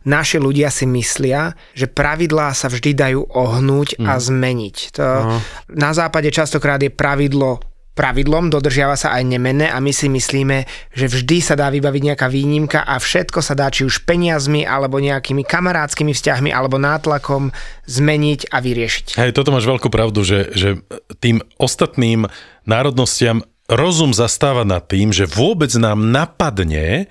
Naši 0.04 0.42
ľudia 0.42 0.68
si 0.74 0.90
myslia, 0.90 1.56
že 1.78 1.88
pravidlá 1.88 2.52
sa 2.52 2.68
vždy 2.68 2.92
dajú 2.92 3.24
ohnúť 3.30 3.96
mm. 3.96 4.04
a 4.04 4.14
zmeniť. 4.18 4.78
To, 5.00 5.06
no. 5.06 5.38
Na 5.72 5.96
západe 5.96 6.28
častokrát 6.34 6.82
je 6.82 6.92
pravidlo 6.92 7.62
pravidlom, 7.98 8.54
dodržiava 8.54 8.94
sa 8.94 9.18
aj 9.18 9.26
nemenné 9.26 9.66
a 9.66 9.82
my 9.82 9.90
si 9.90 10.06
myslíme, 10.06 10.70
že 10.94 11.10
vždy 11.10 11.38
sa 11.42 11.58
dá 11.58 11.74
vybaviť 11.74 12.14
nejaká 12.14 12.30
výnimka 12.30 12.86
a 12.86 13.02
všetko 13.02 13.42
sa 13.42 13.58
dá 13.58 13.74
či 13.74 13.90
už 13.90 14.06
peniazmi 14.06 14.62
alebo 14.62 15.02
nejakými 15.02 15.42
kamarádskymi 15.42 16.14
vzťahmi 16.14 16.54
alebo 16.54 16.78
nátlakom 16.78 17.50
zmeniť 17.90 18.54
a 18.54 18.62
vyriešiť. 18.62 19.18
Hej, 19.18 19.34
toto 19.34 19.50
máš 19.50 19.66
veľkú 19.66 19.90
pravdu, 19.90 20.22
že, 20.22 20.54
že 20.54 20.78
tým 21.18 21.42
ostatným 21.58 22.30
národnostiam 22.70 23.42
rozum 23.66 24.14
zastáva 24.14 24.62
nad 24.62 24.86
tým, 24.86 25.10
že 25.10 25.26
vôbec 25.26 25.74
nám 25.76 26.14
napadne 26.14 27.10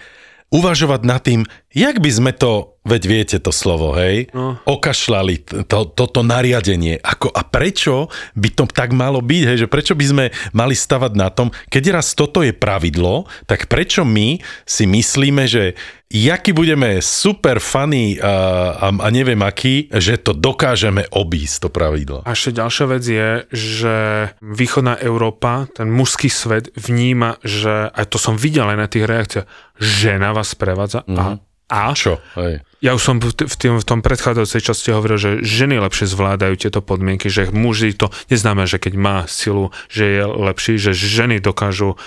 uvažovať 0.54 1.00
nad 1.02 1.20
tým, 1.20 1.42
jak 1.74 1.98
by 1.98 2.10
sme 2.10 2.30
to 2.30 2.75
Veď 2.86 3.02
viete 3.10 3.36
to 3.42 3.50
slovo, 3.50 3.98
hej? 3.98 4.30
No. 4.30 4.62
Okašľali 4.62 5.66
to, 5.66 5.90
toto 5.90 6.22
nariadenie. 6.22 7.02
Ako, 7.02 7.34
a 7.34 7.42
prečo 7.42 8.06
by 8.38 8.48
to 8.54 8.64
tak 8.70 8.94
malo 8.94 9.18
byť, 9.18 9.42
hej? 9.42 9.56
Že 9.66 9.68
prečo 9.68 9.98
by 9.98 10.06
sme 10.06 10.24
mali 10.54 10.78
stavať 10.78 11.12
na 11.18 11.28
tom, 11.34 11.50
keď 11.66 11.98
raz 11.98 12.14
toto 12.14 12.46
je 12.46 12.54
pravidlo, 12.54 13.26
tak 13.50 13.66
prečo 13.66 14.06
my 14.06 14.38
si 14.62 14.86
myslíme, 14.86 15.50
že 15.50 15.74
jaký 16.06 16.54
budeme 16.54 17.02
super 17.02 17.58
funny 17.58 18.18
a, 18.22 18.30
a, 18.78 18.86
a 18.94 19.08
neviem 19.10 19.42
aký, 19.42 19.90
že 19.90 20.22
to 20.22 20.30
dokážeme 20.30 21.10
obísť, 21.10 21.66
to 21.66 21.68
pravidlo. 21.68 22.22
A 22.22 22.38
ešte 22.38 22.54
ďalšia 22.54 22.86
vec 22.86 23.02
je, 23.02 23.30
že 23.50 23.96
východná 24.38 24.94
Európa, 25.02 25.66
ten 25.74 25.90
mužský 25.90 26.30
svet 26.30 26.70
vníma, 26.78 27.42
že, 27.42 27.90
aj 27.90 28.06
to 28.14 28.18
som 28.22 28.38
videl 28.38 28.70
aj 28.70 28.78
na 28.78 28.86
tých 28.86 29.04
reakciách, 29.06 29.46
žena 29.82 30.30
vás 30.30 30.54
prevádza 30.54 31.02
mm-hmm. 31.02 31.18
a 31.18 31.24
mhm. 31.34 31.38
A 31.66 31.90
čo? 31.98 32.22
Hej. 32.38 32.62
Ja 32.78 32.94
už 32.94 33.02
som 33.02 33.16
v, 33.18 33.34
tým, 33.34 33.82
v 33.82 33.86
tom 33.88 33.98
predchádzajúcej 34.04 34.62
časti 34.62 34.94
hovoril, 34.94 35.18
že 35.18 35.30
ženy 35.42 35.82
lepšie 35.82 36.06
zvládajú 36.06 36.54
tieto 36.54 36.78
podmienky, 36.78 37.26
že 37.26 37.50
muži 37.50 37.96
to 37.96 38.14
neznamená, 38.30 38.68
že 38.68 38.78
keď 38.78 38.94
má 38.94 39.18
silu, 39.26 39.74
že 39.90 40.04
je 40.06 40.22
lepší, 40.22 40.78
že 40.78 40.94
ženy 40.94 41.42
dokážu 41.42 41.98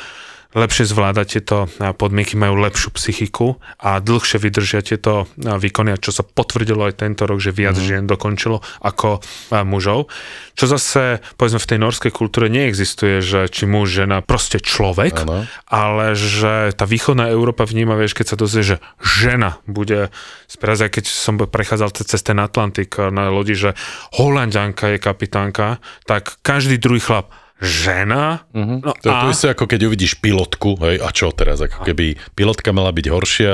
lepšie 0.49 0.89
zvládať 0.89 1.27
tieto 1.29 1.69
podmienky, 1.77 2.33
majú 2.33 2.57
lepšiu 2.57 2.89
psychiku 2.97 3.61
a 3.77 4.01
dlhšie 4.01 4.41
vydržia 4.41 4.81
tieto 4.81 5.29
výkony, 5.37 5.93
a 5.93 6.01
čo 6.01 6.09
sa 6.09 6.25
potvrdilo 6.25 6.89
aj 6.89 7.05
tento 7.05 7.29
rok, 7.29 7.37
že 7.37 7.53
viac 7.53 7.77
mm. 7.77 7.85
žien 7.85 8.03
dokončilo 8.09 8.65
ako 8.81 9.21
mužov. 9.61 10.09
Čo 10.57 10.65
zase, 10.65 11.21
povedzme, 11.37 11.61
v 11.61 11.69
tej 11.69 11.79
norskej 11.79 12.11
kultúre 12.11 12.49
neexistuje, 12.49 13.21
že 13.21 13.45
či 13.45 13.69
muž, 13.69 13.93
žena, 13.93 14.25
proste 14.25 14.57
človek, 14.57 15.29
ano. 15.29 15.45
ale 15.69 16.17
že 16.17 16.73
tá 16.73 16.89
východná 16.89 17.29
Európa 17.29 17.69
vníma, 17.69 17.93
vieš, 17.93 18.17
keď 18.17 18.33
sa 18.33 18.37
dozvie, 18.41 18.63
že 18.65 18.77
žena 18.99 19.61
bude 19.69 20.09
spraz, 20.49 20.81
keď 20.81 21.05
som 21.05 21.37
prechádzal 21.37 21.93
cez 21.93 22.21
ten 22.25 22.41
Atlantik 22.41 22.97
na 22.97 23.29
lodi, 23.29 23.53
že 23.53 23.77
Holandianka 24.17 24.95
je 24.95 24.97
kapitánka, 24.97 25.77
tak 26.09 26.41
každý 26.41 26.81
druhý 26.81 27.03
chlap 27.03 27.29
žena. 27.59 28.47
Uh-huh. 28.55 28.79
No 28.79 28.91
to 28.95 29.11
a... 29.11 29.27
to 29.27 29.35
isté, 29.35 29.51
ako 29.51 29.67
keď 29.67 29.91
uvidíš 29.91 30.17
pilotku, 30.23 30.79
hej, 30.83 31.03
a 31.03 31.11
čo 31.11 31.29
teraz, 31.35 31.59
ako 31.59 31.83
keby 31.83 32.15
pilotka 32.33 32.71
mala 32.71 32.95
byť 32.95 33.05
horšia 33.11 33.53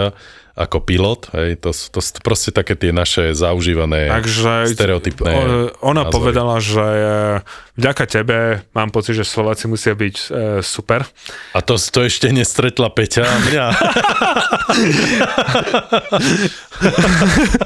ako 0.56 0.88
pilot, 0.88 1.28
hej, 1.36 1.60
to, 1.60 1.76
to 1.76 2.00
sú 2.00 2.16
proste 2.24 2.56
také 2.56 2.80
tie 2.80 2.96
naše 2.96 3.36
zaužívané 3.36 4.08
Takže 4.08 4.72
stereotypné 4.72 5.32
Ona 5.84 6.08
názory. 6.08 6.16
povedala, 6.16 6.64
že 6.64 6.88
vďaka 7.76 8.04
tebe 8.08 8.64
mám 8.72 8.88
pocit, 8.88 9.20
že 9.20 9.28
Slováci 9.28 9.68
musia 9.68 9.92
byť 9.92 10.16
e, 10.16 10.64
super. 10.64 11.04
A 11.52 11.60
to, 11.60 11.76
to 11.76 12.08
ešte 12.08 12.32
nestretla 12.32 12.88
Peťa 12.88 13.28
a 13.28 13.36
mňa. 13.36 13.66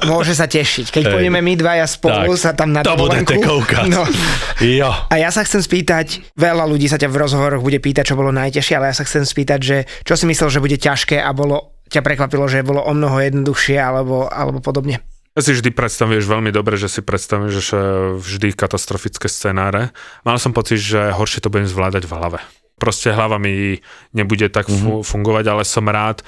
Môže 0.10 0.34
sa 0.34 0.50
tešiť. 0.50 0.90
Keď 0.90 1.02
Hej. 1.06 1.12
pôjdeme 1.14 1.38
my 1.38 1.54
dvaja 1.54 1.86
spolu 1.86 2.34
tak, 2.34 2.42
sa 2.42 2.50
tam 2.58 2.74
na 2.74 2.82
to 2.82 2.98
budete 2.98 3.38
koukať. 3.38 3.86
No. 3.86 4.02
Jo. 4.58 4.90
A 4.90 5.14
ja 5.14 5.30
sa 5.30 5.46
chcem 5.46 5.62
spýtať, 5.62 6.34
veľa 6.34 6.66
ľudí 6.66 6.90
sa 6.90 6.98
ťa 6.98 7.06
v 7.06 7.22
rozhovoroch 7.22 7.62
bude 7.62 7.78
pýtať, 7.78 8.10
čo 8.10 8.18
bolo 8.18 8.34
najťažšie, 8.34 8.74
ale 8.74 8.90
ja 8.90 8.98
sa 8.98 9.06
chcem 9.06 9.22
spýtať, 9.22 9.60
že 9.62 9.76
čo 10.02 10.18
si 10.18 10.26
myslel, 10.26 10.50
že 10.50 10.58
bude 10.58 10.74
ťažké 10.74 11.22
a 11.22 11.30
bolo 11.30 11.69
ťa 11.90 12.06
prekvapilo, 12.06 12.46
že 12.46 12.62
bolo 12.62 12.80
o 12.80 12.92
mnoho 12.94 13.18
jednoduchšie 13.18 13.76
alebo, 13.76 14.30
alebo 14.30 14.62
podobne? 14.62 15.02
Ja 15.34 15.46
si 15.46 15.54
vždy 15.54 15.70
predstavuješ 15.70 16.26
veľmi 16.26 16.50
dobre, 16.50 16.74
že 16.74 16.90
si 16.90 17.06
predstavuješ 17.06 17.74
vždy 18.18 18.50
katastrofické 18.54 19.30
scenáre. 19.30 19.94
Mal 20.26 20.38
som 20.42 20.50
pocit, 20.50 20.82
že 20.82 21.14
horšie 21.14 21.38
to 21.38 21.50
budem 21.54 21.70
zvládať 21.70 22.10
v 22.10 22.14
hlave. 22.18 22.38
Proste 22.82 23.14
hlava 23.14 23.38
mi 23.38 23.78
nebude 24.10 24.50
tak 24.50 24.66
mm-hmm. 24.66 25.06
fungovať, 25.06 25.44
ale 25.46 25.62
som 25.62 25.86
rád, 25.86 26.26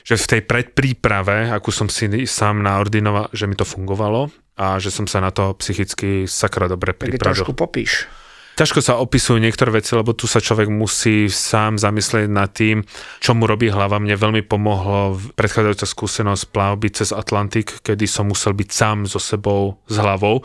že 0.00 0.16
v 0.16 0.28
tej 0.32 0.40
predpríprave, 0.48 1.52
akú 1.52 1.68
som 1.68 1.92
si 1.92 2.08
sám 2.24 2.64
naordinoval, 2.64 3.28
že 3.36 3.44
mi 3.44 3.52
to 3.52 3.68
fungovalo 3.68 4.32
a 4.56 4.80
že 4.80 4.88
som 4.88 5.04
sa 5.04 5.20
na 5.20 5.28
to 5.28 5.52
psychicky 5.60 6.24
sakra 6.24 6.72
dobre 6.72 6.96
pripravil. 6.96 7.44
trošku 7.44 7.52
popíš. 7.52 8.08
Ťažko 8.58 8.82
sa 8.82 8.98
opisujú 8.98 9.38
niektoré 9.38 9.70
veci, 9.70 9.94
lebo 9.94 10.18
tu 10.18 10.26
sa 10.26 10.42
človek 10.42 10.66
musí 10.66 11.30
sám 11.30 11.78
zamyslieť 11.78 12.26
nad 12.26 12.50
tým, 12.50 12.82
čo 13.22 13.38
mu 13.38 13.46
robí 13.46 13.70
hlava. 13.70 14.02
Mne 14.02 14.18
veľmi 14.18 14.42
pomohlo 14.42 15.14
predchádzajúca 15.38 15.86
skúsenosť 15.86 16.50
plavby 16.50 16.90
cez 16.90 17.14
Atlantik, 17.14 17.78
kedy 17.86 18.10
som 18.10 18.26
musel 18.26 18.58
byť 18.58 18.68
sám 18.74 19.06
so 19.06 19.22
sebou, 19.22 19.78
s 19.86 19.94
hlavou. 20.02 20.42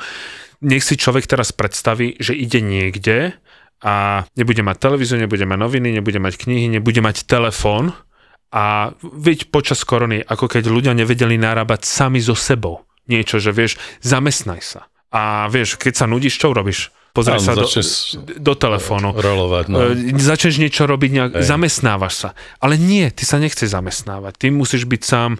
Nech 0.61 0.85
si 0.85 0.93
človek 0.93 1.25
teraz 1.25 1.49
predstaví, 1.57 2.13
že 2.21 2.37
ide 2.37 2.61
niekde 2.61 3.33
a 3.81 4.23
nebude 4.37 4.61
mať 4.61 4.77
televíziu, 4.77 5.17
nebude 5.17 5.49
mať 5.49 5.57
noviny, 5.57 5.97
nebude 5.97 6.21
mať 6.21 6.37
knihy, 6.37 6.69
nebude 6.69 7.01
mať 7.01 7.25
telefón, 7.25 7.97
a 8.53 8.93
veď 9.01 9.49
počas 9.49 9.81
korony, 9.81 10.21
ako 10.21 10.45
keď 10.45 10.69
ľudia 10.69 10.93
nevedeli 10.93 11.41
narábať 11.41 11.89
sami 11.89 12.21
so 12.21 12.37
sebou. 12.37 12.85
Niečo, 13.09 13.41
že 13.41 13.49
vieš, 13.49 13.81
zamestnaj 14.05 14.61
sa. 14.61 14.85
A 15.09 15.49
vieš, 15.49 15.81
keď 15.81 15.93
sa 15.97 16.05
nudíš, 16.05 16.37
čo 16.37 16.53
urobíš? 16.53 16.93
Pozrieš 17.13 17.41
sa 17.45 17.53
do, 17.53 17.69
do 18.41 18.53
telefónu. 18.57 19.13
Rolovať, 19.13 19.65
no. 19.69 19.93
E, 19.93 20.17
začneš 20.17 20.57
niečo 20.57 20.89
robiť, 20.89 21.09
nejak, 21.13 21.31
zamestnávaš 21.45 22.13
sa. 22.17 22.29
Ale 22.57 22.75
nie, 22.75 23.05
ty 23.13 23.23
sa 23.23 23.37
nechceš 23.37 23.69
zamestnávať. 23.69 24.33
Ty 24.35 24.45
musíš 24.49 24.89
byť 24.89 25.01
sám 25.05 25.37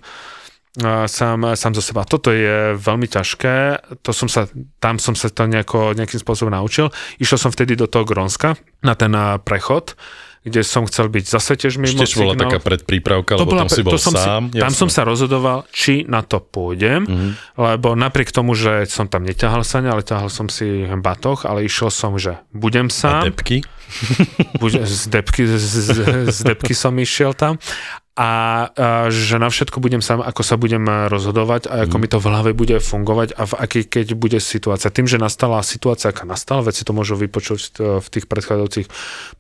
e, 0.78 1.10
sám, 1.10 1.58
sám 1.58 1.74
zo 1.74 1.82
seba. 1.82 2.06
Toto 2.06 2.30
je 2.30 2.78
veľmi 2.78 3.10
ťažké, 3.10 3.82
to 4.06 4.14
som 4.14 4.30
sa, 4.30 4.46
tam 4.78 5.02
som 5.02 5.18
sa 5.18 5.34
to 5.34 5.50
nejako, 5.50 5.98
nejakým 5.98 6.22
spôsobom 6.22 6.54
naučil. 6.54 6.94
Išiel 7.18 7.42
som 7.42 7.50
vtedy 7.50 7.74
do 7.74 7.90
toho 7.90 8.06
Grónska 8.06 8.54
na 8.86 8.94
ten 8.94 9.12
e, 9.18 9.42
prechod 9.42 9.98
kde 10.44 10.62
som 10.62 10.84
chcel 10.84 11.08
byť 11.08 11.24
zase 11.24 11.56
tiež 11.56 11.80
mimo 11.80 12.04
Ešte 12.04 12.20
bola 12.20 12.36
taká 12.36 12.60
predprípravka, 12.60 13.40
lebo 13.40 13.56
bola, 13.56 13.64
tam 13.64 13.70
si 13.72 13.80
bol 13.80 13.96
som 13.96 14.12
sám. 14.12 14.52
Si, 14.52 14.60
tam 14.60 14.76
som 14.76 14.92
sa 14.92 15.08
rozhodoval, 15.08 15.64
či 15.72 16.04
na 16.04 16.20
to 16.20 16.44
pôjdem, 16.44 17.08
mm-hmm. 17.08 17.32
lebo 17.56 17.96
napriek 17.96 18.36
tomu, 18.36 18.52
že 18.52 18.84
som 18.92 19.08
tam 19.08 19.24
neťahal 19.24 19.64
sa, 19.64 19.80
ale 19.80 20.04
ťahal 20.04 20.28
som 20.28 20.52
si 20.52 20.84
batoch, 21.00 21.48
ale 21.48 21.64
išiel 21.64 21.88
som, 21.88 22.20
že 22.20 22.44
budem 22.52 22.92
sám. 22.92 23.24
A 23.24 23.32
depky? 23.32 23.64
Buď 24.60 24.84
z 24.84 25.06
depky, 25.08 25.48
z, 25.48 25.56
z, 25.64 26.00
z 26.28 26.40
depky 26.44 26.74
som 26.76 26.92
išiel 27.00 27.32
tam 27.32 27.62
a, 28.14 28.70
a 28.70 29.10
že 29.10 29.42
na 29.42 29.50
všetko 29.50 29.82
budem 29.82 29.98
sám, 29.98 30.22
ako 30.22 30.46
sa 30.46 30.54
budem 30.54 30.86
rozhodovať 31.10 31.66
a 31.66 31.90
ako 31.90 31.98
mm. 31.98 32.02
mi 32.06 32.08
to 32.14 32.22
v 32.22 32.30
hlave 32.30 32.52
bude 32.54 32.78
fungovať 32.78 33.34
a 33.34 33.50
v 33.50 33.54
akej 33.58 33.84
keď 33.90 34.08
bude 34.14 34.38
situácia. 34.38 34.94
Tým, 34.94 35.10
že 35.10 35.18
nastala 35.18 35.58
situácia, 35.66 36.14
aká 36.14 36.22
nastala, 36.22 36.70
veci 36.70 36.86
to 36.86 36.94
môžu 36.94 37.18
vypočuť 37.18 37.82
v 37.82 38.08
tých 38.14 38.30
predchádzajúcich 38.30 38.88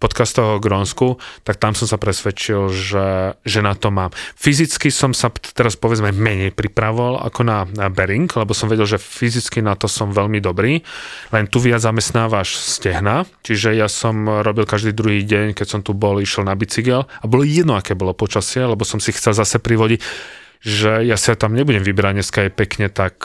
podcastoch 0.01 0.57
o 0.57 0.61
Grónsku, 0.63 1.21
tak 1.45 1.61
tam 1.61 1.77
som 1.77 1.85
sa 1.85 2.01
presvedčil, 2.01 2.73
že, 2.73 3.37
že 3.45 3.59
na 3.61 3.77
to 3.77 3.93
mám. 3.93 4.09
Fyzicky 4.33 4.89
som 4.89 5.13
sa 5.13 5.29
teraz 5.53 5.77
povedzme 5.77 6.09
menej 6.09 6.49
pripravoval 6.57 7.21
ako 7.29 7.45
na, 7.45 7.69
na 7.77 7.93
Bering, 7.93 8.25
lebo 8.25 8.57
som 8.57 8.73
vedel, 8.73 8.89
že 8.89 8.97
fyzicky 8.97 9.61
na 9.61 9.77
to 9.77 9.85
som 9.85 10.09
veľmi 10.09 10.41
dobrý, 10.41 10.81
len 11.29 11.45
tu 11.45 11.61
viac 11.61 11.85
zamestnávaš 11.85 12.57
stehna, 12.57 13.29
čiže 13.45 13.77
ja 13.77 13.85
som 13.85 14.41
robil 14.41 14.65
každý 14.65 14.97
druhý 14.97 15.21
deň, 15.21 15.53
keď 15.53 15.67
som 15.69 15.81
tu 15.85 15.93
bol, 15.93 16.17
išiel 16.17 16.41
na 16.41 16.57
bicykel 16.57 17.05
a 17.05 17.25
bolo 17.29 17.45
jedno, 17.45 17.77
aké 17.77 17.93
bolo 17.93 18.17
počasie, 18.17 18.62
lebo 18.65 18.83
som 18.87 18.97
si 18.97 19.11
chcel 19.15 19.35
zase 19.35 19.59
privodiť, 19.59 19.99
že 20.63 21.03
ja 21.03 21.19
sa 21.19 21.35
tam 21.35 21.53
nebudem 21.53 21.83
vybrať, 21.83 22.13
dneska 22.15 22.39
je 22.47 22.51
pekne, 22.51 22.87
tak 22.87 23.19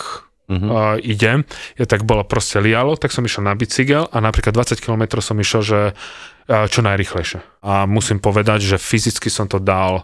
uh-huh. 0.51 0.59
uh, 0.59 0.97
idem. 0.99 1.47
Ja 1.79 1.87
tak 1.87 2.03
bolo 2.03 2.27
proste 2.27 2.59
lialo, 2.59 2.99
tak 2.99 3.15
som 3.15 3.23
išiel 3.23 3.47
na 3.47 3.55
bicykel 3.55 4.11
a 4.11 4.17
napríklad 4.19 4.53
20 4.53 4.83
km 4.83 5.23
som 5.23 5.39
išiel, 5.39 5.63
že 5.63 5.81
uh, 5.95 6.67
čo 6.67 6.83
najrychlejšie. 6.83 7.63
A 7.63 7.87
musím 7.87 8.19
povedať, 8.19 8.67
že 8.67 8.77
fyzicky 8.77 9.31
som 9.31 9.47
to 9.47 9.63
dal 9.63 10.03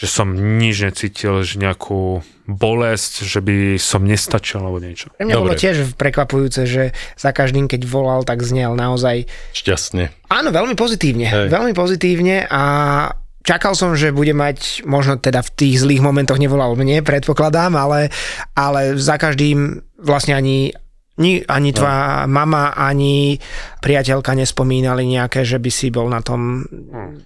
že 0.00 0.08
som 0.08 0.32
nič 0.32 0.80
necítil, 0.80 1.44
že 1.44 1.60
nejakú 1.60 2.24
bolesť, 2.48 3.20
že 3.28 3.44
by 3.44 3.76
som 3.76 4.00
nestačil 4.00 4.64
alebo 4.64 4.80
niečo. 4.80 5.12
Pre 5.12 5.28
mňa 5.28 5.36
Dobre. 5.36 5.44
bolo 5.44 5.60
tiež 5.60 5.92
prekvapujúce, 5.92 6.64
že 6.64 6.96
za 7.20 7.30
každým, 7.36 7.68
keď 7.68 7.84
volal, 7.84 8.24
tak 8.24 8.40
znel 8.40 8.72
naozaj... 8.72 9.28
Šťastne. 9.52 10.08
Áno, 10.32 10.48
veľmi 10.56 10.72
pozitívne. 10.72 11.28
Hej. 11.28 11.46
Veľmi 11.52 11.76
pozitívne 11.76 12.48
a 12.48 12.62
Čakal 13.40 13.72
som, 13.72 13.96
že 13.96 14.12
bude 14.12 14.36
mať, 14.36 14.84
možno 14.84 15.16
teda 15.16 15.40
v 15.40 15.50
tých 15.56 15.80
zlých 15.80 16.04
momentoch 16.04 16.36
nevolal 16.36 16.76
mne, 16.76 17.00
predpokladám, 17.00 17.72
ale, 17.72 18.12
ale 18.52 19.00
za 19.00 19.16
každým 19.16 19.80
vlastne 19.96 20.36
ani, 20.36 20.76
ni, 21.16 21.40
ani 21.48 21.72
tvoja 21.72 22.28
no. 22.28 22.36
mama, 22.36 22.76
ani 22.76 23.40
priateľka 23.80 24.36
nespomínali 24.36 25.08
nejaké, 25.08 25.48
že 25.48 25.56
by 25.56 25.70
si 25.72 25.88
bol 25.88 26.12
na 26.12 26.20
tom 26.20 26.68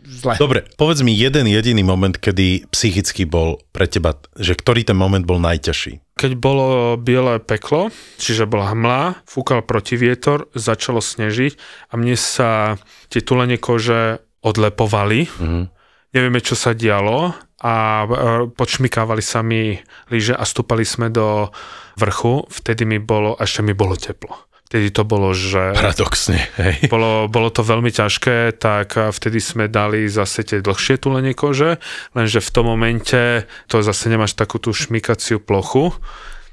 zle. 0.07 0.39
Dobre, 0.39 0.63
povedz 0.79 1.03
mi 1.03 1.19
jeden 1.19 1.51
jediný 1.51 1.83
moment, 1.83 2.15
kedy 2.15 2.71
psychicky 2.71 3.27
bol 3.27 3.59
pre 3.75 3.91
teba, 3.91 4.15
že 4.39 4.55
ktorý 4.55 4.87
ten 4.87 4.95
moment 4.95 5.27
bol 5.27 5.43
najťažší? 5.43 6.15
Keď 6.15 6.39
bolo 6.39 6.95
biele 6.95 7.43
peklo, 7.43 7.91
čiže 8.23 8.47
bola 8.47 8.71
hmla, 8.71 9.27
fúkal 9.27 9.67
protivietor, 9.67 10.47
začalo 10.55 11.03
snežiť 11.03 11.59
a 11.91 11.99
mne 11.99 12.15
sa 12.15 12.79
tie 13.11 13.19
tulenie 13.19 13.59
kože 13.59 14.23
odlepovali. 14.47 15.27
Mm-hmm 15.27 15.75
nevieme, 16.15 16.39
čo 16.39 16.55
sa 16.55 16.73
dialo 16.73 17.35
a 17.65 17.75
e, 17.75 18.07
počmikávali 18.55 19.21
sa 19.21 19.43
mi 19.43 19.75
lyže 20.09 20.39
a 20.39 20.45
stúpali 20.47 20.87
sme 20.87 21.11
do 21.11 21.51
vrchu, 21.99 22.47
vtedy 22.49 22.87
mi 22.87 23.03
bolo, 23.03 23.35
ešte 23.37 23.67
mi 23.67 23.75
bolo 23.75 23.99
teplo. 23.99 24.47
Vtedy 24.65 24.91
to 24.91 25.07
bolo, 25.07 25.31
že... 25.37 25.77
Paradoxne, 25.77 26.41
hej. 26.59 26.89
Bolo, 26.91 27.31
bolo 27.31 27.53
to 27.53 27.63
veľmi 27.63 27.95
ťažké, 27.95 28.59
tak 28.59 28.97
vtedy 28.97 29.39
sme 29.39 29.71
dali 29.71 30.09
zase 30.09 30.43
tie 30.43 30.65
dlhšie 30.65 30.99
tulenie 30.99 31.37
kože, 31.37 31.79
lenže 32.17 32.41
v 32.43 32.51
tom 32.51 32.73
momente 32.73 33.45
to 33.71 33.85
zase 33.85 34.11
nemáš 34.11 34.35
takú 34.35 34.59
tú 34.59 34.75
šmikaciu 34.75 35.39
plochu, 35.39 35.95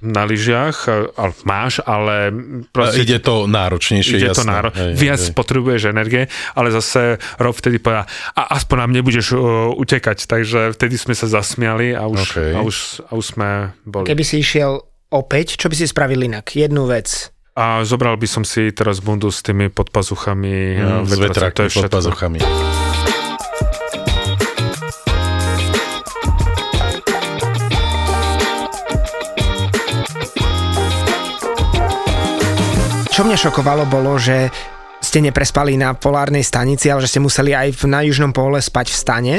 na 0.01 0.25
lyžiach, 0.25 0.89
ale 1.13 1.31
máš, 1.45 1.79
ale 1.85 2.33
proste... 2.73 3.05
Ide 3.05 3.21
to 3.21 3.45
náročnejšie, 3.45 4.17
ide 4.17 4.29
jasné. 4.33 4.41
to 4.41 4.43
náro... 4.49 4.69
hej, 4.73 4.97
Viac 4.97 5.21
hej. 5.21 5.33
potrebuješ 5.37 5.81
energie, 5.93 6.25
ale 6.57 6.73
zase 6.73 7.21
Rob 7.37 7.53
vtedy 7.53 7.77
povedal, 7.77 8.09
a 8.33 8.41
aspoň 8.57 8.77
nám 8.81 8.91
nebudeš 8.97 9.37
uh, 9.37 9.71
utekať, 9.77 10.25
takže 10.25 10.73
vtedy 10.73 10.97
sme 10.97 11.13
sa 11.13 11.29
zasmiali 11.29 11.93
a 11.93 12.09
už, 12.09 12.19
okay. 12.33 12.51
a 12.57 12.65
už, 12.65 13.05
a 13.07 13.11
už 13.13 13.25
sme 13.37 13.49
boli. 13.85 14.09
Keby 14.09 14.23
si 14.25 14.41
išiel 14.41 14.81
opäť, 15.13 15.61
čo 15.61 15.69
by 15.69 15.75
si 15.77 15.85
spravil 15.85 16.25
inak? 16.25 16.49
Jednu 16.49 16.89
vec. 16.89 17.29
A 17.53 17.83
zobral 17.83 18.15
by 18.15 18.27
som 18.31 18.43
si 18.47 18.71
teraz 18.71 19.03
bundu 19.03 19.27
s 19.27 19.43
tými 19.43 19.67
podpazuchami. 19.67 20.81
Mm, 20.81 21.03
s 21.03 21.13
vetrakmi 21.19 21.67
pod 21.67 21.91
pazuchami. 21.91 22.39
Čo 33.21 33.29
mňa 33.29 33.37
šokovalo 33.37 33.85
bolo, 33.85 34.17
že 34.17 34.49
ste 34.97 35.21
neprespali 35.21 35.77
na 35.77 35.93
polárnej 35.93 36.41
stanici, 36.41 36.89
ale 36.89 37.05
že 37.05 37.13
ste 37.13 37.21
museli 37.21 37.53
aj 37.53 37.85
na 37.85 38.01
južnom 38.01 38.33
pole 38.33 38.57
spať 38.57 38.89
v 38.89 38.97
stane. 38.97 39.35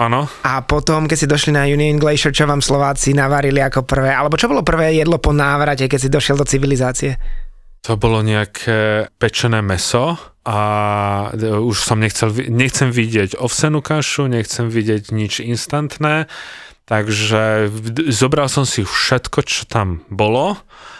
Áno. 0.00 0.24
A 0.48 0.64
potom, 0.64 1.04
keď 1.04 1.16
ste 1.20 1.28
došli 1.28 1.52
na 1.52 1.68
Union 1.68 2.00
Glacier, 2.00 2.32
čo 2.32 2.48
vám 2.48 2.64
Slováci 2.64 3.12
navarili 3.12 3.60
ako 3.60 3.84
prvé? 3.84 4.16
Alebo 4.16 4.40
čo 4.40 4.48
bolo 4.48 4.64
prvé 4.64 4.96
jedlo 4.96 5.20
po 5.20 5.36
návrate, 5.36 5.92
keď 5.92 6.00
si 6.00 6.08
došiel 6.08 6.40
do 6.40 6.48
civilizácie? 6.48 7.20
To 7.84 8.00
bolo 8.00 8.24
nejaké 8.24 9.12
pečené 9.20 9.60
meso 9.60 10.16
a 10.48 10.58
už 11.44 11.84
som 11.84 12.00
nechcel, 12.00 12.32
nechcem 12.32 12.88
vidieť 12.88 13.36
ovsenú 13.36 13.84
kašu, 13.84 14.24
nechcem 14.24 14.72
vidieť 14.72 15.12
nič 15.12 15.44
instantné, 15.44 16.32
takže 16.88 17.68
zobral 18.08 18.48
som 18.48 18.64
si 18.64 18.88
všetko, 18.88 19.44
čo 19.44 19.68
tam 19.68 20.00
bolo 20.08 20.56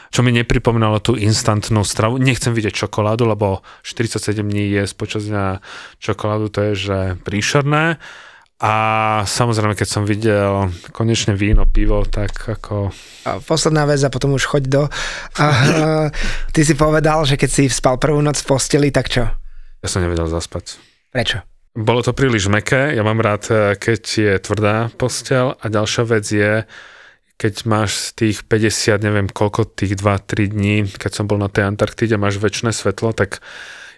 čo 0.09 0.21
mi 0.25 0.33
nepripomínalo 0.33 1.01
tú 1.01 1.15
instantnú 1.15 1.85
stravu. 1.85 2.17
Nechcem 2.17 2.53
vidieť 2.53 2.87
čokoládu, 2.87 3.29
lebo 3.29 3.61
47 3.85 4.41
dní 4.41 4.73
je 4.73 4.83
počas 4.97 5.29
dňa 5.29 5.61
čokoládu, 6.01 6.49
to 6.49 6.61
je 6.71 6.73
že 6.75 6.99
príšerné. 7.23 8.01
A 8.59 8.73
samozrejme, 9.23 9.79
keď 9.79 9.87
som 9.87 10.03
videl 10.03 10.75
konečne 10.91 11.39
víno, 11.39 11.63
pivo, 11.71 12.03
tak 12.03 12.35
ako... 12.59 12.91
A 13.23 13.39
posledná 13.39 13.87
vec 13.87 14.03
a 14.03 14.11
potom 14.11 14.35
už 14.35 14.51
choď 14.51 14.63
do... 14.67 14.83
A, 15.39 15.47
ty 16.51 16.67
si 16.67 16.75
povedal, 16.75 17.23
že 17.23 17.39
keď 17.39 17.51
si 17.55 17.65
spal 17.71 18.03
prvú 18.03 18.19
noc 18.19 18.43
v 18.43 18.49
posteli, 18.51 18.91
tak 18.91 19.15
čo? 19.15 19.31
Ja 19.79 19.87
som 19.87 20.03
nevedel 20.03 20.27
zaspať. 20.27 20.75
Prečo? 21.15 21.47
Bolo 21.79 22.03
to 22.03 22.11
príliš 22.11 22.51
meké, 22.51 22.99
ja 22.99 23.07
mám 23.07 23.23
rád, 23.23 23.47
keď 23.79 24.03
je 24.03 24.35
tvrdá 24.43 24.91
postel 24.99 25.55
a 25.55 25.65
ďalšia 25.71 26.03
vec 26.11 26.27
je, 26.27 26.67
keď 27.39 27.55
máš 27.71 28.11
z 28.11 28.35
tých 28.35 28.37
50, 28.51 28.99
neviem 28.99 29.31
koľko, 29.31 29.65
tých 29.65 29.95
2-3 29.95 30.51
dní, 30.51 30.77
keď 30.91 31.23
som 31.23 31.31
bol 31.31 31.39
na 31.39 31.47
tej 31.47 31.71
Antarktíde, 31.71 32.19
máš 32.19 32.43
väčšie 32.43 32.75
svetlo, 32.75 33.15
tak 33.15 33.39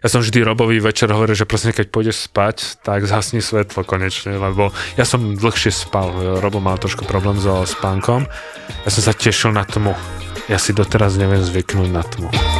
ja 0.01 0.09
som 0.09 0.24
vždy 0.24 0.45
Robovi 0.45 0.80
večer 0.80 1.12
hovoril, 1.12 1.36
že 1.36 1.45
proste 1.45 1.76
keď 1.76 1.93
pôjdeš 1.93 2.28
spať, 2.28 2.80
tak 2.84 3.05
zhasni 3.05 3.45
svetlo 3.45 3.84
konečne, 3.84 4.36
lebo 4.36 4.72
ja 4.97 5.05
som 5.05 5.36
dlhšie 5.36 5.72
spal. 5.72 6.41
Robo 6.41 6.57
mal 6.57 6.80
trošku 6.80 7.05
problém 7.05 7.36
so 7.36 7.68
spánkom. 7.68 8.24
Ja 8.84 8.91
som 8.93 9.05
sa 9.05 9.12
tešil 9.12 9.53
na 9.53 9.68
tmu. 9.68 9.93
Ja 10.49 10.57
si 10.57 10.72
doteraz 10.72 11.20
neviem 11.20 11.45
zvyknúť 11.45 11.88
na 11.93 12.01
tmu. 12.01 12.59